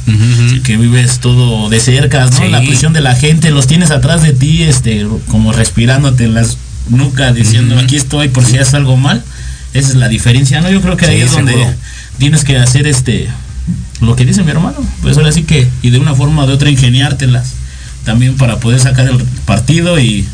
que 0.65 0.77
vives 0.77 1.19
todo 1.19 1.69
de 1.69 1.81
cerca, 1.81 2.27
¿no? 2.27 2.49
La 2.49 2.61
presión 2.61 2.93
de 2.93 3.01
la 3.01 3.15
gente, 3.15 3.51
los 3.51 3.67
tienes 3.67 3.91
atrás 3.91 4.23
de 4.23 4.33
ti, 4.33 4.63
este, 4.63 5.07
como 5.29 5.53
respirándote 5.53 6.25
en 6.25 6.35
las 6.35 6.57
nucas, 6.89 7.35
diciendo 7.35 7.79
aquí 7.79 7.97
estoy 7.97 8.29
por 8.29 8.45
si 8.45 8.59
haces 8.59 8.75
algo 8.75 8.97
mal. 8.97 9.23
Esa 9.73 9.91
es 9.91 9.95
la 9.97 10.09
diferencia, 10.09 10.61
¿no? 10.61 10.71
Yo 10.71 10.81
creo 10.81 10.97
que 10.97 11.07
ahí 11.07 11.21
es 11.21 11.33
donde 11.33 11.55
tienes 12.19 12.45
que 12.45 12.57
hacer 12.59 12.87
este 12.87 13.29
lo 14.01 14.17
que 14.17 14.25
dice 14.25 14.43
mi 14.43 14.51
hermano. 14.51 14.79
Pues 15.03 15.17
ahora 15.17 15.33
sí 15.33 15.43
que, 15.43 15.69
y 15.83 15.91
de 15.91 15.99
una 15.99 16.15
forma 16.15 16.45
o 16.45 16.47
de 16.47 16.55
otra 16.55 16.71
ingeniártelas 16.71 17.53
también 18.05 18.37
para 18.37 18.59
poder 18.59 18.81
sacar 18.81 19.07
el 19.07 19.19
partido 19.45 19.99
y 20.01 20.27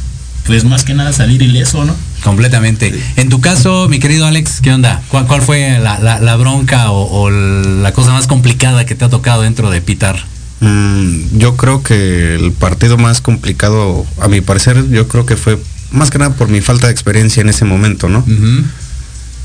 pues 0.47 0.65
más 0.65 0.85
que 0.85 0.95
nada 0.95 1.13
salir 1.13 1.43
ileso, 1.43 1.85
¿no? 1.85 1.95
Completamente. 2.27 2.93
En 3.15 3.29
tu 3.29 3.41
caso, 3.41 3.89
mi 3.89 4.01
querido 4.01 4.27
Alex, 4.27 4.61
¿qué 4.61 4.73
onda? 4.73 5.01
¿Cuál, 5.11 5.29
cuál 5.29 5.43
fue 5.43 5.79
la, 5.79 6.37
bronca 6.37 6.91
o, 6.91 7.31
la 7.31 7.93
cosa 7.93 8.11
más 8.11 8.27
complicada 8.27 8.85
que 8.85 8.97
te 8.97 9.05
ha 9.05 9.09
tocado 9.09 9.43
dentro 9.43 9.71
de 9.71 9.81
Pitar? 9.81 10.25
Mm, 10.59 11.39
yo 11.39 11.57
creo 11.57 11.85
que 11.85 12.35
el 12.35 12.51
partido 12.51 12.99
más 12.99 13.21
complicado, 13.21 14.05
a 14.21 14.27
mi 14.27 14.41
parecer, 14.41 14.89
yo 14.91 15.07
creo 15.07 15.25
que 15.25 15.37
fue 15.37 15.57
más 15.93 16.11
que 16.11 16.19
nada 16.19 16.35
por 16.35 16.49
mi 16.49 16.61
falta 16.61 16.89
de 16.89 16.93
experiencia 16.93 17.43
en 17.43 17.49
ese 17.49 17.65
momento, 17.65 18.09
¿no? 18.09 18.25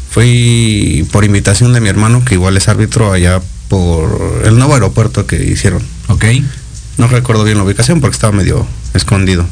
Fui 0.09 1.07
por 1.11 1.23
invitación 1.23 1.73
de 1.73 1.82
mi 1.82 1.89
hermano, 1.89 2.25
que 2.25 2.34
igual 2.34 2.57
es 2.57 2.67
árbitro 2.67 3.13
allá 3.13 3.43
por 3.67 4.41
el 4.43 4.57
nuevo 4.57 4.73
aeropuerto 4.73 5.27
que 5.27 5.36
hicieron. 5.36 5.84
Ok. 6.07 6.25
No 6.97 7.07
recuerdo 7.07 7.43
bien 7.43 7.59
la 7.59 7.63
ubicación 7.63 8.01
porque 8.01 8.15
estaba 8.15 8.36
medio 8.36 8.65
escondido. 8.95 9.47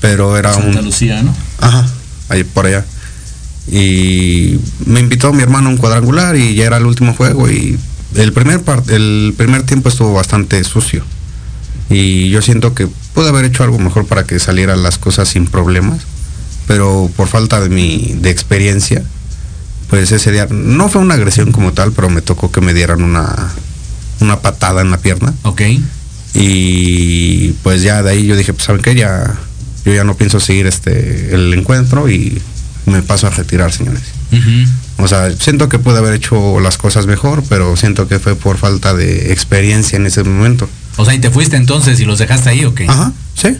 Pero 0.00 0.36
era 0.36 0.52
Santa 0.52 0.80
un... 0.80 0.86
Lucía, 0.86 1.22
¿no? 1.22 1.32
Ajá 1.60 1.86
ahí 2.34 2.44
por 2.44 2.66
allá. 2.66 2.84
Y 3.66 4.58
me 4.84 5.00
invitó 5.00 5.32
mi 5.32 5.42
hermano 5.42 5.68
a 5.68 5.72
un 5.72 5.78
cuadrangular 5.78 6.36
y 6.36 6.54
ya 6.54 6.66
era 6.66 6.76
el 6.76 6.86
último 6.86 7.14
juego 7.14 7.50
y 7.50 7.78
el 8.14 8.32
primer, 8.32 8.62
el 8.88 9.34
primer 9.36 9.62
tiempo 9.64 9.88
estuvo 9.88 10.12
bastante 10.12 10.62
sucio. 10.64 11.04
Y 11.90 12.30
yo 12.30 12.42
siento 12.42 12.74
que 12.74 12.88
pude 13.14 13.28
haber 13.28 13.44
hecho 13.44 13.62
algo 13.62 13.78
mejor 13.78 14.06
para 14.06 14.24
que 14.24 14.38
salieran 14.38 14.82
las 14.82 14.98
cosas 14.98 15.28
sin 15.28 15.46
problemas, 15.46 16.02
pero 16.66 17.10
por 17.16 17.28
falta 17.28 17.60
de 17.60 17.68
mi 17.68 18.14
de 18.20 18.30
experiencia, 18.30 19.02
pues 19.88 20.12
ese 20.12 20.32
día 20.32 20.46
no 20.50 20.88
fue 20.88 21.02
una 21.02 21.14
agresión 21.14 21.52
como 21.52 21.72
tal, 21.72 21.92
pero 21.92 22.10
me 22.10 22.22
tocó 22.22 22.50
que 22.50 22.60
me 22.60 22.74
dieran 22.74 23.02
una, 23.02 23.52
una 24.20 24.40
patada 24.40 24.82
en 24.82 24.90
la 24.90 24.98
pierna. 24.98 25.34
Ok. 25.42 25.62
Y 26.34 27.52
pues 27.62 27.82
ya 27.82 28.02
de 28.02 28.10
ahí 28.10 28.26
yo 28.26 28.36
dije, 28.36 28.52
pues 28.52 28.64
saben 28.64 28.82
qué, 28.82 28.94
ya 28.94 29.38
yo 29.84 29.92
ya 29.94 30.04
no 30.04 30.16
pienso 30.16 30.40
seguir 30.40 30.66
este 30.66 31.34
el 31.34 31.52
encuentro 31.54 32.08
y 32.08 32.40
me 32.86 33.02
paso 33.02 33.26
a 33.26 33.30
retirar, 33.30 33.72
señores. 33.72 34.02
O 34.98 35.08
sea, 35.08 35.30
siento 35.32 35.68
que 35.68 35.78
pude 35.78 35.98
haber 35.98 36.14
hecho 36.14 36.60
las 36.60 36.76
cosas 36.76 37.06
mejor, 37.06 37.42
pero 37.48 37.76
siento 37.76 38.08
que 38.08 38.18
fue 38.18 38.34
por 38.36 38.58
falta 38.58 38.94
de 38.94 39.32
experiencia 39.32 39.96
en 39.96 40.06
ese 40.06 40.22
momento. 40.24 40.68
O 40.96 41.04
sea, 41.04 41.14
¿y 41.14 41.18
te 41.18 41.30
fuiste 41.30 41.56
entonces 41.56 42.00
y 42.00 42.04
los 42.04 42.18
dejaste 42.18 42.50
ahí 42.50 42.64
o 42.64 42.74
qué? 42.74 42.86
Ajá, 42.88 43.12
sí. 43.34 43.56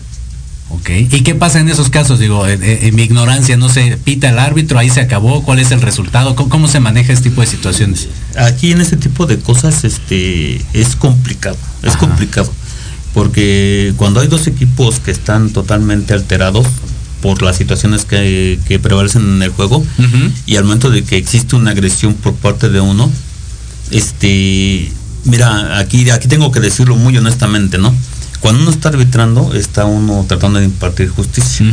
Ok. 0.70 0.91
¿Y 1.11 1.20
qué 1.22 1.35
pasa 1.35 1.61
en 1.61 1.68
esos 1.68 1.91
casos? 1.91 2.18
Digo, 2.18 2.47
en, 2.49 2.62
en 2.62 2.95
mi 2.95 3.03
ignorancia, 3.03 3.57
no 3.57 3.68
sé, 3.68 3.99
pita 4.03 4.31
el 4.31 4.39
árbitro, 4.39 4.79
ahí 4.79 4.91
se 4.91 5.01
acabó, 5.01 5.45
¿cuál 5.45 5.59
es 5.59 5.70
el 5.70 5.81
resultado? 5.83 6.35
¿Cómo, 6.35 6.49
cómo 6.49 6.68
se 6.68 6.81
maneja 6.81 7.12
este 7.12 7.31
tipo 7.31 7.41
de 7.43 7.47
situaciones? 7.47 8.09
Aquí 8.37 8.72
en 8.72 8.81
este 8.81 8.97
tipo 8.97 9.27
de 9.27 9.39
cosas 9.39 9.85
este, 9.85 10.61
es 10.72 10.97
complicado, 10.97 11.57
es 11.83 11.91
Ajá. 11.91 11.99
complicado. 11.99 12.53
Porque 13.15 13.95
cuando 13.97 14.21
hay 14.21 14.27
dos 14.27 14.47
equipos 14.49 15.01
que 15.01 15.12
están 15.12 15.51
totalmente 15.51 16.12
alterados 16.12 16.67
por 17.23 17.41
las 17.43 17.57
situaciones 17.57 18.05
que, 18.05 18.59
que 18.67 18.79
prevalecen 18.79 19.23
en 19.23 19.43
el 19.43 19.51
juego, 19.51 19.83
y 20.45 20.57
al 20.57 20.65
momento 20.65 20.91
de 20.91 21.05
que 21.05 21.17
existe 21.17 21.57
una 21.57 21.71
agresión 21.71 22.15
por 22.15 22.35
parte 22.35 22.69
de 22.69 22.81
uno, 22.81 23.11
este, 23.91 24.93
mira, 25.25 25.79
aquí, 25.79 26.11
aquí 26.11 26.29
tengo 26.29 26.53
que 26.53 26.61
decirlo 26.61 26.97
muy 26.97 27.17
honestamente, 27.17 27.79
¿no? 27.79 27.95
Cuando 28.41 28.61
uno 28.61 28.71
está 28.71 28.91
arbitrando, 28.91 29.55
está 29.55 29.87
uno 29.87 30.27
tratando 30.29 30.59
de 30.59 30.67
impartir 30.67 31.09
justicia. 31.09 31.65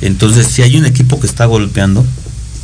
Entonces, 0.00 0.46
si 0.46 0.62
hay 0.62 0.76
un 0.76 0.86
equipo 0.86 1.18
que 1.18 1.26
está 1.26 1.46
golpeando, 1.46 2.06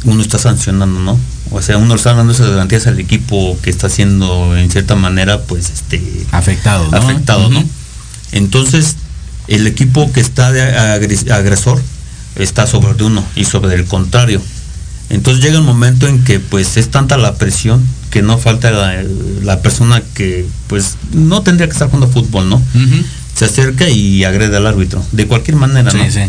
uno 0.05 0.22
está 0.22 0.38
sancionando, 0.38 1.00
¿no? 1.00 1.18
O 1.50 1.61
sea, 1.62 1.78
uno 1.78 1.94
está 1.94 2.14
dando 2.14 2.32
esas 2.32 2.50
garantías 2.50 2.86
al 2.86 3.00
equipo 3.00 3.59
que 3.62 3.70
está 3.70 3.88
siendo, 3.88 4.57
en 4.57 4.70
cierta 4.70 4.94
manera, 4.94 5.42
pues, 5.42 5.70
este... 5.70 6.00
Afectado, 6.30 6.88
¿no? 6.90 6.96
Afectado, 6.96 7.48
¿no? 7.48 7.64
Entonces, 8.35 8.97
el 9.49 9.66
equipo 9.66 10.12
que 10.12 10.20
está 10.20 10.53
de 10.53 10.62
agres- 10.62 11.30
agresor 11.30 11.80
está 12.37 12.66
sobre 12.66 12.95
de 12.95 13.05
uno 13.05 13.24
y 13.37 13.45
sobre 13.45 13.74
el 13.76 13.85
contrario. 13.87 14.43
Entonces 15.11 15.43
llega 15.45 15.61
un 15.61 15.66
momento 15.66 16.09
en 16.09 16.24
que 16.24 16.41
pues 16.41 16.76
es 16.76 16.91
tanta 16.91 17.16
la 17.16 17.35
presión 17.37 17.82
que 18.11 18.22
no 18.22 18.39
falta 18.39 18.70
la, 18.70 19.03
la 19.43 19.61
persona 19.61 20.03
que 20.14 20.47
pues 20.66 20.97
no 21.12 21.43
tendría 21.43 21.66
que 21.68 21.72
estar 21.72 21.89
jugando 21.89 22.09
fútbol, 22.12 22.49
¿no? 22.49 22.61
Se 23.37 23.45
acerca 23.47 23.89
y 23.89 24.24
agrede 24.24 24.57
al 24.57 24.66
árbitro, 24.66 25.05
de 25.12 25.26
cualquier 25.26 25.57
manera, 25.57 25.91
Sí, 25.91 25.99
¿no? 25.99 26.11
sí. 26.11 26.20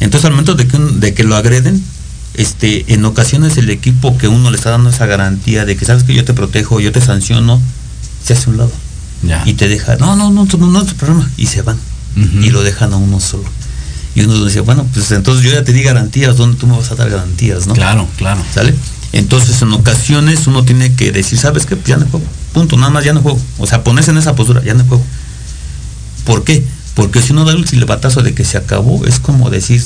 Entonces 0.00 0.24
al 0.26 0.32
momento 0.32 0.54
de 0.54 0.66
que, 0.66 0.76
un- 0.76 1.00
de 1.00 1.14
que 1.14 1.24
lo 1.24 1.36
agreden, 1.36 1.82
este, 2.34 2.92
en 2.92 3.04
ocasiones 3.04 3.56
el 3.56 3.70
equipo 3.70 4.16
que 4.18 4.28
uno 4.28 4.50
le 4.50 4.56
está 4.56 4.70
dando 4.70 4.90
esa 4.90 5.06
garantía 5.06 5.64
de 5.64 5.76
que 5.76 5.84
sabes 5.84 6.04
que 6.04 6.14
yo 6.14 6.24
te 6.24 6.34
protejo, 6.34 6.78
yo 6.80 6.92
te 6.92 7.00
sanciono, 7.00 7.60
se 8.24 8.34
hace 8.34 8.50
un 8.50 8.58
lado. 8.58 8.72
Y 9.44 9.54
te 9.54 9.68
deja, 9.68 9.96
no, 9.96 10.16
no, 10.16 10.30
no, 10.30 10.44
no, 10.44 10.66
no 10.66 10.80
es 10.80 10.86
tu 10.86 10.94
problema. 10.94 11.28
Y 11.36 11.46
se 11.46 11.62
van. 11.62 11.76
Y 12.16 12.50
lo 12.50 12.62
dejan 12.62 12.92
a 12.92 12.96
uno 12.96 13.20
solo. 13.20 13.44
Y 14.14 14.22
uno 14.22 14.44
dice, 14.44 14.60
bueno, 14.60 14.84
pues 14.92 15.12
entonces 15.12 15.44
yo 15.44 15.52
ya 15.52 15.62
te 15.62 15.72
di 15.72 15.82
garantías, 15.82 16.36
¿dónde 16.36 16.58
tú 16.58 16.66
me 16.66 16.76
vas 16.76 16.90
a 16.90 16.96
dar 16.96 17.08
garantías, 17.08 17.68
no? 17.68 17.74
Claro, 17.74 18.08
claro. 18.16 18.42
¿Sale? 18.52 18.74
Entonces 19.12 19.62
en 19.62 19.72
ocasiones 19.72 20.46
uno 20.46 20.64
tiene 20.64 20.92
que 20.94 21.12
decir, 21.12 21.38
¿sabes 21.38 21.66
qué? 21.66 21.76
Pues 21.76 21.86
ya 21.86 21.96
no 21.96 22.06
juego. 22.06 22.26
Punto, 22.52 22.76
nada 22.76 22.90
más 22.90 23.04
ya 23.04 23.12
no 23.12 23.20
juego. 23.20 23.40
O 23.58 23.66
sea, 23.66 23.84
ponerse 23.84 24.10
en 24.10 24.18
esa 24.18 24.34
postura, 24.34 24.62
ya 24.64 24.74
no 24.74 24.84
juego. 24.84 25.04
¿Por 26.24 26.44
qué? 26.44 26.64
Porque 26.94 27.22
si 27.22 27.32
uno 27.32 27.44
da 27.44 27.52
el 27.52 27.66
silbatazo 27.68 28.22
de 28.22 28.34
que 28.34 28.44
se 28.44 28.58
acabó, 28.58 29.06
es 29.06 29.20
como 29.20 29.50
decir, 29.50 29.82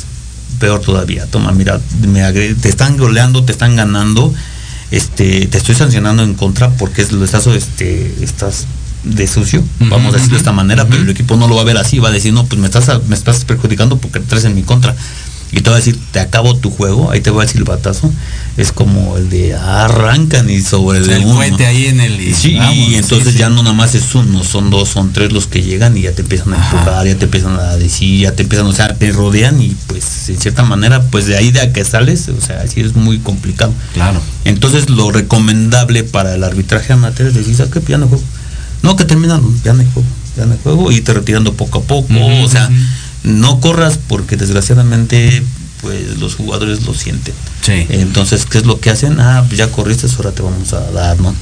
peor 0.59 0.80
todavía, 0.80 1.26
toma, 1.26 1.53
mira, 1.53 1.80
me 2.09 2.22
te 2.33 2.68
están 2.68 2.97
goleando, 2.97 3.45
te 3.45 3.53
están 3.53 3.76
ganando, 3.76 4.33
este, 4.91 5.47
te 5.47 5.59
estoy 5.59 5.74
sancionando 5.74 6.22
en 6.22 6.35
contra 6.35 6.70
porque 6.70 7.07
lo 7.11 7.24
estás, 7.24 7.47
este, 7.49 8.14
estás 8.22 8.66
de 9.05 9.26
sucio, 9.26 9.62
vamos 9.80 10.12
a 10.14 10.16
decirlo 10.16 10.34
de 10.36 10.38
esta 10.38 10.53
manera, 10.53 10.86
pero 10.86 11.03
el 11.03 11.09
equipo 11.09 11.36
no 11.36 11.48
lo 11.48 11.57
va 11.57 11.62
a 11.62 11.64
ver 11.64 11.76
así, 11.76 11.98
va 11.98 12.09
a 12.09 12.12
decir, 12.12 12.32
no, 12.32 12.44
pues 12.46 12.61
me 12.61 12.66
estás, 12.66 12.88
me 13.09 13.14
estás 13.14 13.44
perjudicando 13.44 13.96
porque 13.98 14.20
traes 14.20 14.44
en 14.44 14.55
mi 14.55 14.62
contra. 14.62 14.94
Y 15.55 15.61
te 15.61 15.68
va 15.68 15.76
a 15.76 15.80
decir, 15.80 15.98
te 16.12 16.18
acabo 16.18 16.57
tu 16.57 16.70
juego, 16.70 17.11
ahí 17.11 17.20
te 17.20 17.30
va 17.30 17.42
el 17.42 17.48
silbatazo. 17.48 18.11
Es 18.57 18.72
como 18.72 19.18
el 19.18 19.28
de 19.28 19.55
arrancan 19.55 20.48
y 20.48 20.62
sobre 20.62 21.00
O 21.00 21.05
sea, 21.05 21.14
de 21.16 21.20
el 21.20 21.26
uno. 21.26 21.40
ahí 21.66 21.86
en 21.88 22.00
el- 22.00 22.18
y 22.22 22.32
Sí, 22.32 22.55
vamos, 22.57 22.74
y 22.74 22.94
entonces 22.94 23.34
sí. 23.34 23.38
ya 23.38 23.50
no 23.50 23.62
nada 23.62 23.74
más 23.74 23.94
es 23.94 24.14
uno, 24.14 24.44
son 24.44 24.70
dos, 24.70 24.88
son 24.88 25.12
tres 25.12 25.30
los 25.30 25.46
que 25.48 25.62
llegan 25.62 25.94
y 25.98 26.03
ya 26.03 26.12
te 26.12 26.22
empiezan 26.22 26.55
a 26.55 26.57
empujar, 26.57 27.07
ya 27.07 27.16
te 27.16 27.26
empiezan 27.26 27.57
a 27.61 27.76
decir, 27.76 28.20
ya 28.20 28.32
te 28.34 28.44
empiezan, 28.44 28.66
o 28.66 28.72
sea, 28.72 28.94
te 28.94 29.12
rodean 29.12 29.61
y 29.61 29.76
pues 29.88 30.30
en 30.30 30.40
cierta 30.40 30.62
manera, 30.62 31.03
pues 31.03 31.26
de 31.26 31.36
ahí 31.36 31.50
de 31.50 31.61
a 31.61 31.70
que 31.70 31.84
sales, 31.84 32.30
o 32.30 32.40
sea, 32.40 32.66
sí 32.66 32.80
es 32.80 32.94
muy 32.96 33.18
complicado. 33.18 33.74
Claro. 33.92 34.22
Entonces 34.46 34.88
lo 34.88 35.11
recomendable 35.12 36.03
para 36.03 36.34
el 36.34 36.44
arbitraje 36.44 36.94
amateur 36.94 37.26
es 37.28 37.34
decir, 37.34 37.55
¿sabes 37.57 37.72
qué? 37.72 37.80
Pues 37.80 37.90
Ya 37.90 37.98
no 37.98 38.09
juego. 38.09 38.24
No, 38.83 38.97
que 38.97 39.05
terminaron, 39.05 39.61
ya 39.62 39.72
no 39.72 39.80
hay 39.80 39.89
juego, 39.93 40.09
ya 40.37 40.47
no 40.47 40.53
hay 40.53 40.59
juego, 40.62 40.93
y 40.93 41.01
te 41.01 41.14
retirando 41.14 41.55
poco 41.55 41.78
a 41.78 41.83
poco, 41.83 42.14
o 42.43 42.49
sea, 42.49 42.70
no 43.24 43.61
corras 43.61 43.99
porque 44.09 44.37
desgraciadamente 44.37 45.43
pues 45.83 46.18
los 46.18 46.37
jugadores 46.37 46.85
lo 46.87 46.95
sienten. 46.95 47.35
Sí. 47.61 47.87
Entonces, 47.91 48.47
¿qué 48.47 48.59
es 48.59 48.66
lo 48.66 48.78
que 48.78 48.91
hacen? 48.91 49.20
Ah, 49.20 49.45
pues 49.47 49.59
ya 49.59 49.68
corriste, 49.68 50.07
ahora 50.16 50.30
te 50.30 50.41
vamos 50.41 50.72
a 50.72 50.80
dar, 50.93 51.20
¿no? 51.20 51.35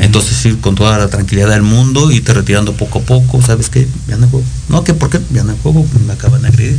Entonces 0.00 0.44
ir 0.46 0.60
con 0.60 0.76
toda 0.76 0.96
la 0.98 1.08
tranquilidad 1.08 1.50
del 1.50 1.62
mundo 1.62 2.10
y 2.10 2.20
te 2.20 2.32
retirando 2.32 2.72
poco 2.74 3.00
a 3.00 3.02
poco, 3.02 3.42
¿sabes 3.42 3.68
qué? 3.68 3.88
Ya 4.08 4.16
no 4.16 4.24
hay 4.24 4.30
juego. 4.30 4.46
No, 4.68 4.84
que 4.84 4.94
¿por 4.94 5.10
qué? 5.10 5.20
Ya 5.32 5.42
no 5.42 5.52
hay 5.52 5.58
juego, 5.62 5.84
pues 5.84 6.04
me 6.04 6.12
acaban 6.12 6.42
de 6.42 6.48
agredir. 6.48 6.78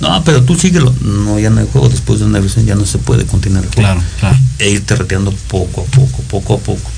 No, 0.00 0.22
pero 0.24 0.42
tú 0.42 0.56
síguelo. 0.56 0.94
No, 1.00 1.38
ya 1.38 1.48
no 1.48 1.60
hay 1.60 1.68
juego, 1.72 1.88
después 1.88 2.18
de 2.18 2.26
una 2.26 2.38
agresión 2.38 2.66
ya 2.66 2.74
no 2.74 2.84
se 2.84 2.98
puede 2.98 3.24
continuar 3.24 3.64
el 3.64 3.70
juego. 3.70 3.88
Claro, 3.88 4.02
claro. 4.20 4.38
E 4.58 4.70
irte 4.70 4.96
retirando 4.96 5.32
poco 5.48 5.82
a 5.82 5.84
poco, 5.84 6.22
poco 6.28 6.54
a 6.54 6.58
poco. 6.58 6.90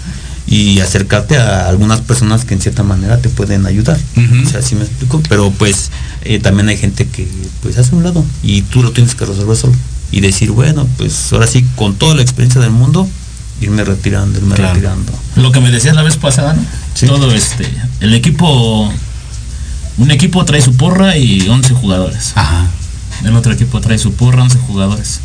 Y 0.47 0.81
acercarte 0.81 1.39
a 1.39 1.69
algunas 1.69 2.01
personas 2.03 2.45
que 2.45 2.53
en 2.55 2.61
cierta 2.61 2.83
manera 2.83 3.19
te 3.19 3.29
pueden 3.31 3.65
ayudar. 3.67 3.99
O 4.45 4.49
sea, 4.49 4.61
así 4.61 4.75
me 4.75 4.83
explico. 4.83 5.23
Pero 5.29 5.51
pues 5.51 5.91
eh, 6.23 6.39
también 6.39 6.69
hay 6.69 6.77
gente 6.77 7.07
que 7.07 7.27
pues 7.63 7.79
hace 7.79 7.95
un 7.95 8.03
lado 8.05 8.25
y 8.43 8.63
tú 8.63 8.83
lo 8.83 8.93
tienes 8.93 9.15
que 9.15 9.25
resolver 9.25 9.57
solo. 9.57 9.73
Y 10.13 10.21
decir, 10.21 10.51
bueno, 10.51 10.87
pues 10.99 11.33
ahora 11.33 11.47
sí, 11.47 11.65
con 11.77 11.95
toda 11.97 12.15
la 12.15 12.23
experiencia 12.23 12.61
del 12.61 12.71
mundo, 12.71 13.09
irme 13.63 13.85
retirando, 13.85 14.39
irme 14.39 14.55
Claro. 14.55 14.75
retirando. 14.75 15.13
Lo 15.37 15.51
que 15.51 15.61
me 15.61 15.71
decías 15.71 15.95
la 15.97 16.03
vez 16.03 16.19
pasada, 16.19 16.55
¿no? 16.55 16.63
Todo 17.07 17.33
este, 17.33 17.67
el 18.01 18.15
equipo, 18.15 18.93
un 19.99 20.11
equipo 20.11 20.45
trae 20.45 20.61
su 20.61 20.77
porra 20.77 21.17
y 21.17 21.49
11 21.49 21.73
jugadores. 21.75 22.33
Ajá. 22.35 22.67
El 23.25 23.35
otro 23.35 23.53
equipo 23.53 23.81
trae 23.81 23.99
su 23.99 24.13
porra, 24.13 24.43
11 24.43 24.59
jugadores. 24.59 25.21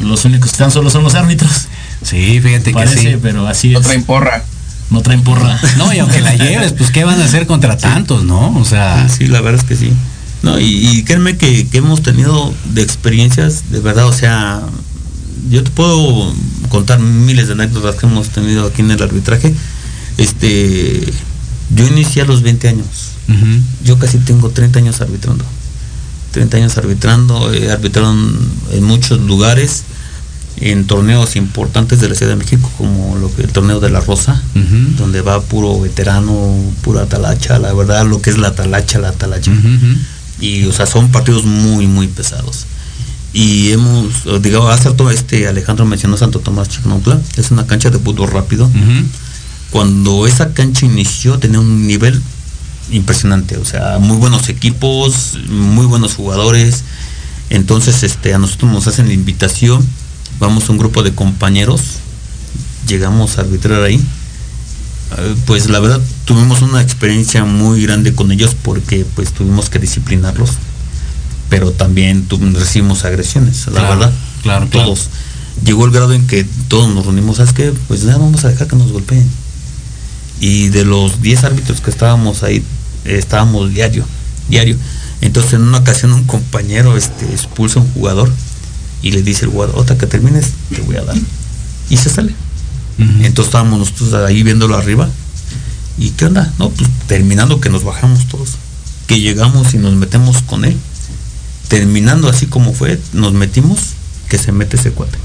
Los 0.00 0.24
únicos 0.24 0.48
que 0.50 0.54
están 0.54 0.70
solos 0.70 0.92
son 0.94 1.04
los 1.04 1.14
árbitros. 1.14 1.66
Sí, 2.02 2.40
fíjate 2.40 2.72
Parece, 2.72 3.02
que 3.02 3.12
sí. 3.12 3.18
pero 3.22 3.46
así 3.46 3.70
No 3.70 3.80
es. 3.80 3.86
traen 3.86 4.04
porra. 4.04 4.44
No 4.90 5.00
traen 5.00 5.22
porra. 5.22 5.58
No, 5.78 5.92
y 5.92 5.98
aunque 5.98 6.20
la 6.20 6.34
lleves, 6.36 6.72
pues 6.72 6.90
¿qué 6.90 7.04
van 7.04 7.20
a 7.20 7.24
hacer 7.24 7.46
contra 7.46 7.76
tantos, 7.76 8.24
no? 8.24 8.56
O 8.58 8.64
sea, 8.64 9.08
Sí, 9.08 9.26
la 9.26 9.40
verdad 9.40 9.60
es 9.62 9.66
que 9.66 9.76
sí. 9.76 9.92
No, 10.42 10.60
y, 10.60 10.88
y 10.88 11.04
créanme 11.04 11.36
que, 11.38 11.66
que 11.68 11.78
hemos 11.78 12.02
tenido 12.02 12.52
de 12.74 12.82
experiencias, 12.82 13.70
de 13.70 13.80
verdad, 13.80 14.06
o 14.06 14.12
sea, 14.12 14.60
yo 15.50 15.64
te 15.64 15.70
puedo 15.70 16.32
contar 16.68 16.98
miles 17.00 17.46
de 17.46 17.54
anécdotas 17.54 17.96
que 17.96 18.06
hemos 18.06 18.28
tenido 18.28 18.66
aquí 18.66 18.82
en 18.82 18.90
el 18.90 19.02
arbitraje. 19.02 19.54
Este, 20.18 21.12
yo 21.74 21.86
inicié 21.86 22.22
a 22.22 22.24
los 22.26 22.42
20 22.42 22.68
años. 22.68 22.86
Yo 23.84 23.98
casi 23.98 24.18
tengo 24.18 24.50
30 24.50 24.78
años 24.80 25.00
arbitrando. 25.00 25.44
30 26.32 26.56
años 26.58 26.76
arbitrando, 26.78 27.52
he 27.54 27.70
arbitrado 27.70 28.12
en, 28.12 28.36
en 28.72 28.84
muchos 28.84 29.20
lugares, 29.20 29.84
en 30.60 30.86
torneos 30.86 31.36
importantes 31.36 32.00
de 32.00 32.08
la 32.08 32.14
Ciudad 32.14 32.32
de 32.32 32.36
México, 32.36 32.70
como 32.78 33.16
lo 33.16 33.34
que 33.34 33.42
el 33.42 33.50
torneo 33.50 33.80
de 33.80 33.90
la 33.90 34.00
Rosa, 34.00 34.40
donde 34.96 35.20
va 35.20 35.40
puro 35.42 35.80
veterano, 35.80 36.54
pura 36.82 37.06
talacha, 37.06 37.58
la 37.58 37.72
verdad, 37.72 38.06
lo 38.06 38.22
que 38.22 38.30
es 38.30 38.38
la 38.38 38.54
talacha, 38.54 38.98
la 38.98 39.12
talacha. 39.12 39.50
Ujú, 39.50 39.68
ujú. 39.68 39.98
Y, 40.40 40.64
o 40.64 40.72
sea, 40.72 40.86
son 40.86 41.10
partidos 41.10 41.44
muy, 41.44 41.86
muy 41.86 42.08
pesados. 42.08 42.66
Y 43.32 43.72
hemos, 43.72 44.42
digamos, 44.42 44.72
hace 44.72 44.90
rato 44.90 45.10
este 45.10 45.48
Alejandro 45.48 45.84
mencionó 45.86 46.16
Santo 46.16 46.38
Tomás 46.38 46.68
Chicnotla, 46.68 47.20
es 47.36 47.50
una 47.50 47.66
cancha 47.66 47.90
de 47.90 47.98
fútbol 47.98 48.30
rápido. 48.30 48.70
Cuando 49.70 50.28
esa 50.28 50.54
cancha 50.54 50.86
inició 50.86 51.38
tenía 51.40 51.58
un 51.58 51.86
nivel 51.88 52.22
impresionante, 52.92 53.56
o 53.56 53.64
sea, 53.64 53.98
muy 53.98 54.18
buenos 54.18 54.48
equipos, 54.48 55.36
muy 55.48 55.84
buenos 55.86 56.14
jugadores. 56.14 56.84
Entonces, 57.50 58.04
este, 58.04 58.34
a 58.34 58.38
nosotros 58.38 58.70
nos 58.70 58.86
hacen 58.86 59.08
la 59.08 59.14
invitación, 59.14 59.84
vamos 60.40 60.68
un 60.68 60.78
grupo 60.78 61.02
de 61.02 61.14
compañeros, 61.14 61.80
llegamos 62.86 63.38
a 63.38 63.42
arbitrar 63.42 63.82
ahí. 63.82 63.96
Eh, 65.18 65.34
Pues 65.46 65.68
la 65.68 65.80
verdad 65.80 66.00
tuvimos 66.24 66.62
una 66.62 66.80
experiencia 66.82 67.44
muy 67.44 67.82
grande 67.82 68.14
con 68.14 68.32
ellos 68.32 68.54
porque 68.62 69.04
pues 69.14 69.32
tuvimos 69.32 69.70
que 69.70 69.78
disciplinarlos, 69.78 70.50
pero 71.48 71.72
también 71.72 72.26
recibimos 72.54 73.04
agresiones, 73.04 73.66
la 73.66 73.72
Claro, 73.72 73.88
verdad. 73.90 74.12
claro, 74.42 74.68
claro. 74.68 74.86
Todos. 74.88 75.08
Llegó 75.64 75.84
el 75.84 75.92
grado 75.92 76.12
en 76.12 76.26
que 76.26 76.44
todos 76.68 76.92
nos 76.92 77.04
reunimos, 77.04 77.36
¿sabes 77.36 77.52
qué? 77.52 77.72
Pues 77.86 78.02
ya 78.02 78.16
vamos 78.18 78.44
a 78.44 78.48
dejar 78.48 78.66
que 78.66 78.76
nos 78.76 78.90
golpeen. 78.90 79.28
Y 80.40 80.68
de 80.68 80.84
los 80.84 81.22
10 81.22 81.44
árbitros 81.44 81.80
que 81.80 81.90
estábamos 81.90 82.42
ahí, 82.42 82.62
estábamos 83.04 83.70
diario, 83.72 84.04
diario. 84.48 84.76
Entonces 85.20 85.52
en 85.54 85.62
una 85.62 85.78
ocasión 85.78 86.12
un 86.12 86.24
compañero 86.24 86.96
este, 86.96 87.24
expulsa 87.26 87.78
a 87.78 87.82
un 87.82 87.90
jugador 87.92 88.30
y 89.04 89.12
le 89.12 89.22
dice 89.22 89.44
el 89.44 89.50
jugador, 89.50 89.78
otra 89.78 89.98
que 89.98 90.06
termines, 90.06 90.52
te 90.74 90.80
voy 90.80 90.96
a 90.96 91.04
dar. 91.04 91.14
Y 91.90 91.98
se 91.98 92.08
sale. 92.08 92.34
Entonces 92.98 93.46
estábamos 93.46 93.78
nosotros 93.78 94.14
ahí 94.14 94.42
viéndolo 94.42 94.76
arriba. 94.76 95.10
¿Y 95.98 96.10
qué 96.10 96.24
onda? 96.24 96.50
No, 96.58 96.70
pues 96.70 96.88
terminando 97.06 97.60
que 97.60 97.68
nos 97.68 97.84
bajamos 97.84 98.26
todos. 98.28 98.52
Que 99.06 99.20
llegamos 99.20 99.74
y 99.74 99.76
nos 99.76 99.92
metemos 99.92 100.40
con 100.40 100.64
él. 100.64 100.74
Terminando 101.68 102.30
así 102.30 102.46
como 102.46 102.72
fue, 102.72 102.98
nos 103.12 103.34
metimos, 103.34 103.78
que 104.30 104.38
se 104.38 104.52
mete 104.52 104.78
ese 104.78 104.90
cuate. 104.90 105.18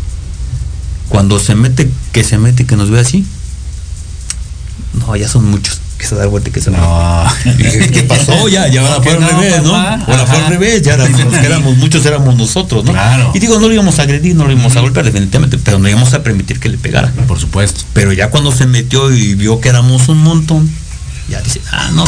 Cuando 1.08 1.40
se 1.40 1.56
mete, 1.56 1.90
que 2.12 2.26
se 2.26 2.38
mete 2.38 2.64
y 2.64 2.66
que 2.66 2.76
nos 2.76 2.90
ve 2.90 3.00
así, 3.00 3.26
no, 4.94 5.16
ya 5.16 5.30
son 5.30 5.46
muchos. 5.46 5.80
Que 6.00 6.08
se 6.08 6.16
da 6.16 6.26
vuelta 6.26 6.50
y 6.50 6.54
que 6.54 6.62
se 6.62 6.72
no. 6.72 7.26
¿Qué 7.44 8.04
pasó? 8.08 8.48
Ya, 8.48 8.68
ya 8.70 8.82
ahora 8.82 9.04
fue 9.04 9.14
al 9.14 9.22
revés, 9.22 9.62
¿no? 9.64 9.76
Ahora 9.76 10.26
fue 10.26 10.38
al 10.38 10.48
revés, 10.48 10.82
ya 10.82 10.94
éramos, 10.94 11.78
muchos 11.78 12.06
éramos 12.06 12.36
nosotros, 12.36 12.86
¿no? 12.86 12.94
Claro. 12.94 13.32
Y 13.36 13.40
digo, 13.40 13.60
no 13.60 13.68
lo 13.68 13.74
íbamos 13.74 14.00
a 14.00 14.04
agredir, 14.04 14.36
no 14.36 14.46
lo 14.46 14.54
íbamos 14.54 14.76
a 14.78 14.80
golpear, 14.80 15.06
definitivamente, 15.06 15.58
pero 15.58 15.78
no 15.78 15.90
íbamos 15.90 16.14
a 16.14 16.24
permitir 16.24 16.60
que 16.60 16.70
le 16.70 16.78
pegara. 16.78 17.12
Por 17.28 17.38
supuesto. 17.38 17.82
Pero 17.94 18.14
ya 18.14 18.30
cuando 18.30 18.52
se 18.52 18.66
metió 18.66 19.12
y 19.12 19.36
vio 19.36 19.60
que 19.60 19.70
éramos 19.70 20.08
un 20.08 20.24
montón, 20.24 20.70
ya 21.30 21.42
dice, 21.42 21.62
ah, 21.72 21.90
no, 21.94 22.06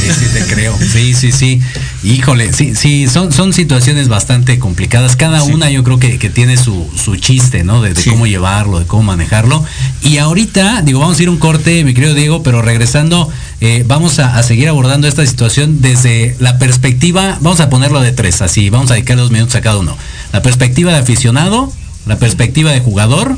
Sí, 0.00 0.08
sí, 0.18 0.26
te 0.32 0.44
creo. 0.52 0.76
Sí, 0.78 1.14
sí, 1.14 1.30
sí. 1.30 1.60
Híjole, 2.02 2.52
sí, 2.54 2.74
sí, 2.74 3.08
son, 3.08 3.30
son 3.30 3.52
situaciones 3.52 4.08
bastante 4.08 4.58
complicadas. 4.58 5.16
Cada 5.16 5.42
una 5.42 5.70
yo 5.70 5.84
creo 5.84 5.98
que, 5.98 6.18
que 6.18 6.30
tiene 6.30 6.56
su, 6.56 6.88
su 6.96 7.16
chiste, 7.16 7.62
¿no? 7.62 7.82
De, 7.82 7.92
de 7.92 8.04
cómo 8.04 8.26
llevarlo, 8.26 8.78
de 8.78 8.86
cómo 8.86 9.02
manejarlo. 9.02 9.62
Y 10.02 10.16
ahorita, 10.16 10.80
digo, 10.80 11.00
vamos 11.00 11.18
a 11.18 11.22
ir 11.22 11.28
un 11.28 11.36
corte, 11.36 11.84
mi 11.84 11.92
querido 11.92 12.14
Diego, 12.14 12.42
pero 12.42 12.62
regresando, 12.62 13.28
eh, 13.60 13.84
vamos 13.86 14.18
a, 14.18 14.38
a 14.38 14.42
seguir 14.42 14.68
abordando 14.70 15.08
esta 15.08 15.26
situación 15.26 15.82
desde 15.82 16.36
la 16.38 16.58
perspectiva, 16.58 17.36
vamos 17.42 17.60
a 17.60 17.68
ponerlo 17.68 18.00
de 18.00 18.12
tres, 18.12 18.40
así, 18.40 18.70
vamos 18.70 18.90
a 18.90 18.94
dedicar 18.94 19.18
dos 19.18 19.30
minutos 19.30 19.54
a 19.56 19.60
cada 19.60 19.76
uno. 19.76 19.94
La 20.32 20.40
perspectiva 20.40 20.92
de 20.92 20.98
aficionado, 21.00 21.70
la 22.06 22.18
perspectiva 22.18 22.72
de 22.72 22.80
jugador 22.80 23.36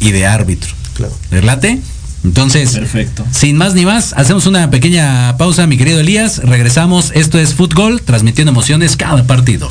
y 0.00 0.10
de 0.10 0.26
árbitro. 0.26 0.74
Claro. 0.92 1.16
¿Les 1.30 1.42
late? 1.42 1.80
Entonces, 2.24 2.70
Perfecto. 2.72 3.26
sin 3.30 3.56
más 3.56 3.74
ni 3.74 3.84
más, 3.84 4.14
hacemos 4.14 4.46
una 4.46 4.70
pequeña 4.70 5.36
pausa, 5.36 5.66
mi 5.66 5.76
querido 5.76 6.00
Elías. 6.00 6.38
Regresamos. 6.38 7.12
Esto 7.14 7.38
es 7.38 7.54
Fútbol, 7.54 8.00
transmitiendo 8.00 8.50
emociones 8.50 8.96
cada 8.96 9.24
partido. 9.24 9.70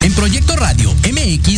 En 0.00 0.12
Proyecto 0.14 0.56
Radio 0.56 0.94
MX, 1.12 1.57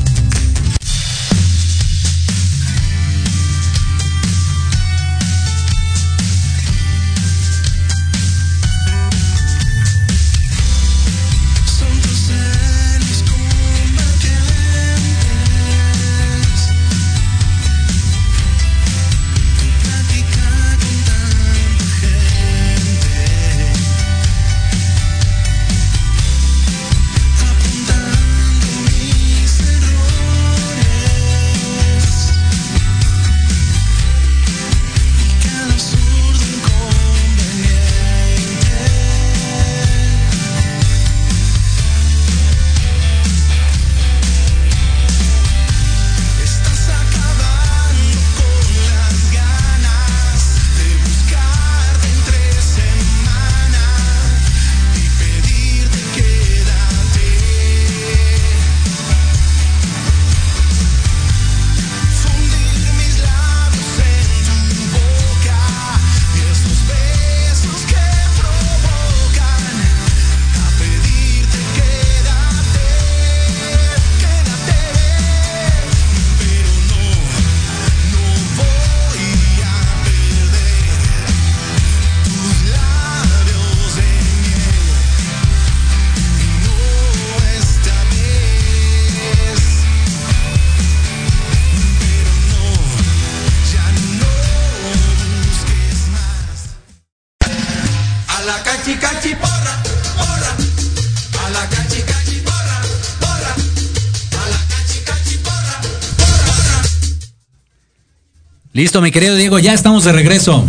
Listo, 108.81 108.99
mi 108.99 109.11
querido 109.11 109.35
Diego, 109.35 109.59
ya 109.59 109.75
estamos 109.75 110.05
de 110.05 110.11
regreso. 110.11 110.65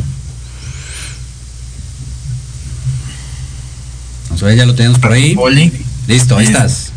Vamos 4.29 4.43
a 4.43 4.47
ver, 4.47 4.57
ya 4.59 4.67
lo 4.67 4.75
tenemos 4.75 4.99
por 4.99 5.13
ahí. 5.13 5.35
Listo, 6.07 6.37
ahí 6.37 6.45
estás. 6.45 6.93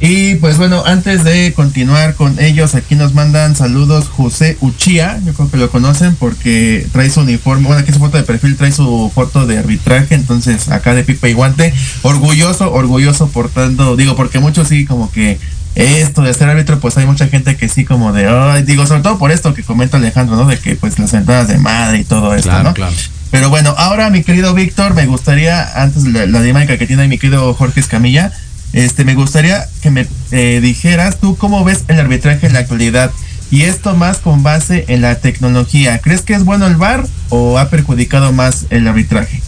Y 0.00 0.34
pues 0.34 0.58
bueno, 0.58 0.84
antes 0.84 1.24
de 1.24 1.54
continuar 1.54 2.14
con 2.14 2.38
ellos, 2.40 2.74
aquí 2.74 2.94
nos 2.94 3.14
mandan 3.14 3.56
saludos 3.56 4.08
José 4.08 4.58
Uchía, 4.60 5.18
yo 5.24 5.32
creo 5.32 5.50
que 5.50 5.56
lo 5.56 5.70
conocen 5.70 6.14
porque 6.14 6.86
trae 6.92 7.08
su 7.08 7.20
uniforme, 7.20 7.66
bueno, 7.66 7.80
aquí 7.80 7.92
su 7.92 7.98
foto 7.98 8.18
de 8.18 8.22
perfil 8.22 8.56
trae 8.56 8.70
su 8.70 9.10
foto 9.12 9.46
de 9.46 9.56
arbitraje, 9.58 10.14
entonces 10.14 10.68
acá 10.68 10.94
de 10.94 11.04
pipa 11.04 11.28
y 11.28 11.32
guante, 11.32 11.72
orgulloso, 12.02 12.70
orgulloso 12.70 13.28
portando, 13.28 13.96
digo, 13.96 14.14
porque 14.14 14.38
muchos 14.38 14.68
sí 14.68 14.84
como 14.84 15.10
que 15.10 15.40
esto 15.84 16.22
de 16.22 16.34
ser 16.34 16.48
árbitro, 16.48 16.80
pues 16.80 16.96
hay 16.96 17.06
mucha 17.06 17.28
gente 17.28 17.56
que 17.56 17.68
sí 17.68 17.84
como 17.84 18.12
de, 18.12 18.26
ay, 18.26 18.62
digo, 18.64 18.86
sobre 18.86 19.02
todo 19.02 19.18
por 19.18 19.30
esto 19.30 19.54
que 19.54 19.62
comenta 19.62 19.96
Alejandro, 19.96 20.36
¿no? 20.36 20.46
De 20.46 20.58
que 20.58 20.74
pues 20.76 20.98
las 20.98 21.14
entradas 21.14 21.48
de 21.48 21.58
madre 21.58 21.98
y 21.98 22.04
todo 22.04 22.34
esto, 22.34 22.48
Claro, 22.50 22.64
¿no? 22.64 22.74
claro. 22.74 22.94
Pero 23.30 23.50
bueno, 23.50 23.74
ahora 23.76 24.10
mi 24.10 24.22
querido 24.24 24.54
Víctor, 24.54 24.94
me 24.94 25.06
gustaría, 25.06 25.82
antes 25.82 26.04
de 26.04 26.12
la, 26.12 26.26
la 26.26 26.42
dinámica 26.42 26.78
que 26.78 26.86
tiene 26.86 27.02
ahí 27.02 27.08
mi 27.08 27.18
querido 27.18 27.52
Jorge 27.54 27.80
Escamilla, 27.80 28.32
este, 28.72 29.04
me 29.04 29.14
gustaría 29.14 29.66
que 29.82 29.90
me 29.90 30.06
eh, 30.30 30.60
dijeras 30.62 31.18
tú 31.20 31.36
cómo 31.36 31.64
ves 31.64 31.84
el 31.88 31.98
arbitraje 32.00 32.46
en 32.46 32.52
la 32.54 32.60
actualidad 32.60 33.10
y 33.50 33.62
esto 33.62 33.94
más 33.94 34.18
con 34.18 34.42
base 34.42 34.84
en 34.88 35.00
la 35.00 35.14
tecnología. 35.16 36.00
¿Crees 36.00 36.22
que 36.22 36.34
es 36.34 36.44
bueno 36.44 36.66
el 36.66 36.76
VAR 36.76 37.06
o 37.30 37.58
ha 37.58 37.70
perjudicado 37.70 38.32
más 38.32 38.66
el 38.70 38.86
arbitraje? 38.86 39.42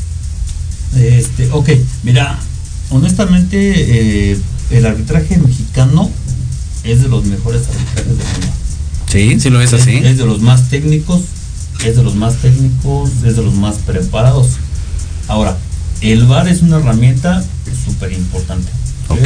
Este, 0.96 1.48
ok, 1.52 1.70
mira, 2.02 2.38
honestamente 2.88 4.32
eh, 4.32 4.38
el 4.70 4.86
arbitraje 4.86 5.36
mexicano 5.38 6.10
es 6.84 7.02
de 7.02 7.08
los 7.08 7.24
mejores 7.24 7.62
arbitrajes 7.68 8.06
del 8.18 8.26
mundo. 8.26 8.46
Sí, 9.10 9.40
sí 9.40 9.50
lo 9.50 9.60
Es- 9.60 9.72
así. 9.72 9.96
Es 9.96 10.18
de 10.18 10.26
los 10.26 10.40
más 10.40 10.68
técnicos, 10.68 11.20
es 11.84 11.96
de 11.96 12.02
los 12.02 12.14
más 12.14 12.36
técnicos, 12.36 13.10
es 13.24 13.36
de 13.36 13.42
los 13.42 13.54
más 13.54 13.76
preparados. 13.76 14.48
Ahora, 15.28 15.56
el 16.00 16.24
VAR 16.26 16.48
es 16.48 16.62
una 16.62 16.78
herramienta 16.78 17.44
súper 17.84 18.12
importante. 18.12 18.70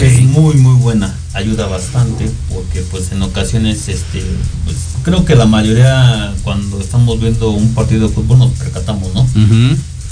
Es 0.00 0.22
muy 0.22 0.54
muy 0.54 0.76
buena, 0.76 1.14
ayuda 1.34 1.66
bastante 1.66 2.30
porque 2.48 2.80
pues 2.90 3.12
en 3.12 3.20
ocasiones 3.20 3.86
este 3.88 4.24
pues, 4.64 4.76
creo 5.02 5.26
que 5.26 5.34
la 5.34 5.44
mayoría 5.44 6.32
cuando 6.42 6.80
estamos 6.80 7.20
viendo 7.20 7.50
un 7.50 7.74
partido 7.74 8.08
de 8.08 8.14
fútbol 8.14 8.38
nos 8.38 8.52
percatamos, 8.52 9.12
¿no? 9.12 9.26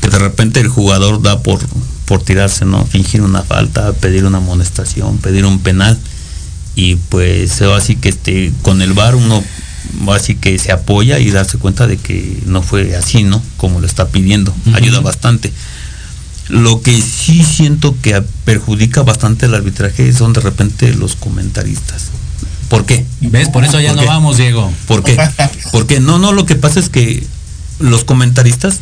Que 0.03 0.09
de 0.11 0.18
repente 0.18 0.61
el 0.61 0.68
jugador 0.68 1.22
da 1.22 1.43
por, 1.43 1.61
por 2.05 2.22
tirarse, 2.22 2.66
¿no? 2.66 2.84
Fingir 2.84 3.22
una 3.22 3.43
falta, 3.45 3.95
pedir 3.95 4.26
una 4.26 4.38
amonestación, 4.38 5.16
pedir 5.18 5.47
un 5.47 5.59
penal. 5.61 5.99
Y 6.75 6.97
pues 6.97 7.61
así 7.62 7.97
que 7.97 8.09
este, 8.09 8.53
con 8.62 8.83
el 8.83 8.93
VAR 8.95 9.14
uno 9.14 9.43
así 10.09 10.35
que 10.35 10.59
se 10.59 10.73
apoya 10.73 11.18
y 11.18 11.31
darse 11.31 11.59
cuenta 11.59 11.87
de 11.87 11.97
que 11.97 12.41
no 12.47 12.62
fue 12.62 12.97
así, 12.97 13.25
¿no? 13.25 13.43
Como 13.57 13.81
lo 13.81 13.87
está 13.87 14.09
pidiendo. 14.09 14.55
Ayuda 14.75 15.01
bastante. 15.01 15.53
Lo 16.49 16.83
que 16.83 17.01
sí 17.01 17.45
siento 17.45 17.95
que 18.03 18.23
perjudica 18.45 19.03
bastante 19.03 19.47
el 19.47 19.55
arbitraje 19.55 20.12
son 20.12 20.33
de 20.33 20.41
repente 20.41 20.95
los 20.95 21.16
comentaristas. 21.16 22.07
¿Por 22.68 22.87
qué? 22.87 23.05
¿Ves? 23.20 23.49
Por 23.51 23.64
eso 23.64 23.81
ya 23.81 23.89
¿Por 23.91 23.97
no 23.97 24.03
qué? 24.03 24.09
vamos, 24.09 24.37
Diego. 24.39 24.73
¿Por 24.87 25.05
qué? 25.05 25.16
Porque 25.73 26.01
no, 26.01 26.18
no, 26.18 26.33
lo 26.33 26.47
que 26.47 26.57
pasa 26.57 26.81
es 26.81 26.89
que 26.89 27.25
los 27.79 28.05
comentaristas, 28.05 28.81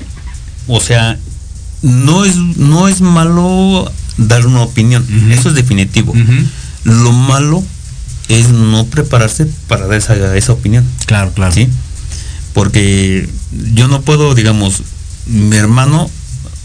o 0.69 0.81
sea, 0.81 1.19
no 1.83 2.25
es, 2.25 2.37
no 2.37 2.89
es 2.89 3.01
malo 3.01 3.91
dar 4.17 4.47
una 4.47 4.63
opinión, 4.63 5.05
eso 5.31 5.49
es 5.49 5.55
definitivo. 5.55 6.15
Lo 6.85 7.13
malo 7.13 7.65
es 8.31 8.49
no 8.51 8.87
prepararse 8.87 9.47
para 9.67 9.87
dar 9.87 9.99
esa, 9.99 10.37
esa 10.37 10.53
opinión. 10.53 10.85
Claro, 11.07 11.33
claro. 11.33 11.53
¿Sí? 11.53 11.69
Porque 12.55 13.29
yo 13.75 13.89
no 13.89 14.03
puedo, 14.03 14.35
digamos, 14.35 14.83
mi 15.27 15.57
hermano 15.57 16.11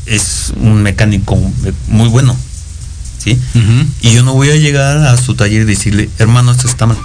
es 0.05 0.53
un 0.57 0.84
mecánico 0.84 1.38
muy 1.88 2.09
bueno, 2.09 2.36
¿sí? 3.18 3.39
Y 4.01 4.13
yo 4.13 4.24
no 4.24 4.34
voy 4.34 4.49
a 4.51 4.55
llegar 4.55 4.97
a 4.97 5.18
su 5.18 5.36
taller 5.36 5.63
y 5.63 5.66
decirle, 5.66 6.09
hermano, 6.20 6.51
esto 6.51 6.68
está 6.68 6.86
mal, 6.86 6.97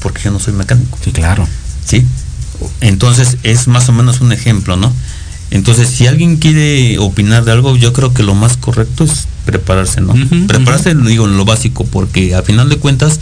porque 0.00 0.22
yo 0.22 0.30
no 0.30 0.40
soy 0.40 0.54
mecánico. 0.54 0.98
Sí, 1.02 1.12
claro. 1.12 1.46
¿Sí? 1.84 2.04
Entonces 2.80 3.38
es 3.42 3.68
más 3.68 3.88
o 3.88 3.92
menos 3.92 4.20
un 4.20 4.32
ejemplo, 4.32 4.76
¿no? 4.76 4.92
Entonces, 5.50 5.88
si 5.88 6.06
alguien 6.06 6.36
quiere 6.36 6.98
opinar 6.98 7.44
de 7.44 7.52
algo, 7.52 7.76
yo 7.76 7.92
creo 7.92 8.14
que 8.14 8.22
lo 8.22 8.34
más 8.34 8.56
correcto 8.56 9.04
es 9.04 9.26
prepararse, 9.44 10.00
¿no? 10.00 10.14
prepararse, 10.46 10.94
digo, 10.94 11.26
en 11.26 11.36
lo 11.36 11.44
básico, 11.44 11.84
porque 11.86 12.36
a 12.36 12.42
final 12.42 12.68
de 12.68 12.76
cuentas, 12.76 13.18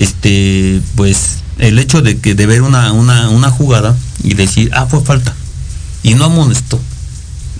este, 0.00 0.80
pues, 0.94 1.40
el 1.58 1.78
hecho 1.78 2.00
de 2.00 2.18
que 2.18 2.34
de 2.34 2.46
ver 2.46 2.62
una, 2.62 2.90
una, 2.92 3.28
una 3.28 3.50
jugada 3.50 3.94
y 4.24 4.32
decir, 4.32 4.70
ah, 4.72 4.86
fue 4.86 5.04
falta, 5.04 5.34
y 6.02 6.14
no 6.14 6.24
amonestó. 6.24 6.80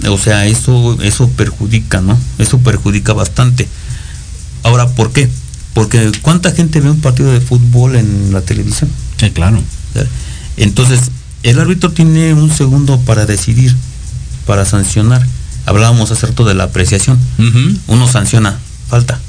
O 0.09 0.17
sea, 0.17 0.47
eso, 0.47 0.97
eso 1.03 1.29
perjudica, 1.29 2.01
¿no? 2.01 2.19
Eso 2.39 2.59
perjudica 2.61 3.13
bastante. 3.13 3.69
Ahora, 4.63 4.89
¿por 4.89 5.13
qué? 5.13 5.29
Porque 5.75 6.11
¿cuánta 6.23 6.51
gente 6.53 6.81
ve 6.81 6.91
un 6.91 7.03
partido 7.03 7.31
de 7.31 7.43
fútbol 7.43 7.95
en 7.97 8.33
la 8.33 8.41
televisión? 8.41 8.91
Sí, 9.19 9.31
claro. 9.31 9.63
Entonces, 10.57 11.11
el 11.43 11.61
árbitro 11.61 11.93
tiene 11.93 12.33
un 12.33 12.51
segundo 12.51 12.99
para 13.01 13.27
decidir 13.27 13.77
para 14.47 14.65
sancionar. 14.65 15.25
Hablábamos 15.67 16.11
hace 16.11 16.27
rato 16.27 16.47
de 16.47 16.55
la 16.55 16.65
apreciación. 16.65 17.19
Uno 17.87 18.09
sanciona, 18.09 18.59
falta. 18.89 19.21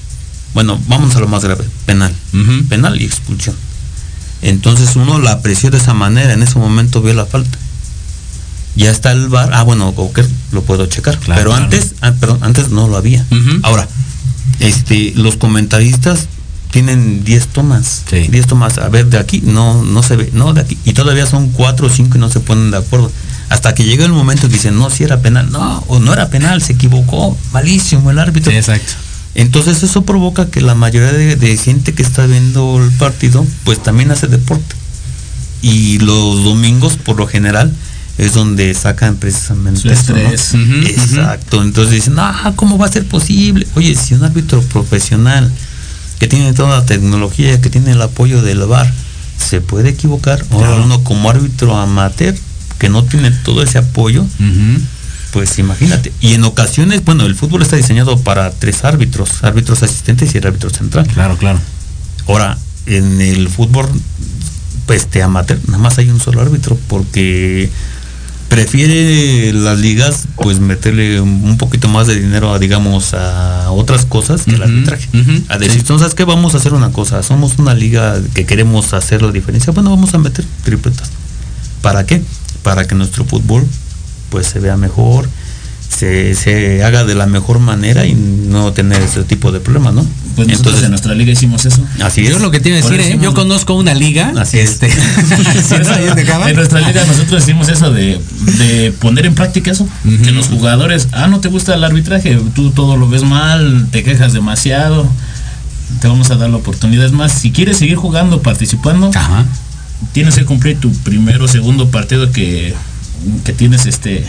Bueno, 0.54 0.80
vamos 0.88 1.16
a 1.16 1.20
lo 1.20 1.28
más 1.28 1.44
grave, 1.44 1.66
penal. 1.86 2.14
Penal 2.70 3.02
y 3.02 3.06
expulsión. 3.06 3.56
Entonces 4.42 4.96
uno 4.96 5.20
la 5.20 5.34
apreció 5.34 5.70
de 5.72 5.78
esa 5.78 5.94
manera, 5.94 6.34
en 6.34 6.44
ese 6.44 6.58
momento 6.58 7.02
vio 7.02 7.14
la 7.14 7.26
falta. 7.26 7.58
Ya 8.76 8.90
está 8.90 9.12
el 9.12 9.28
bar, 9.28 9.52
ah 9.54 9.64
bueno, 9.64 9.90
ok, 9.90 10.20
lo 10.52 10.64
puedo 10.64 10.86
checar. 10.86 11.20
pero 11.26 11.54
antes, 11.54 11.94
ah, 12.02 12.14
perdón, 12.20 12.40
antes 12.42 12.70
no 12.70 12.88
lo 12.88 12.98
había. 12.98 13.26
Ahora, 13.64 13.88
este, 14.60 15.14
los 15.16 15.36
comentaristas 15.36 16.28
tienen 16.72 17.24
10 17.24 17.48
tomas. 17.48 18.04
10 18.10 18.48
tomas. 18.48 18.78
A 18.78 18.90
ver, 18.90 19.08
de 19.08 19.20
aquí 19.20 19.42
no, 19.42 19.84
no 19.84 20.04
se 20.04 20.16
ve, 20.16 20.30
no, 20.34 20.54
de 20.54 20.62
aquí. 20.62 20.78
Y 20.86 20.94
todavía 20.94 21.26
son 21.26 21.50
4 21.50 21.88
o 21.88 21.90
5 21.90 22.18
y 22.18 22.20
no 22.20 22.30
se 22.30 22.40
ponen 22.40 22.72
de 22.72 22.78
acuerdo. 22.78 23.12
Hasta 23.50 23.76
que 23.76 23.84
llega 23.84 24.06
el 24.06 24.14
momento 24.14 24.48
que 24.48 24.54
dicen, 24.54 24.78
no, 24.78 24.90
si 24.90 25.04
era 25.04 25.22
penal, 25.22 25.52
no, 25.52 25.84
o 25.88 26.00
no 26.00 26.14
era 26.14 26.30
penal, 26.30 26.62
se 26.62 26.74
equivocó, 26.74 27.38
malísimo 27.52 28.10
el 28.10 28.20
árbitro. 28.20 28.52
exacto. 28.54 28.94
Entonces 29.36 29.82
eso 29.84 30.04
provoca 30.04 30.50
que 30.50 30.62
la 30.62 30.76
mayoría 30.76 31.14
de, 31.14 31.58
gente 31.58 31.94
que 31.94 32.04
está 32.04 32.26
viendo 32.26 32.84
el 32.84 32.92
partido, 32.92 33.46
pues 33.64 33.82
también 33.82 34.12
hace 34.12 34.28
deporte. 34.28 34.76
Y 35.62 36.00
los 36.00 36.44
domingos, 36.44 36.98
por 36.98 37.18
lo 37.18 37.28
general, 37.28 37.72
es 38.18 38.34
donde 38.34 38.74
sacan 38.74 39.16
precisamente 39.16 39.92
estrés. 39.92 40.54
Exacto. 40.54 41.62
Entonces 41.62 41.94
dicen, 41.94 42.16
ah, 42.18 42.54
¿cómo 42.56 42.78
va 42.78 42.88
a 42.88 42.92
ser 42.92 43.06
posible? 43.06 43.68
Oye, 43.76 43.96
si 43.96 44.16
un 44.16 44.24
árbitro 44.24 44.62
profesional 44.64 45.52
que 46.20 46.28
tiene 46.28 46.54
toda 46.54 46.80
la 46.80 46.86
tecnología, 46.86 47.60
que 47.62 47.70
tiene 47.70 47.92
el 47.92 48.02
apoyo 48.02 48.42
del 48.42 48.66
VAR, 48.66 48.92
se 49.38 49.62
puede 49.62 49.90
equivocar. 49.90 50.44
Ahora 50.52 50.76
uno 50.76 51.04
como 51.04 51.30
árbitro 51.30 51.76
amateur 51.76 52.36
que 52.78 52.90
no 52.90 53.04
tiene 53.04 53.32
todo 53.32 53.64
ese 53.64 53.78
apoyo, 53.78 54.26
pues 55.32 55.58
imagínate. 55.60 56.12
Y 56.22 56.34
en 56.34 56.44
ocasiones, 56.44 57.04
bueno, 57.04 57.26
el 57.26 57.36
fútbol 57.36 57.62
está 57.62 57.76
diseñado 57.76 58.20
para 58.20 58.52
tres 58.52 58.84
árbitros, 58.84 59.44
árbitros 59.44 59.84
asistentes 59.84 60.34
y 60.36 60.38
el 60.38 60.48
árbitro 60.48 60.70
central. 60.70 61.08
Claro, 61.08 61.38
claro. 61.38 61.60
Ahora, 62.28 62.58
en 62.86 63.22
el 63.22 63.48
fútbol, 63.50 63.88
pues 64.86 65.08
te 65.08 65.24
amateur, 65.24 65.60
nada 65.68 65.78
más 65.78 65.98
hay 65.98 66.10
un 66.10 66.20
solo 66.20 66.42
árbitro, 66.42 66.78
porque 66.88 67.70
prefiere 68.52 69.54
las 69.54 69.80
ligas 69.80 70.28
pues 70.36 70.60
meterle 70.60 71.22
un 71.22 71.58
poquito 71.58 71.88
más 71.88 72.08
de 72.08 72.20
dinero 72.20 72.54
a 72.54 72.60
digamos 72.60 73.14
a 73.14 73.72
otras 73.72 74.06
cosas 74.06 74.44
que 74.44 74.56
el 74.56 74.62
arbitraje. 74.62 75.08
a 75.48 75.58
decir 75.58 75.86
sabes 75.86 76.14
qué 76.16 76.26
vamos 76.26 76.54
a 76.54 76.58
hacer 76.58 76.74
una 76.74 76.92
cosa 76.92 77.24
somos 77.24 77.60
una 77.60 77.74
liga 77.74 78.20
que 78.34 78.46
queremos 78.46 78.92
hacer 78.92 79.22
la 79.22 79.32
diferencia 79.32 79.72
bueno 79.72 79.90
vamos 79.90 80.14
a 80.16 80.18
meter 80.18 80.44
tripletas. 80.66 81.12
Para 81.82 82.06
qué 82.06 82.22
para 82.62 82.86
que 82.86 82.94
nuestro 82.94 83.24
fútbol 83.24 83.66
pues 84.32 84.48
se 84.48 84.60
vea 84.60 84.78
mejor, 84.78 85.30
se, 85.90 86.82
haga 86.84 87.04
de 87.04 87.14
la 87.14 87.28
mejor 87.28 87.60
manera 87.60 88.08
y 88.08 88.16
no 88.16 88.74
tener 88.74 89.00
ese 89.04 89.24
tipo 89.24 89.52
de 89.52 89.60
problemas, 89.60 89.94
¿no? 89.94 90.06
Pues 90.36 90.48
Entonces 90.48 90.84
en 90.84 90.90
nuestra 90.90 91.14
liga 91.14 91.34
hicimos 91.34 91.66
eso. 91.66 91.86
Así 92.02 92.26
es. 92.26 92.42
lo 92.42 92.50
que 92.50 92.60
tiene 92.60 92.82
que 92.82 92.90
decir, 92.90 93.02
¿eh? 93.02 93.20
yo 93.22 93.34
conozco 93.36 93.76
una 93.76 93.94
liga. 93.94 94.34
Así 94.40 94.58
este, 94.58 94.88
en 94.90 96.56
nuestra 96.56 96.80
liga 96.80 97.06
nosotros 97.06 97.44
hicimos 97.44 97.70
eso 97.70 97.92
de, 97.92 98.20
poner 99.00 99.28
en 99.28 99.36
práctica 99.36 99.70
eso. 99.70 99.88
Que 100.24 100.32
los 100.32 100.48
jugadores, 100.48 101.10
ah, 101.12 101.28
no 101.28 101.42
te 101.42 101.50
gusta 101.50 101.76
el 101.76 101.84
arbitraje, 101.84 102.40
tú 102.56 102.72
todo 102.72 102.98
lo 102.98 103.08
ves 103.10 103.24
mal, 103.24 103.88
te 103.92 104.04
quejas 104.04 104.34
demasiado, 104.34 105.08
te 106.00 106.08
vamos 106.08 106.32
a 106.32 106.36
dar 106.36 106.50
la 106.50 106.58
oportunidad. 106.58 107.06
Es 107.06 107.12
más, 107.12 107.34
si 107.34 107.52
quieres 107.52 107.78
seguir 107.78 107.98
jugando, 107.98 108.42
participando, 108.42 109.12
Ajá 109.14 109.46
tienes 110.14 110.36
que 110.36 110.46
cumplir 110.46 110.80
tu 110.80 110.92
primero 110.92 111.46
o 111.46 111.48
segundo 111.48 111.90
partido 111.90 112.32
que, 112.32 112.74
que 113.44 113.54
tienes 113.54 113.86
este 113.86 114.26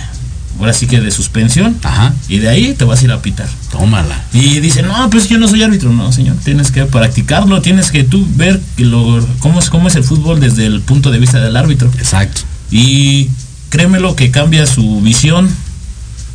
ahora 0.59 0.73
sí 0.73 0.87
que 0.87 1.01
de 1.01 1.11
suspensión 1.11 1.77
Ajá. 1.83 2.15
y 2.29 2.39
de 2.39 2.49
ahí 2.49 2.75
te 2.75 2.85
vas 2.85 3.01
a 3.01 3.05
ir 3.05 3.13
a 3.13 3.23
pitar. 3.23 3.49
Tómala. 3.71 4.23
Y 4.33 4.61
dice, 4.61 4.83
no, 4.83 5.11
pues 5.11 5.29
yo 5.29 5.39
no 5.39 5.49
soy 5.49 5.63
árbitro. 5.63 5.93
No, 5.93 6.13
señor, 6.13 6.37
tienes 6.45 6.71
que 6.71 6.85
practicarlo, 6.85 7.61
tienes 7.63 7.91
que 7.91 8.05
tú 8.05 8.27
ver 8.37 8.61
que 8.77 8.85
lo, 8.85 9.27
cómo, 9.39 9.59
es, 9.59 9.71
cómo 9.71 9.89
es 9.89 9.97
el 9.97 10.05
fútbol 10.05 10.41
desde 10.41 10.67
el 10.67 10.81
punto 10.81 11.11
de 11.11 11.19
vista 11.19 11.41
del 11.41 11.57
árbitro. 11.57 11.91
Exacto. 11.99 12.43
Y 12.71 13.29
créemelo 13.71 14.15
que 14.15 14.31
cambia 14.31 14.67
su 14.67 15.01
visión, 15.01 15.51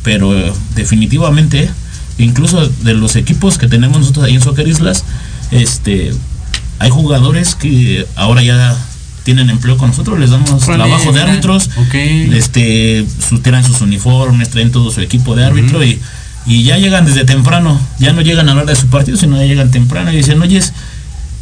pero 0.02 0.34
definitivamente, 0.74 1.70
incluso 2.18 2.66
de 2.66 2.94
los 2.94 3.16
equipos 3.16 3.58
que 3.58 3.68
tenemos 3.68 3.98
nosotros 3.98 4.24
ahí 4.24 4.34
en 4.34 4.42
Soccer 4.42 4.66
Islas, 4.66 5.04
este, 5.50 6.12
hay 6.78 6.90
jugadores 6.90 7.54
que 7.54 8.06
ahora 8.16 8.42
ya 8.42 8.76
tienen 9.28 9.50
empleo 9.50 9.76
con 9.76 9.90
nosotros, 9.90 10.18
les 10.18 10.30
damos 10.30 10.64
trabajo 10.64 11.12
de 11.12 11.20
árbitros, 11.20 11.68
este, 12.32 13.04
su, 13.28 13.40
tienen 13.40 13.62
sus 13.62 13.82
uniformes, 13.82 14.48
traen 14.48 14.72
todo 14.72 14.90
su 14.90 15.02
equipo 15.02 15.36
de 15.36 15.44
árbitro 15.44 15.84
y, 15.84 16.00
y, 16.46 16.62
ya 16.62 16.78
llegan 16.78 17.04
desde 17.04 17.26
temprano, 17.26 17.78
ya 17.98 18.14
no 18.14 18.22
llegan 18.22 18.48
a 18.48 18.54
la 18.54 18.62
hora 18.62 18.70
de 18.70 18.80
su 18.80 18.86
partido, 18.86 19.18
sino 19.18 19.36
ya 19.36 19.44
llegan 19.44 19.70
temprano 19.70 20.10
y 20.10 20.16
dicen, 20.16 20.40
oye, 20.40 20.62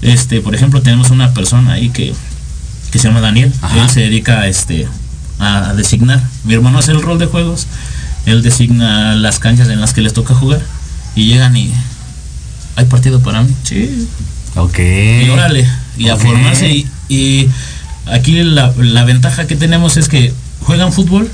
este, 0.02 0.40
por 0.40 0.56
ejemplo, 0.56 0.82
tenemos 0.82 1.10
una 1.10 1.32
persona 1.32 1.74
ahí 1.74 1.90
que, 1.90 2.12
que 2.90 2.98
se 2.98 3.06
llama 3.06 3.20
Daniel, 3.20 3.52
él 3.80 3.88
se 3.88 4.00
dedica 4.00 4.40
a, 4.40 4.48
este, 4.48 4.88
a 5.38 5.72
designar, 5.74 6.20
mi 6.42 6.54
hermano 6.54 6.80
hace 6.80 6.90
el 6.90 7.00
rol 7.00 7.20
de 7.20 7.26
juegos, 7.26 7.68
él 8.26 8.42
designa 8.42 9.14
las 9.14 9.38
canchas 9.38 9.68
en 9.68 9.80
las 9.80 9.94
que 9.94 10.00
les 10.00 10.12
toca 10.12 10.34
jugar 10.34 10.60
y 11.14 11.26
llegan 11.26 11.56
y 11.56 11.72
hay 12.74 12.86
partido 12.86 13.20
para 13.20 13.44
mí, 13.44 13.54
sí. 13.62 14.08
Ok. 14.56 14.80
Y 15.24 15.28
órale, 15.28 15.64
y 15.96 16.08
a 16.08 16.16
formarse 16.16 16.84
y 17.08 17.48
Aquí 18.06 18.42
la, 18.42 18.70
ventaja 19.04 19.46
que 19.46 19.56
tenemos 19.56 19.96
es 19.96 20.08
que 20.08 20.32
juegan 20.62 20.92
fútbol 20.92 21.28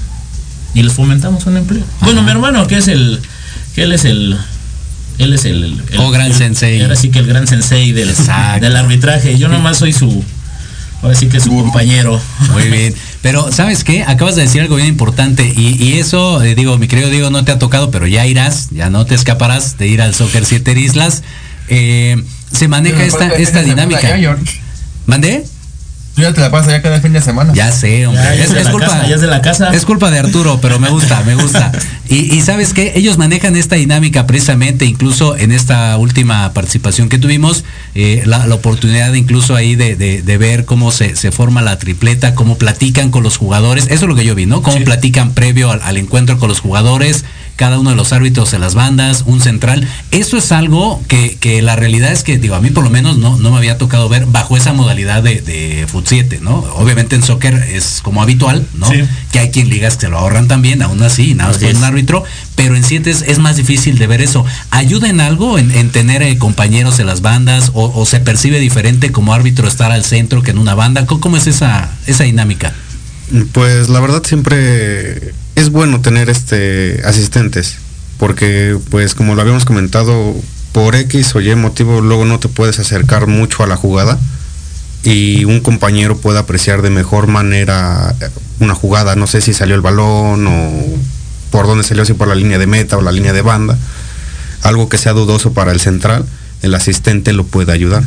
y 0.74 0.82
les 0.82 0.92
fomentamos 0.92 1.46
un 1.46 1.58
empleo. 1.58 1.84
Bueno, 2.00 2.22
mi 2.22 2.30
hermano, 2.30 2.66
que 2.66 2.78
es 2.78 2.88
el, 2.88 3.20
que 3.74 3.82
él 3.82 3.92
es 3.92 4.04
el, 4.04 4.38
él 5.18 5.32
es 5.34 5.44
el, 5.44 5.82
el 5.90 6.00
oh, 6.00 6.10
gran 6.10 6.32
sensei. 6.32 6.80
Ahora 6.82 6.96
sí 6.96 7.10
que 7.10 7.18
el 7.18 7.26
gran 7.26 7.46
sensei 7.46 7.92
del, 7.92 8.14
del 8.60 8.76
arbitraje. 8.76 9.38
Yo 9.38 9.48
nomás 9.48 9.78
soy 9.78 9.92
su, 9.92 10.24
ahora 11.02 11.14
sí 11.14 11.26
que 11.26 11.40
su 11.40 11.50
compañero. 11.50 12.18
Muy 12.52 12.68
bien. 12.68 12.94
Pero, 13.20 13.52
¿sabes 13.52 13.84
qué? 13.84 14.02
Acabas 14.02 14.34
de 14.34 14.42
decir 14.42 14.62
algo 14.62 14.76
bien 14.76 14.88
importante 14.88 15.52
y, 15.54 15.98
eso, 15.98 16.42
eh, 16.42 16.54
digo, 16.54 16.78
mi 16.78 16.88
querido 16.88 17.10
Diego, 17.10 17.30
no 17.30 17.44
te 17.44 17.52
ha 17.52 17.58
tocado, 17.58 17.90
pero 17.90 18.06
ya 18.06 18.26
irás, 18.26 18.68
ya 18.70 18.88
no 18.88 19.04
te 19.04 19.14
escaparás 19.14 19.76
de 19.76 19.88
ir 19.88 20.00
al 20.00 20.14
Soccer 20.14 20.46
Siete 20.46 20.72
Islas. 20.72 21.22
Eh, 21.68 22.16
se 22.50 22.66
maneja 22.68 23.04
esta, 23.04 23.28
esta 23.28 23.62
dinámica. 23.62 24.18
¿Mandé? 25.06 25.44
Tú 26.14 26.20
ya 26.20 26.32
te 26.34 26.42
la 26.42 26.50
pasas 26.50 26.72
ya 26.72 26.82
cada 26.82 27.00
fin 27.00 27.14
de 27.14 27.22
semana. 27.22 27.54
Ya 27.54 27.72
sé, 27.72 28.06
hombre. 28.06 28.22
es, 28.42 28.68
culpa, 28.68 29.02
de 29.06 29.26
la 29.26 29.40
casa. 29.40 29.70
Es 29.72 29.86
culpa 29.86 30.10
de 30.10 30.18
Arturo, 30.18 30.58
pero 30.60 30.78
me 30.78 30.90
gusta, 30.90 31.22
me 31.22 31.34
gusta. 31.34 31.72
Y, 32.08 32.42
sabes 32.42 32.74
qué, 32.74 32.92
ellos 32.96 33.16
manejan 33.16 33.56
esta 33.56 33.76
dinámica 33.76 34.26
precisamente, 34.26 34.84
incluso 34.84 35.34
en 35.36 35.50
esta 35.50 35.96
última 35.96 36.52
participación 36.52 37.08
que 37.08 37.16
tuvimos, 37.16 37.64
eh, 37.94 38.22
la, 38.26 38.44
oportunidad 38.54 39.14
incluso 39.14 39.56
ahí 39.56 39.74
de, 39.74 40.36
ver 40.38 40.66
cómo 40.66 40.92
se, 40.92 41.14
forma 41.32 41.62
la 41.62 41.78
tripleta, 41.78 42.34
cómo 42.34 42.58
platican 42.58 43.10
con 43.10 43.22
los 43.22 43.38
jugadores. 43.38 43.84
Eso 43.86 44.04
es 44.04 44.08
lo 44.08 44.14
que 44.14 44.26
yo 44.26 44.34
vi, 44.34 44.44
¿no? 44.44 44.62
Cómo 44.62 44.84
platican 44.84 45.32
previo 45.32 45.70
al, 45.70 45.96
encuentro 45.96 46.38
con 46.38 46.50
los 46.50 46.60
jugadores 46.60 47.24
cada 47.62 47.78
uno 47.78 47.90
de 47.90 47.96
los 47.96 48.12
árbitros 48.12 48.54
en 48.54 48.60
las 48.60 48.74
bandas, 48.74 49.22
un 49.24 49.40
central. 49.40 49.86
Eso 50.10 50.36
es 50.36 50.50
algo 50.50 51.00
que, 51.06 51.36
que 51.36 51.62
la 51.62 51.76
realidad 51.76 52.10
es 52.10 52.24
que, 52.24 52.36
digo, 52.36 52.56
a 52.56 52.60
mí 52.60 52.70
por 52.70 52.82
lo 52.82 52.90
menos 52.90 53.18
no, 53.18 53.36
no 53.36 53.52
me 53.52 53.56
había 53.56 53.78
tocado 53.78 54.08
ver 54.08 54.26
bajo 54.26 54.56
esa 54.56 54.72
modalidad 54.72 55.22
de, 55.22 55.40
de 55.42 55.86
Foot 55.86 56.06
7, 56.08 56.40
¿no? 56.42 56.56
Obviamente 56.74 57.14
en 57.14 57.22
soccer 57.22 57.54
es 57.54 58.00
como 58.02 58.20
habitual, 58.20 58.66
¿no? 58.74 58.88
Que 59.30 59.38
hay 59.38 59.52
quien 59.52 59.68
ligas 59.68 59.94
que 59.94 60.06
se 60.06 60.08
lo 60.08 60.18
ahorran 60.18 60.48
también, 60.48 60.82
aún 60.82 61.00
así, 61.04 61.36
nada 61.36 61.50
más 61.50 61.58
con 61.58 61.76
un 61.76 61.84
árbitro, 61.84 62.24
pero 62.56 62.74
en 62.74 62.82
7 62.82 63.08
es, 63.08 63.22
es, 63.22 63.38
más 63.38 63.54
difícil 63.54 63.96
de 63.96 64.08
ver 64.08 64.22
eso. 64.22 64.44
¿Ayuda 64.72 65.08
en 65.08 65.20
algo 65.20 65.56
en, 65.56 65.70
en 65.70 65.90
tener 65.90 66.24
eh, 66.24 66.38
compañeros 66.38 66.98
en 66.98 67.06
las 67.06 67.20
bandas 67.20 67.70
o, 67.74 67.92
o, 67.94 68.04
se 68.06 68.18
percibe 68.18 68.58
diferente 68.58 69.12
como 69.12 69.34
árbitro 69.34 69.68
estar 69.68 69.92
al 69.92 70.04
centro 70.04 70.42
que 70.42 70.50
en 70.50 70.58
una 70.58 70.74
banda? 70.74 71.06
¿Cómo, 71.06 71.20
cómo 71.20 71.36
es 71.36 71.46
esa, 71.46 71.92
esa 72.08 72.24
dinámica? 72.24 72.72
Pues 73.52 73.88
la 73.88 74.00
verdad 74.00 74.24
siempre 74.24 75.32
es 75.54 75.70
bueno 75.70 76.00
tener 76.00 76.30
este 76.30 77.02
asistentes, 77.04 77.76
porque 78.18 78.78
pues 78.90 79.14
como 79.14 79.34
lo 79.34 79.42
habíamos 79.42 79.64
comentado, 79.64 80.34
por 80.72 80.94
X 80.94 81.34
o 81.34 81.40
Y 81.40 81.54
motivo 81.54 82.00
luego 82.00 82.24
no 82.24 82.38
te 82.38 82.48
puedes 82.48 82.78
acercar 82.78 83.26
mucho 83.26 83.62
a 83.62 83.66
la 83.66 83.76
jugada 83.76 84.18
y 85.04 85.44
un 85.44 85.60
compañero 85.60 86.16
puede 86.16 86.38
apreciar 86.38 86.80
de 86.80 86.90
mejor 86.90 87.26
manera 87.26 88.14
una 88.60 88.74
jugada, 88.74 89.16
no 89.16 89.26
sé 89.26 89.40
si 89.40 89.52
salió 89.52 89.74
el 89.74 89.80
balón 89.82 90.46
o 90.46 90.70
por 91.50 91.66
dónde 91.66 91.84
salió, 91.84 92.04
si 92.04 92.14
por 92.14 92.28
la 92.28 92.34
línea 92.34 92.58
de 92.58 92.66
meta 92.66 92.96
o 92.96 93.02
la 93.02 93.12
línea 93.12 93.32
de 93.32 93.42
banda, 93.42 93.76
algo 94.62 94.88
que 94.88 94.96
sea 94.96 95.12
dudoso 95.12 95.52
para 95.52 95.72
el 95.72 95.80
central, 95.80 96.24
el 96.62 96.74
asistente 96.74 97.32
lo 97.32 97.44
puede 97.44 97.72
ayudar 97.72 98.04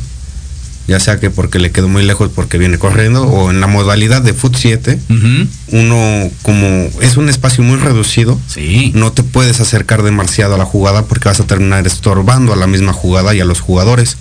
ya 0.87 0.99
sea 0.99 1.19
que 1.19 1.29
porque 1.29 1.59
le 1.59 1.71
quedó 1.71 1.87
muy 1.87 2.03
lejos 2.03 2.29
porque 2.33 2.57
viene 2.57 2.77
corriendo 2.77 3.23
o 3.23 3.49
en 3.49 3.59
la 3.59 3.67
modalidad 3.67 4.21
de 4.21 4.33
Foot 4.33 4.55
7, 4.55 4.99
uh 5.09 5.13
-huh. 5.13 5.47
uno 5.71 6.31
como 6.43 6.67
es 7.01 7.17
un 7.17 7.29
espacio 7.29 7.63
muy 7.63 7.77
reducido, 7.77 8.39
sí. 8.47 8.91
no 8.95 9.11
te 9.11 9.23
puedes 9.23 9.59
acercar 9.59 10.03
demasiado 10.03 10.55
a 10.55 10.57
la 10.57 10.65
jugada 10.65 11.05
porque 11.05 11.29
vas 11.29 11.39
a 11.39 11.47
terminar 11.47 11.87
estorbando 11.87 12.53
a 12.53 12.55
la 12.55 12.67
misma 12.67 12.93
jugada 12.93 13.33
y 13.33 13.41
a 13.41 13.45
los 13.45 13.61
jugadores. 13.61 14.17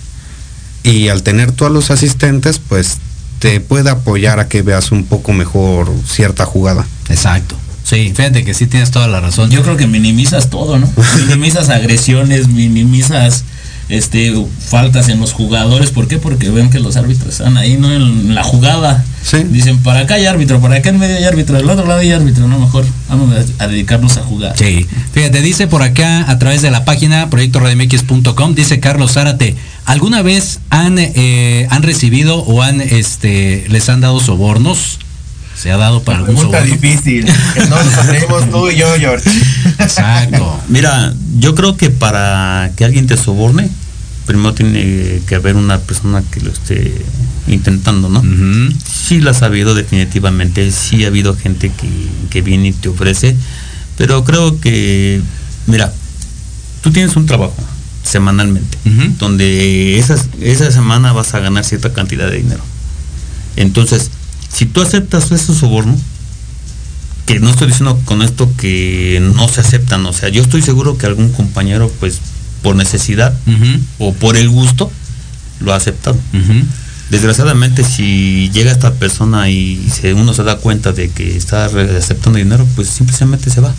Y 0.83 1.07
al 1.07 1.23
tener 1.23 1.51
tú 1.51 1.65
a 1.65 1.69
los 1.69 1.89
asistentes, 1.89 2.59
pues 2.59 2.97
te 3.39 3.59
puede 3.59 3.89
apoyar 3.89 4.39
a 4.39 4.47
que 4.47 4.61
veas 4.61 4.91
un 4.91 5.05
poco 5.05 5.33
mejor 5.33 5.91
cierta 6.07 6.45
jugada. 6.45 6.85
Exacto. 7.09 7.55
Sí, 7.83 8.13
fíjate 8.15 8.43
que 8.43 8.55
sí 8.55 8.65
tienes 8.65 8.89
toda 8.89 9.07
la 9.07 9.19
razón. 9.19 9.51
Yo 9.51 9.61
creo 9.61 9.77
que 9.77 9.85
minimizas 9.85 10.49
todo, 10.49 10.79
¿no? 10.79 10.91
minimizas 11.17 11.69
agresiones, 11.69 12.47
minimizas 12.47 13.43
este 13.89 14.33
faltas 14.59 15.09
en 15.09 15.19
los 15.19 15.33
jugadores. 15.33 15.91
¿Por 15.91 16.07
qué? 16.07 16.17
Porque 16.17 16.49
ven 16.49 16.69
que 16.69 16.79
los 16.79 16.95
árbitros 16.97 17.33
están 17.33 17.57
ahí, 17.57 17.77
¿no? 17.77 17.91
En 17.91 18.33
la 18.33 18.43
jugada. 18.43 19.03
Sí. 19.23 19.37
Dicen, 19.43 19.79
para 19.79 20.01
acá 20.01 20.15
hay 20.15 20.25
árbitro, 20.25 20.61
para 20.61 20.75
acá 20.75 20.89
en 20.89 20.99
medio 20.99 21.17
hay 21.17 21.23
árbitro, 21.23 21.55
del 21.55 21.69
otro 21.69 21.87
lado 21.87 21.99
hay 21.99 22.11
árbitro, 22.11 22.47
no, 22.47 22.59
mejor 22.59 22.85
vamos 23.09 23.33
a, 23.59 23.63
a 23.63 23.67
dedicarnos 23.67 24.17
a 24.17 24.21
jugar. 24.21 24.55
Sí. 24.57 24.85
Fíjate, 25.13 25.41
dice 25.41 25.67
por 25.67 25.81
acá 25.81 26.29
a 26.29 26.37
través 26.37 26.61
de 26.61 26.69
la 26.69 26.85
página 26.85 27.29
proyectoradmx.com, 27.29 28.53
dice 28.53 28.79
Carlos 28.79 29.13
Zárate, 29.13 29.55
¿alguna 29.85 30.21
vez 30.21 30.59
han, 30.69 30.97
eh, 30.99 31.67
han 31.71 31.81
recibido 31.81 32.39
o 32.39 32.61
han, 32.61 32.81
este, 32.81 33.65
les 33.69 33.89
han 33.89 34.01
dado 34.01 34.19
sobornos? 34.19 34.99
Se 35.55 35.71
ha 35.71 35.77
dado 35.77 36.03
para 36.03 36.19
algún 36.19 36.37
soborno. 36.37 36.65
difícil, 36.65 37.25
que 37.53 37.65
no 37.67 37.77
nos 37.81 38.51
tú 38.51 38.69
y 38.69 38.75
yo, 38.75 38.87
George. 38.97 39.29
Exacto. 39.79 40.59
Mira, 40.67 41.13
yo 41.39 41.55
creo 41.55 41.77
que 41.77 41.89
para 41.89 42.71
que 42.75 42.85
alguien 42.85 43.07
te 43.07 43.17
soborne, 43.17 43.69
primero 44.25 44.53
tiene 44.53 45.21
que 45.27 45.35
haber 45.35 45.55
una 45.55 45.79
persona 45.79 46.23
que 46.29 46.41
lo 46.41 46.51
esté 46.51 46.93
intentando, 47.47 48.09
¿no? 48.09 48.19
Uh 48.19 48.23
-huh. 48.23 48.75
Sí 48.83 49.21
las 49.21 49.43
ha 49.43 49.45
habido 49.45 49.75
definitivamente, 49.75 50.71
sí 50.71 51.05
ha 51.05 51.07
habido 51.07 51.35
gente 51.35 51.69
que, 51.69 51.87
que 52.29 52.41
viene 52.41 52.69
y 52.69 52.73
te 52.73 52.89
ofrece, 52.89 53.35
pero 53.97 54.23
creo 54.23 54.59
que, 54.59 55.21
mira, 55.67 55.93
tú 56.81 56.91
tienes 56.91 57.15
un 57.15 57.27
trabajo 57.27 57.55
semanalmente, 58.03 58.77
uh 58.85 58.89
-huh. 58.89 59.17
donde 59.17 59.99
esas, 59.99 60.27
esa 60.41 60.71
semana 60.71 61.13
vas 61.13 61.33
a 61.33 61.39
ganar 61.39 61.63
cierta 61.63 61.93
cantidad 61.93 62.29
de 62.29 62.37
dinero. 62.37 62.63
Entonces, 63.55 64.11
si 64.55 64.65
tú 64.65 64.81
aceptas 64.81 65.31
ese 65.31 65.53
soborno, 65.53 65.97
que 67.25 67.39
no 67.39 67.49
estoy 67.49 67.67
diciendo 67.67 67.99
con 68.05 68.21
esto 68.21 68.49
que 68.57 69.19
no 69.35 69.49
se 69.49 69.59
aceptan, 69.59 70.05
o 70.05 70.13
sea, 70.13 70.29
yo 70.29 70.41
estoy 70.41 70.61
seguro 70.61 70.97
que 70.97 71.07
algún 71.07 71.29
compañero, 71.29 71.91
pues, 71.99 72.19
por 72.61 72.75
necesidad 72.75 73.37
uh 73.47 73.51
-huh. 73.51 73.79
o 73.99 74.13
por 74.13 74.37
el 74.37 74.47
gusto, 74.47 74.89
lo 75.59 75.73
ha 75.73 75.75
aceptado. 75.75 76.17
Uh 76.33 76.37
-huh. 76.37 76.63
Desgraciadamente, 77.09 77.83
si 77.83 78.49
llega 78.53 78.71
esta 78.71 78.93
persona 78.93 79.49
y 79.49 79.89
se, 79.89 80.13
uno 80.13 80.33
se 80.33 80.43
da 80.43 80.57
cuenta 80.57 80.93
de 80.93 81.09
que 81.09 81.35
está 81.35 81.65
aceptando 81.65 82.37
dinero, 82.37 82.65
pues 82.75 82.87
simplemente 82.87 83.49
se 83.49 83.59
va. 83.61 83.73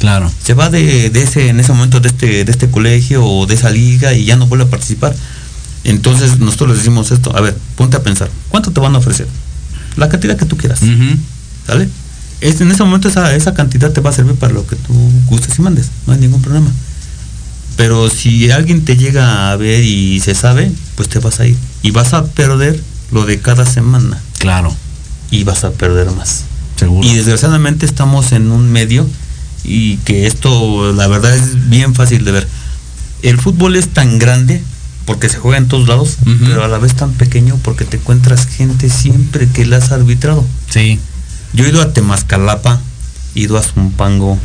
Claro. 0.00 0.30
Se 0.44 0.54
va 0.54 0.68
de, 0.68 1.08
de, 1.10 1.22
ese, 1.22 1.48
en 1.48 1.60
ese 1.60 1.72
momento 1.72 2.00
de 2.00 2.08
este, 2.08 2.44
de 2.44 2.52
este 2.52 2.68
colegio 2.68 3.24
o 3.24 3.46
de 3.46 3.54
esa 3.54 3.70
liga 3.70 4.12
y 4.12 4.26
ya 4.26 4.36
no 4.36 4.46
vuelve 4.46 4.64
a 4.64 4.70
participar. 4.70 5.14
Entonces 5.84 6.38
nosotros 6.38 6.70
les 6.70 6.78
decimos 6.78 7.10
esto, 7.10 7.34
a 7.36 7.40
ver, 7.40 7.56
ponte 7.76 7.96
a 7.96 8.02
pensar, 8.02 8.30
¿cuánto 8.50 8.70
te 8.70 8.80
van 8.80 8.94
a 8.94 8.98
ofrecer? 8.98 9.26
La 9.96 10.08
cantidad 10.08 10.36
que 10.36 10.46
tú 10.46 10.56
quieras. 10.56 10.82
Uh 10.82 10.86
-huh. 10.86 11.16
¿Sale? 11.66 11.88
Es, 12.40 12.60
en 12.60 12.70
ese 12.70 12.82
momento 12.82 13.08
esa, 13.08 13.34
esa 13.34 13.54
cantidad 13.54 13.92
te 13.92 14.00
va 14.00 14.10
a 14.10 14.12
servir 14.12 14.34
para 14.34 14.52
lo 14.52 14.66
que 14.66 14.76
tú 14.76 14.92
gustes 15.26 15.58
y 15.58 15.62
mandes, 15.62 15.90
no 16.06 16.12
hay 16.12 16.20
ningún 16.20 16.42
problema. 16.42 16.70
Pero 17.76 18.08
si 18.10 18.50
alguien 18.50 18.84
te 18.84 18.96
llega 18.96 19.50
a 19.50 19.56
ver 19.56 19.82
y 19.82 20.20
se 20.20 20.34
sabe, 20.34 20.70
pues 20.94 21.08
te 21.08 21.18
vas 21.18 21.40
a 21.40 21.46
ir. 21.46 21.56
Y 21.82 21.90
vas 21.90 22.12
a 22.12 22.26
perder 22.26 22.80
lo 23.10 23.26
de 23.26 23.40
cada 23.40 23.66
semana. 23.66 24.20
Claro. 24.38 24.74
Y 25.30 25.44
vas 25.44 25.64
a 25.64 25.70
perder 25.72 26.10
más. 26.12 26.44
Seguro. 26.76 27.06
Y 27.06 27.14
desgraciadamente 27.14 27.86
estamos 27.86 28.32
en 28.32 28.50
un 28.52 28.70
medio 28.70 29.06
y 29.64 29.96
que 29.98 30.26
esto 30.26 30.92
la 30.92 31.08
verdad 31.08 31.34
es 31.34 31.68
bien 31.68 31.94
fácil 31.94 32.24
de 32.24 32.32
ver. 32.32 32.48
El 33.22 33.38
fútbol 33.38 33.76
es 33.76 33.88
tan 33.88 34.18
grande 34.18 34.62
porque 35.04 35.28
se 35.28 35.38
juega 35.38 35.58
en 35.58 35.68
todos 35.68 35.88
lados, 35.88 36.16
uh 36.24 36.28
-huh. 36.28 36.38
pero 36.46 36.64
a 36.64 36.68
la 36.68 36.78
vez 36.78 36.94
tan 36.94 37.12
pequeño 37.12 37.58
porque 37.62 37.84
te 37.84 37.98
encuentras 37.98 38.46
gente 38.46 38.88
siempre 38.88 39.48
que 39.48 39.66
la 39.66 39.76
has 39.78 39.92
arbitrado. 39.92 40.44
Sí. 40.70 40.98
Yo 41.52 41.64
he 41.64 41.68
ido 41.68 41.82
a 41.82 41.92
Temascalapa, 41.92 42.80
he 43.34 43.40
ido 43.40 43.58
a 43.58 43.62
Zumpango, 43.62 44.38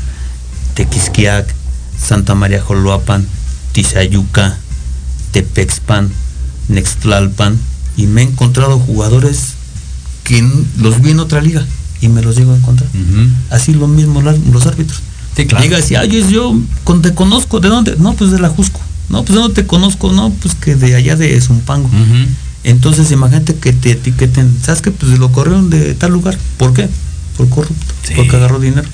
Tequisquiac, 0.76 1.53
Santa 1.97 2.36
María 2.36 2.62
Joloapan, 2.62 3.26
Tizayuca, 3.72 4.57
Tepexpan, 5.32 6.10
Nextlalpan 6.68 7.57
y 7.97 8.07
me 8.07 8.22
he 8.22 8.26
encontrado 8.26 8.80
jugadores 8.80 9.53
que 10.24 10.47
los 10.78 11.01
vi 11.01 11.12
en 11.12 11.20
otra 11.20 11.41
liga 11.41 11.66
y 12.01 12.07
me 12.10 12.22
los 12.22 12.36
llego 12.36 12.53
a 12.53 12.57
encontrar. 12.57 12.89
Uh 12.93 12.97
-huh. 12.97 13.30
Así 13.49 13.74
lo 13.74 13.88
mismo 13.88 14.22
los 14.22 14.66
árbitros. 14.68 15.01
Sí, 15.36 15.45
claro. 15.45 15.64
Llega 15.64 15.80
y 15.80 15.82
dice, 15.82 15.97
ay, 15.97 16.26
yo 16.30 16.55
te 17.01 17.14
conozco, 17.14 17.60
¿de 17.60 17.70
dónde? 17.70 17.95
No, 17.97 18.14
pues 18.14 18.32
de 18.32 18.39
la 18.39 18.49
Jusco. 18.49 18.80
No, 19.10 19.24
pues 19.26 19.38
no 19.38 19.49
te 19.49 19.66
conozco, 19.66 20.12
no, 20.12 20.32
pues 20.32 20.55
que 20.55 20.76
de 20.76 20.95
allá 20.95 21.16
de 21.16 21.39
Zumpango. 21.41 21.88
Uh 21.88 21.91
-huh. 21.91 22.28
Entonces 22.64 23.12
imagínate 23.12 23.55
que 23.55 23.74
te 23.74 23.91
etiqueten, 23.91 24.55
¿sabes 24.64 24.82
qué? 24.82 24.91
Pues 24.91 25.18
lo 25.18 25.32
corrieron 25.32 25.70
de 25.70 25.93
tal 25.95 26.12
lugar. 26.12 26.38
¿Por 26.57 26.74
qué? 26.74 26.89
Por 27.38 27.49
corrupto, 27.49 27.93
sí. 28.03 28.14
porque 28.16 28.36
agarró 28.36 28.60
dinero. 28.60 28.88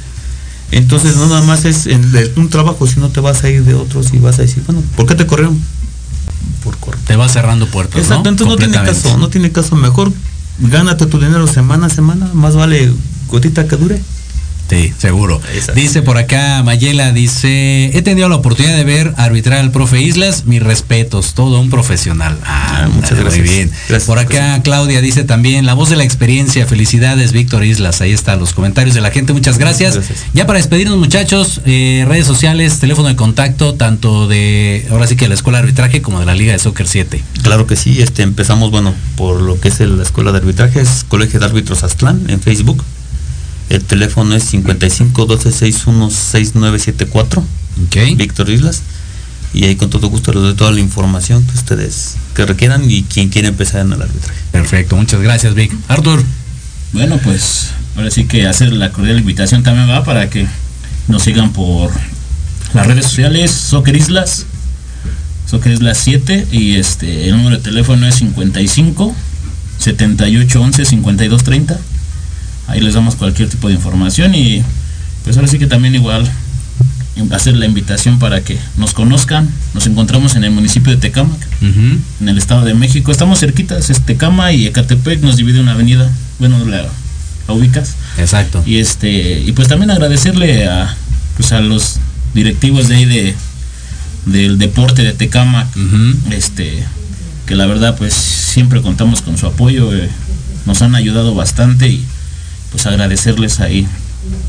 Entonces 0.71 1.15
no 1.15 1.27
nada 1.27 1.41
más 1.41 1.65
es 1.65 1.87
en 1.87 2.05
un 2.35 2.49
trabajo, 2.49 2.87
si 2.87 2.99
no 2.99 3.09
te 3.09 3.19
vas 3.19 3.43
a 3.43 3.49
ir 3.49 3.63
de 3.63 3.73
otros 3.73 4.13
y 4.13 4.17
vas 4.17 4.39
a 4.39 4.43
decir, 4.43 4.63
bueno, 4.65 4.81
¿por 4.95 5.05
qué 5.05 5.15
te 5.15 5.25
corrieron? 5.25 5.59
Por 6.63 6.77
corrupto. 6.77 7.07
Te 7.07 7.15
vas 7.15 7.33
cerrando 7.33 7.67
puertas. 7.67 8.01
Exacto, 8.01 8.23
¿no? 8.23 8.29
entonces 8.29 8.47
no 8.47 8.57
tiene 8.57 8.85
caso, 8.85 9.17
no 9.17 9.29
tiene 9.29 9.51
caso. 9.51 9.75
Mejor 9.75 10.11
gánate 10.59 11.05
tu 11.05 11.19
dinero 11.19 11.47
semana 11.47 11.87
a 11.87 11.89
semana, 11.89 12.29
más 12.33 12.55
vale 12.55 12.91
gotita 13.27 13.67
que 13.67 13.75
dure. 13.75 14.01
Sí, 14.69 14.93
seguro. 14.97 15.39
Exacto. 15.53 15.79
Dice 15.79 16.01
por 16.01 16.17
acá 16.17 16.63
Mayela, 16.63 17.11
dice, 17.11 17.91
he 17.93 18.01
tenido 18.01 18.29
la 18.29 18.35
oportunidad 18.35 18.75
de 18.75 18.83
ver 18.83 19.13
arbitrar 19.17 19.59
al 19.59 19.71
profe 19.71 20.01
Islas, 20.01 20.45
mis 20.45 20.61
respetos, 20.61 21.33
todo 21.33 21.59
un 21.59 21.69
profesional. 21.69 22.37
Ah, 22.43 22.83
ah 22.83 22.87
muchas 22.87 23.19
gracias. 23.19 23.45
Muy 23.45 23.55
bien. 23.55 23.71
Gracias, 23.87 24.05
por 24.05 24.17
acá 24.17 24.33
gracias. 24.33 24.63
Claudia 24.63 25.01
dice 25.01 25.23
también, 25.23 25.65
la 25.65 25.73
voz 25.73 25.89
de 25.89 25.95
la 25.95 26.03
experiencia, 26.03 26.65
felicidades 26.65 27.31
Víctor 27.31 27.63
Islas, 27.63 28.01
ahí 28.01 28.11
están 28.11 28.39
los 28.39 28.53
comentarios 28.53 28.95
de 28.95 29.01
la 29.01 29.11
gente, 29.11 29.33
muchas 29.33 29.57
gracias. 29.57 29.99
Ya 30.33 30.47
para 30.47 30.57
despedirnos 30.57 30.97
muchachos, 30.97 31.61
eh, 31.65 32.03
redes 32.07 32.25
sociales, 32.25 32.79
teléfono 32.79 33.07
de 33.07 33.15
contacto, 33.15 33.75
tanto 33.75 34.27
de, 34.27 34.87
ahora 34.89 35.05
sí 35.05 35.15
que 35.15 35.27
la 35.27 35.35
Escuela 35.35 35.59
de 35.59 35.63
Arbitraje 35.63 36.01
como 36.01 36.19
de 36.19 36.25
la 36.25 36.33
Liga 36.33 36.53
de 36.53 36.59
Soccer 36.59 36.87
7. 36.87 37.23
Claro 37.43 37.67
que 37.67 37.75
sí, 37.75 38.01
este 38.01 38.23
empezamos, 38.23 38.71
bueno, 38.71 38.95
por 39.15 39.41
lo 39.41 39.59
que 39.59 39.67
es 39.67 39.79
la 39.79 40.01
Escuela 40.01 40.31
de 40.31 40.39
Arbitraje, 40.39 40.81
es 40.81 41.05
Colegio 41.07 41.39
de 41.39 41.45
Árbitros 41.45 41.83
Aztlán 41.83 42.23
en 42.29 42.41
Facebook 42.41 42.83
el 43.69 43.83
teléfono 43.83 44.35
es 44.35 44.43
55 44.43 45.25
12 45.25 45.51
61 45.51 46.09
6974. 46.09 47.43
Ok. 47.85 48.17
Víctor 48.17 48.49
Islas. 48.49 48.81
Y 49.53 49.63
ahí 49.63 49.75
con 49.75 49.89
todo 49.89 50.09
gusto 50.09 50.33
les 50.33 50.41
doy 50.41 50.53
toda 50.53 50.71
la 50.71 50.81
información 50.81 51.43
que 51.45 51.57
ustedes 51.57 52.17
que 52.33 52.45
requieran 52.45 52.89
y 52.91 53.03
quien 53.03 53.29
quiera 53.29 53.47
empezar 53.47 53.81
en 53.81 53.93
el 53.93 54.01
arbitraje. 54.01 54.37
Perfecto, 54.51 54.97
muchas 54.97 55.21
gracias, 55.21 55.55
Vic. 55.55 55.71
Artur. 55.87 56.21
Bueno, 56.91 57.17
pues 57.23 57.71
ahora 57.95 58.11
sí 58.11 58.25
que 58.25 58.47
hacer 58.47 58.73
la 58.73 58.91
cordial 58.91 59.17
invitación 59.17 59.63
también 59.63 59.89
va 59.89 60.03
para 60.03 60.29
que 60.29 60.45
nos 61.07 61.23
sigan 61.23 61.53
por 61.53 61.89
las 62.73 62.85
redes 62.85 63.05
sociales 63.05 63.51
Soccer 63.51 63.95
Islas, 63.95 64.45
Soccer 65.49 65.71
Islas 65.71 65.99
7 66.03 66.47
y 66.51 66.75
este 66.75 67.29
el 67.29 67.37
número 67.37 67.57
de 67.57 67.63
teléfono 67.63 68.05
es 68.07 68.15
55 68.15 69.15
78 69.79 70.61
11 70.61 70.85
52 70.85 71.43
30 71.43 71.79
ahí 72.67 72.81
les 72.81 72.93
damos 72.93 73.15
cualquier 73.15 73.49
tipo 73.49 73.67
de 73.67 73.73
información 73.75 74.35
y 74.35 74.63
pues 75.23 75.37
ahora 75.37 75.47
sí 75.47 75.59
que 75.59 75.67
también 75.67 75.95
igual 75.95 76.29
hacer 77.31 77.55
la 77.55 77.65
invitación 77.65 78.19
para 78.19 78.41
que 78.41 78.59
nos 78.77 78.93
conozcan. 78.93 79.49
Nos 79.73 79.87
encontramos 79.87 80.35
en 80.35 80.43
el 80.43 80.51
municipio 80.51 80.91
de 80.91 80.97
Tecámac, 80.97 81.39
en 81.61 82.29
el 82.29 82.37
Estado 82.37 82.65
de 82.65 82.73
México. 82.73 83.11
Estamos 83.11 83.39
cerquitas, 83.39 83.89
es 83.89 84.01
Tecama 84.01 84.51
y 84.51 84.67
Ecatepec 84.67 85.21
nos 85.21 85.37
divide 85.37 85.61
una 85.61 85.71
avenida. 85.71 86.11
Bueno, 86.39 86.63
la, 86.65 86.85
la 87.47 87.53
ubicas. 87.53 87.95
Exacto. 88.17 88.61
Y 88.65 88.77
este 88.77 89.41
y 89.41 89.51
pues 89.53 89.67
también 89.67 89.91
agradecerle 89.91 90.67
a 90.67 90.95
pues 91.37 91.51
a 91.51 91.61
los 91.61 91.97
directivos 92.33 92.87
de 92.87 92.95
ahí 92.95 93.05
de 93.05 93.35
del 94.25 94.57
deporte 94.57 95.03
de 95.03 95.13
Tecama, 95.13 95.67
este 96.31 96.83
que 97.45 97.55
la 97.55 97.67
verdad 97.67 97.95
pues 97.95 98.13
siempre 98.13 98.81
contamos 98.81 99.21
con 99.21 99.37
su 99.37 99.45
apoyo, 99.45 99.93
eh, 99.95 100.09
nos 100.65 100.81
han 100.81 100.95
ayudado 100.95 101.35
bastante 101.35 101.87
y 101.87 102.03
pues 102.75 102.87
agradecerles 102.87 103.61
ahí 103.61 103.87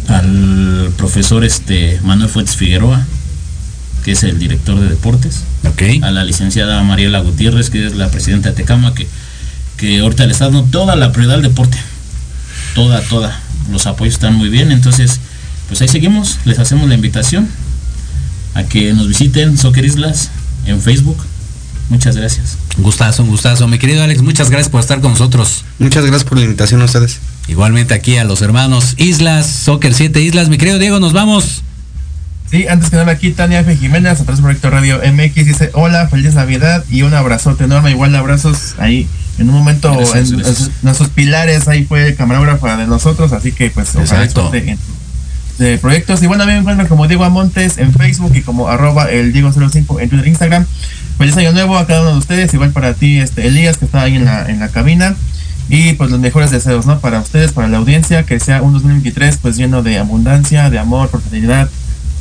al 0.08 0.90
profesor 0.96 1.44
este 1.44 2.00
Manuel 2.02 2.28
Fuentes 2.28 2.56
Figueroa, 2.56 3.06
que 4.04 4.12
es 4.12 4.24
el 4.24 4.40
director 4.40 4.80
de 4.80 4.88
deportes, 4.88 5.44
a 6.02 6.10
la 6.10 6.24
licenciada 6.24 6.82
Mariela 6.82 7.20
Gutiérrez, 7.20 7.70
que 7.70 7.86
es 7.86 7.94
la 7.94 8.10
presidenta 8.10 8.48
de 8.48 8.56
Tecama, 8.56 8.94
que, 8.94 9.06
que 9.76 10.00
ahorita 10.00 10.26
le 10.26 10.32
está 10.32 10.46
dando 10.46 10.64
toda 10.64 10.96
la 10.96 11.12
prioridad 11.12 11.36
al 11.36 11.42
deporte, 11.42 11.78
toda, 12.74 13.00
toda, 13.02 13.38
los 13.70 13.86
apoyos 13.86 14.14
están 14.14 14.34
muy 14.34 14.48
bien, 14.48 14.72
entonces 14.72 15.20
pues 15.68 15.80
ahí 15.82 15.88
seguimos, 15.88 16.40
les 16.44 16.58
hacemos 16.58 16.88
la 16.88 16.96
invitación 16.96 17.48
a 18.54 18.64
que 18.64 18.92
nos 18.92 19.06
visiten 19.06 19.56
Soccer 19.56 19.84
Islas 19.84 20.30
en 20.66 20.80
Facebook. 20.80 21.18
Muchas 21.90 22.16
gracias. 22.16 22.58
Gustazo, 22.78 23.22
un 23.22 23.30
gustazo. 23.30 23.66
Mi 23.68 23.78
querido 23.78 24.02
Alex, 24.02 24.22
muchas 24.22 24.50
gracias 24.50 24.68
por 24.68 24.80
estar 24.80 25.00
con 25.00 25.12
nosotros. 25.12 25.64
Muchas 25.78 26.04
gracias 26.04 26.24
por 26.24 26.38
la 26.38 26.44
invitación 26.44 26.82
a 26.82 26.84
ustedes. 26.84 27.18
Igualmente 27.48 27.94
aquí 27.94 28.16
a 28.18 28.24
los 28.24 28.42
hermanos 28.42 28.94
Islas, 28.98 29.46
Soccer 29.46 29.94
7 29.94 30.20
Islas. 30.20 30.48
Mi 30.48 30.58
querido 30.58 30.78
Diego, 30.78 31.00
nos 31.00 31.12
vamos. 31.12 31.62
Sí, 32.50 32.68
antes 32.68 32.90
que 32.90 32.96
nada 32.96 33.10
aquí 33.10 33.32
Tania 33.32 33.60
F. 33.60 33.76
Jiménez, 33.76 34.20
a 34.20 34.24
través 34.24 34.36
del 34.36 34.44
proyecto 34.44 34.70
Radio 34.70 35.00
MX, 35.00 35.34
dice 35.46 35.70
hola, 35.72 36.06
feliz 36.08 36.34
Navidad 36.34 36.84
y 36.90 37.02
un 37.02 37.12
abrazote 37.14 37.64
enorme, 37.64 37.90
igual 37.90 38.14
abrazos 38.14 38.74
ahí. 38.78 39.08
En 39.38 39.48
un 39.50 39.54
momento, 39.56 39.92
Gracias, 39.94 40.30
en, 40.30 40.38
gracias. 40.38 40.68
en 40.68 40.72
nuestros 40.82 41.08
pilares, 41.10 41.68
ahí 41.68 41.84
fue 41.84 42.14
camarógrafa 42.14 42.76
de 42.76 42.86
nosotros, 42.86 43.32
así 43.32 43.52
que 43.52 43.70
pues 43.70 43.94
Exacto. 43.96 44.50
de 45.58 45.78
proyectos. 45.78 46.22
Y 46.22 46.26
bueno, 46.26 46.44
a 46.44 46.46
mí 46.46 46.52
me 46.52 46.58
encuentran 46.60 46.86
como 46.88 47.06
Diego 47.08 47.24
Amontes 47.24 47.78
en 47.78 47.92
Facebook 47.92 48.32
y 48.34 48.42
como 48.42 48.68
arroba 48.68 49.10
el 49.10 49.32
Diego05 49.32 50.00
en 50.00 50.08
Twitter 50.08 50.24
e 50.24 50.28
Instagram. 50.28 50.66
Feliz 51.18 51.36
año 51.36 51.52
nuevo 51.52 51.78
a 51.78 51.86
cada 51.86 52.02
uno 52.02 52.12
de 52.12 52.18
ustedes, 52.18 52.52
igual 52.52 52.72
para 52.72 52.94
ti, 52.94 53.18
este 53.18 53.46
Elías, 53.46 53.78
que 53.78 53.86
está 53.86 54.02
ahí 54.02 54.16
en 54.16 54.24
la, 54.24 54.48
en 54.50 54.60
la 54.60 54.68
cabina. 54.68 55.16
Y 55.68 55.94
pues 55.94 56.10
los 56.10 56.20
mejores 56.20 56.50
deseos, 56.50 56.86
¿no? 56.86 57.00
Para 57.00 57.20
ustedes, 57.20 57.52
para 57.52 57.68
la 57.68 57.78
audiencia, 57.78 58.24
que 58.24 58.38
sea 58.38 58.62
un 58.62 58.72
2023 58.72 59.38
pues 59.38 59.56
lleno 59.56 59.82
de 59.82 59.98
abundancia, 59.98 60.70
de 60.70 60.78
amor, 60.78 61.10
prosperidad, 61.10 61.68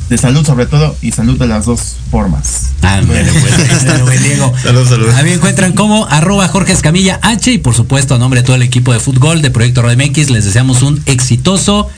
de 0.08 0.18
salud 0.18 0.44
sobre 0.44 0.66
todo, 0.66 0.96
y 1.02 1.12
salud 1.12 1.38
de 1.38 1.46
las 1.46 1.66
dos 1.66 1.96
formas. 2.10 2.70
Ándale, 2.82 3.30
pues, 3.32 3.58
ahí 3.58 3.76
está 3.76 3.96
el 3.96 4.02
buen 4.02 4.22
Diego. 4.22 4.52
Saludos, 4.62 4.88
saludos. 4.88 5.14
A 5.14 5.22
mí 5.22 5.30
encuentran 5.30 5.72
como 5.74 6.06
arroba 6.06 6.48
Jorge 6.48 6.72
Escamilla 6.72 7.20
H 7.22 7.52
y 7.52 7.58
por 7.58 7.74
supuesto 7.74 8.14
a 8.14 8.18
nombre 8.18 8.40
de 8.40 8.46
todo 8.46 8.56
el 8.56 8.62
equipo 8.62 8.92
de 8.92 9.00
fútbol 9.00 9.42
de 9.42 9.50
Proyecto 9.50 9.82
Radio 9.82 10.06
MX 10.06 10.30
les 10.30 10.44
deseamos 10.44 10.82
un 10.82 11.02
exitoso 11.06 11.88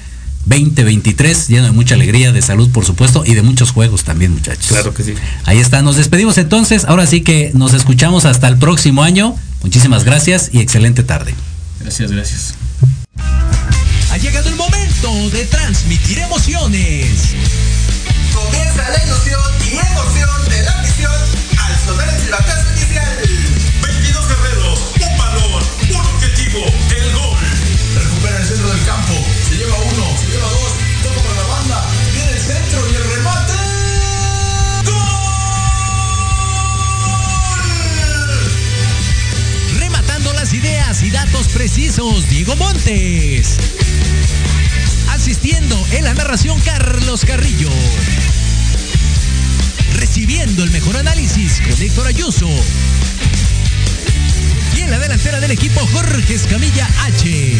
2023 0.48 1.48
lleno 1.48 1.66
de 1.66 1.72
mucha 1.72 1.94
alegría, 1.94 2.32
de 2.32 2.42
salud 2.42 2.70
por 2.70 2.84
supuesto 2.84 3.24
y 3.26 3.34
de 3.34 3.42
muchos 3.42 3.70
juegos 3.70 4.04
también 4.04 4.32
muchachos. 4.32 4.68
Claro 4.68 4.94
que 4.94 5.02
sí. 5.02 5.14
Ahí 5.44 5.58
está, 5.58 5.82
nos 5.82 5.96
despedimos 5.96 6.38
entonces, 6.38 6.84
ahora 6.86 7.06
sí 7.06 7.20
que 7.20 7.50
nos 7.54 7.74
escuchamos 7.74 8.24
hasta 8.24 8.48
el 8.48 8.58
próximo 8.58 9.02
año. 9.02 9.36
Muchísimas 9.62 10.04
gracias 10.04 10.50
y 10.52 10.60
excelente 10.60 11.02
tarde. 11.02 11.34
Gracias, 11.80 12.10
gracias. 12.10 12.54
Ha 14.10 14.16
llegado 14.16 14.48
el 14.48 14.56
momento 14.56 15.30
de 15.30 15.44
transmitir 15.44 16.18
emociones. 16.18 17.34
Comienza 18.32 18.88
la 18.90 19.04
ilusión 19.04 19.57
precisos, 41.68 42.26
Diego 42.30 42.56
Montes. 42.56 43.58
Asistiendo 45.10 45.78
en 45.92 46.04
la 46.04 46.14
narración, 46.14 46.58
Carlos 46.60 47.26
Carrillo. 47.26 47.68
Recibiendo 49.92 50.64
el 50.64 50.70
mejor 50.70 50.96
análisis 50.96 51.60
con 51.60 51.82
Héctor 51.82 52.06
Ayuso. 52.06 52.48
Y 54.78 54.80
en 54.80 54.90
la 54.90 54.98
delantera 54.98 55.40
del 55.40 55.50
equipo, 55.50 55.86
Jorge 55.92 56.32
Escamilla 56.32 56.88
H. 57.02 57.52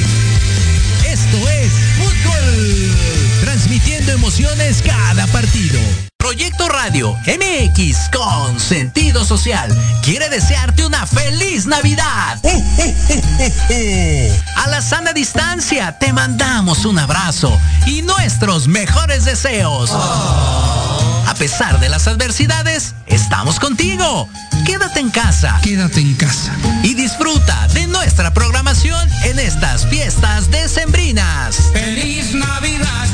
Esto 1.07 1.49
es 1.51 1.73
Fútbol. 1.99 2.97
Transmitiendo 3.43 4.13
emociones 4.13 4.83
cada 4.83 5.27
partido. 5.27 5.81
Proyecto 6.29 6.69
Radio 6.69 7.17
MX 7.27 8.11
con 8.15 8.61
sentido 8.61 9.25
social 9.25 9.75
quiere 10.03 10.29
desearte 10.29 10.85
una 10.85 11.07
feliz 11.07 11.65
Navidad. 11.65 12.39
A 14.57 14.67
la 14.67 14.83
sana 14.83 15.15
distancia 15.15 15.97
te 15.99 16.13
mandamos 16.13 16.85
un 16.85 16.99
abrazo 16.99 17.59
y 17.87 18.03
nuestros 18.03 18.69
mejores 18.69 19.25
deseos. 19.25 19.91
A 19.91 21.35
pesar 21.39 21.81
de 21.81 21.89
las 21.89 22.07
adversidades, 22.07 22.95
estamos 23.07 23.59
contigo. 23.59 24.29
Quédate 24.67 25.01
en 25.01 25.09
casa. 25.09 25.59
Quédate 25.63 26.01
en 26.01 26.15
casa. 26.15 26.53
Y 26.83 26.93
disfruta 26.93 27.69
de 27.69 27.87
nuestra 27.87 28.35
programación 28.35 29.09
en 29.25 29.39
estas 29.39 29.87
fiestas 29.87 30.51
decembrinas. 30.51 31.57
¡Feliz 31.73 32.35
Navidad! 32.35 33.08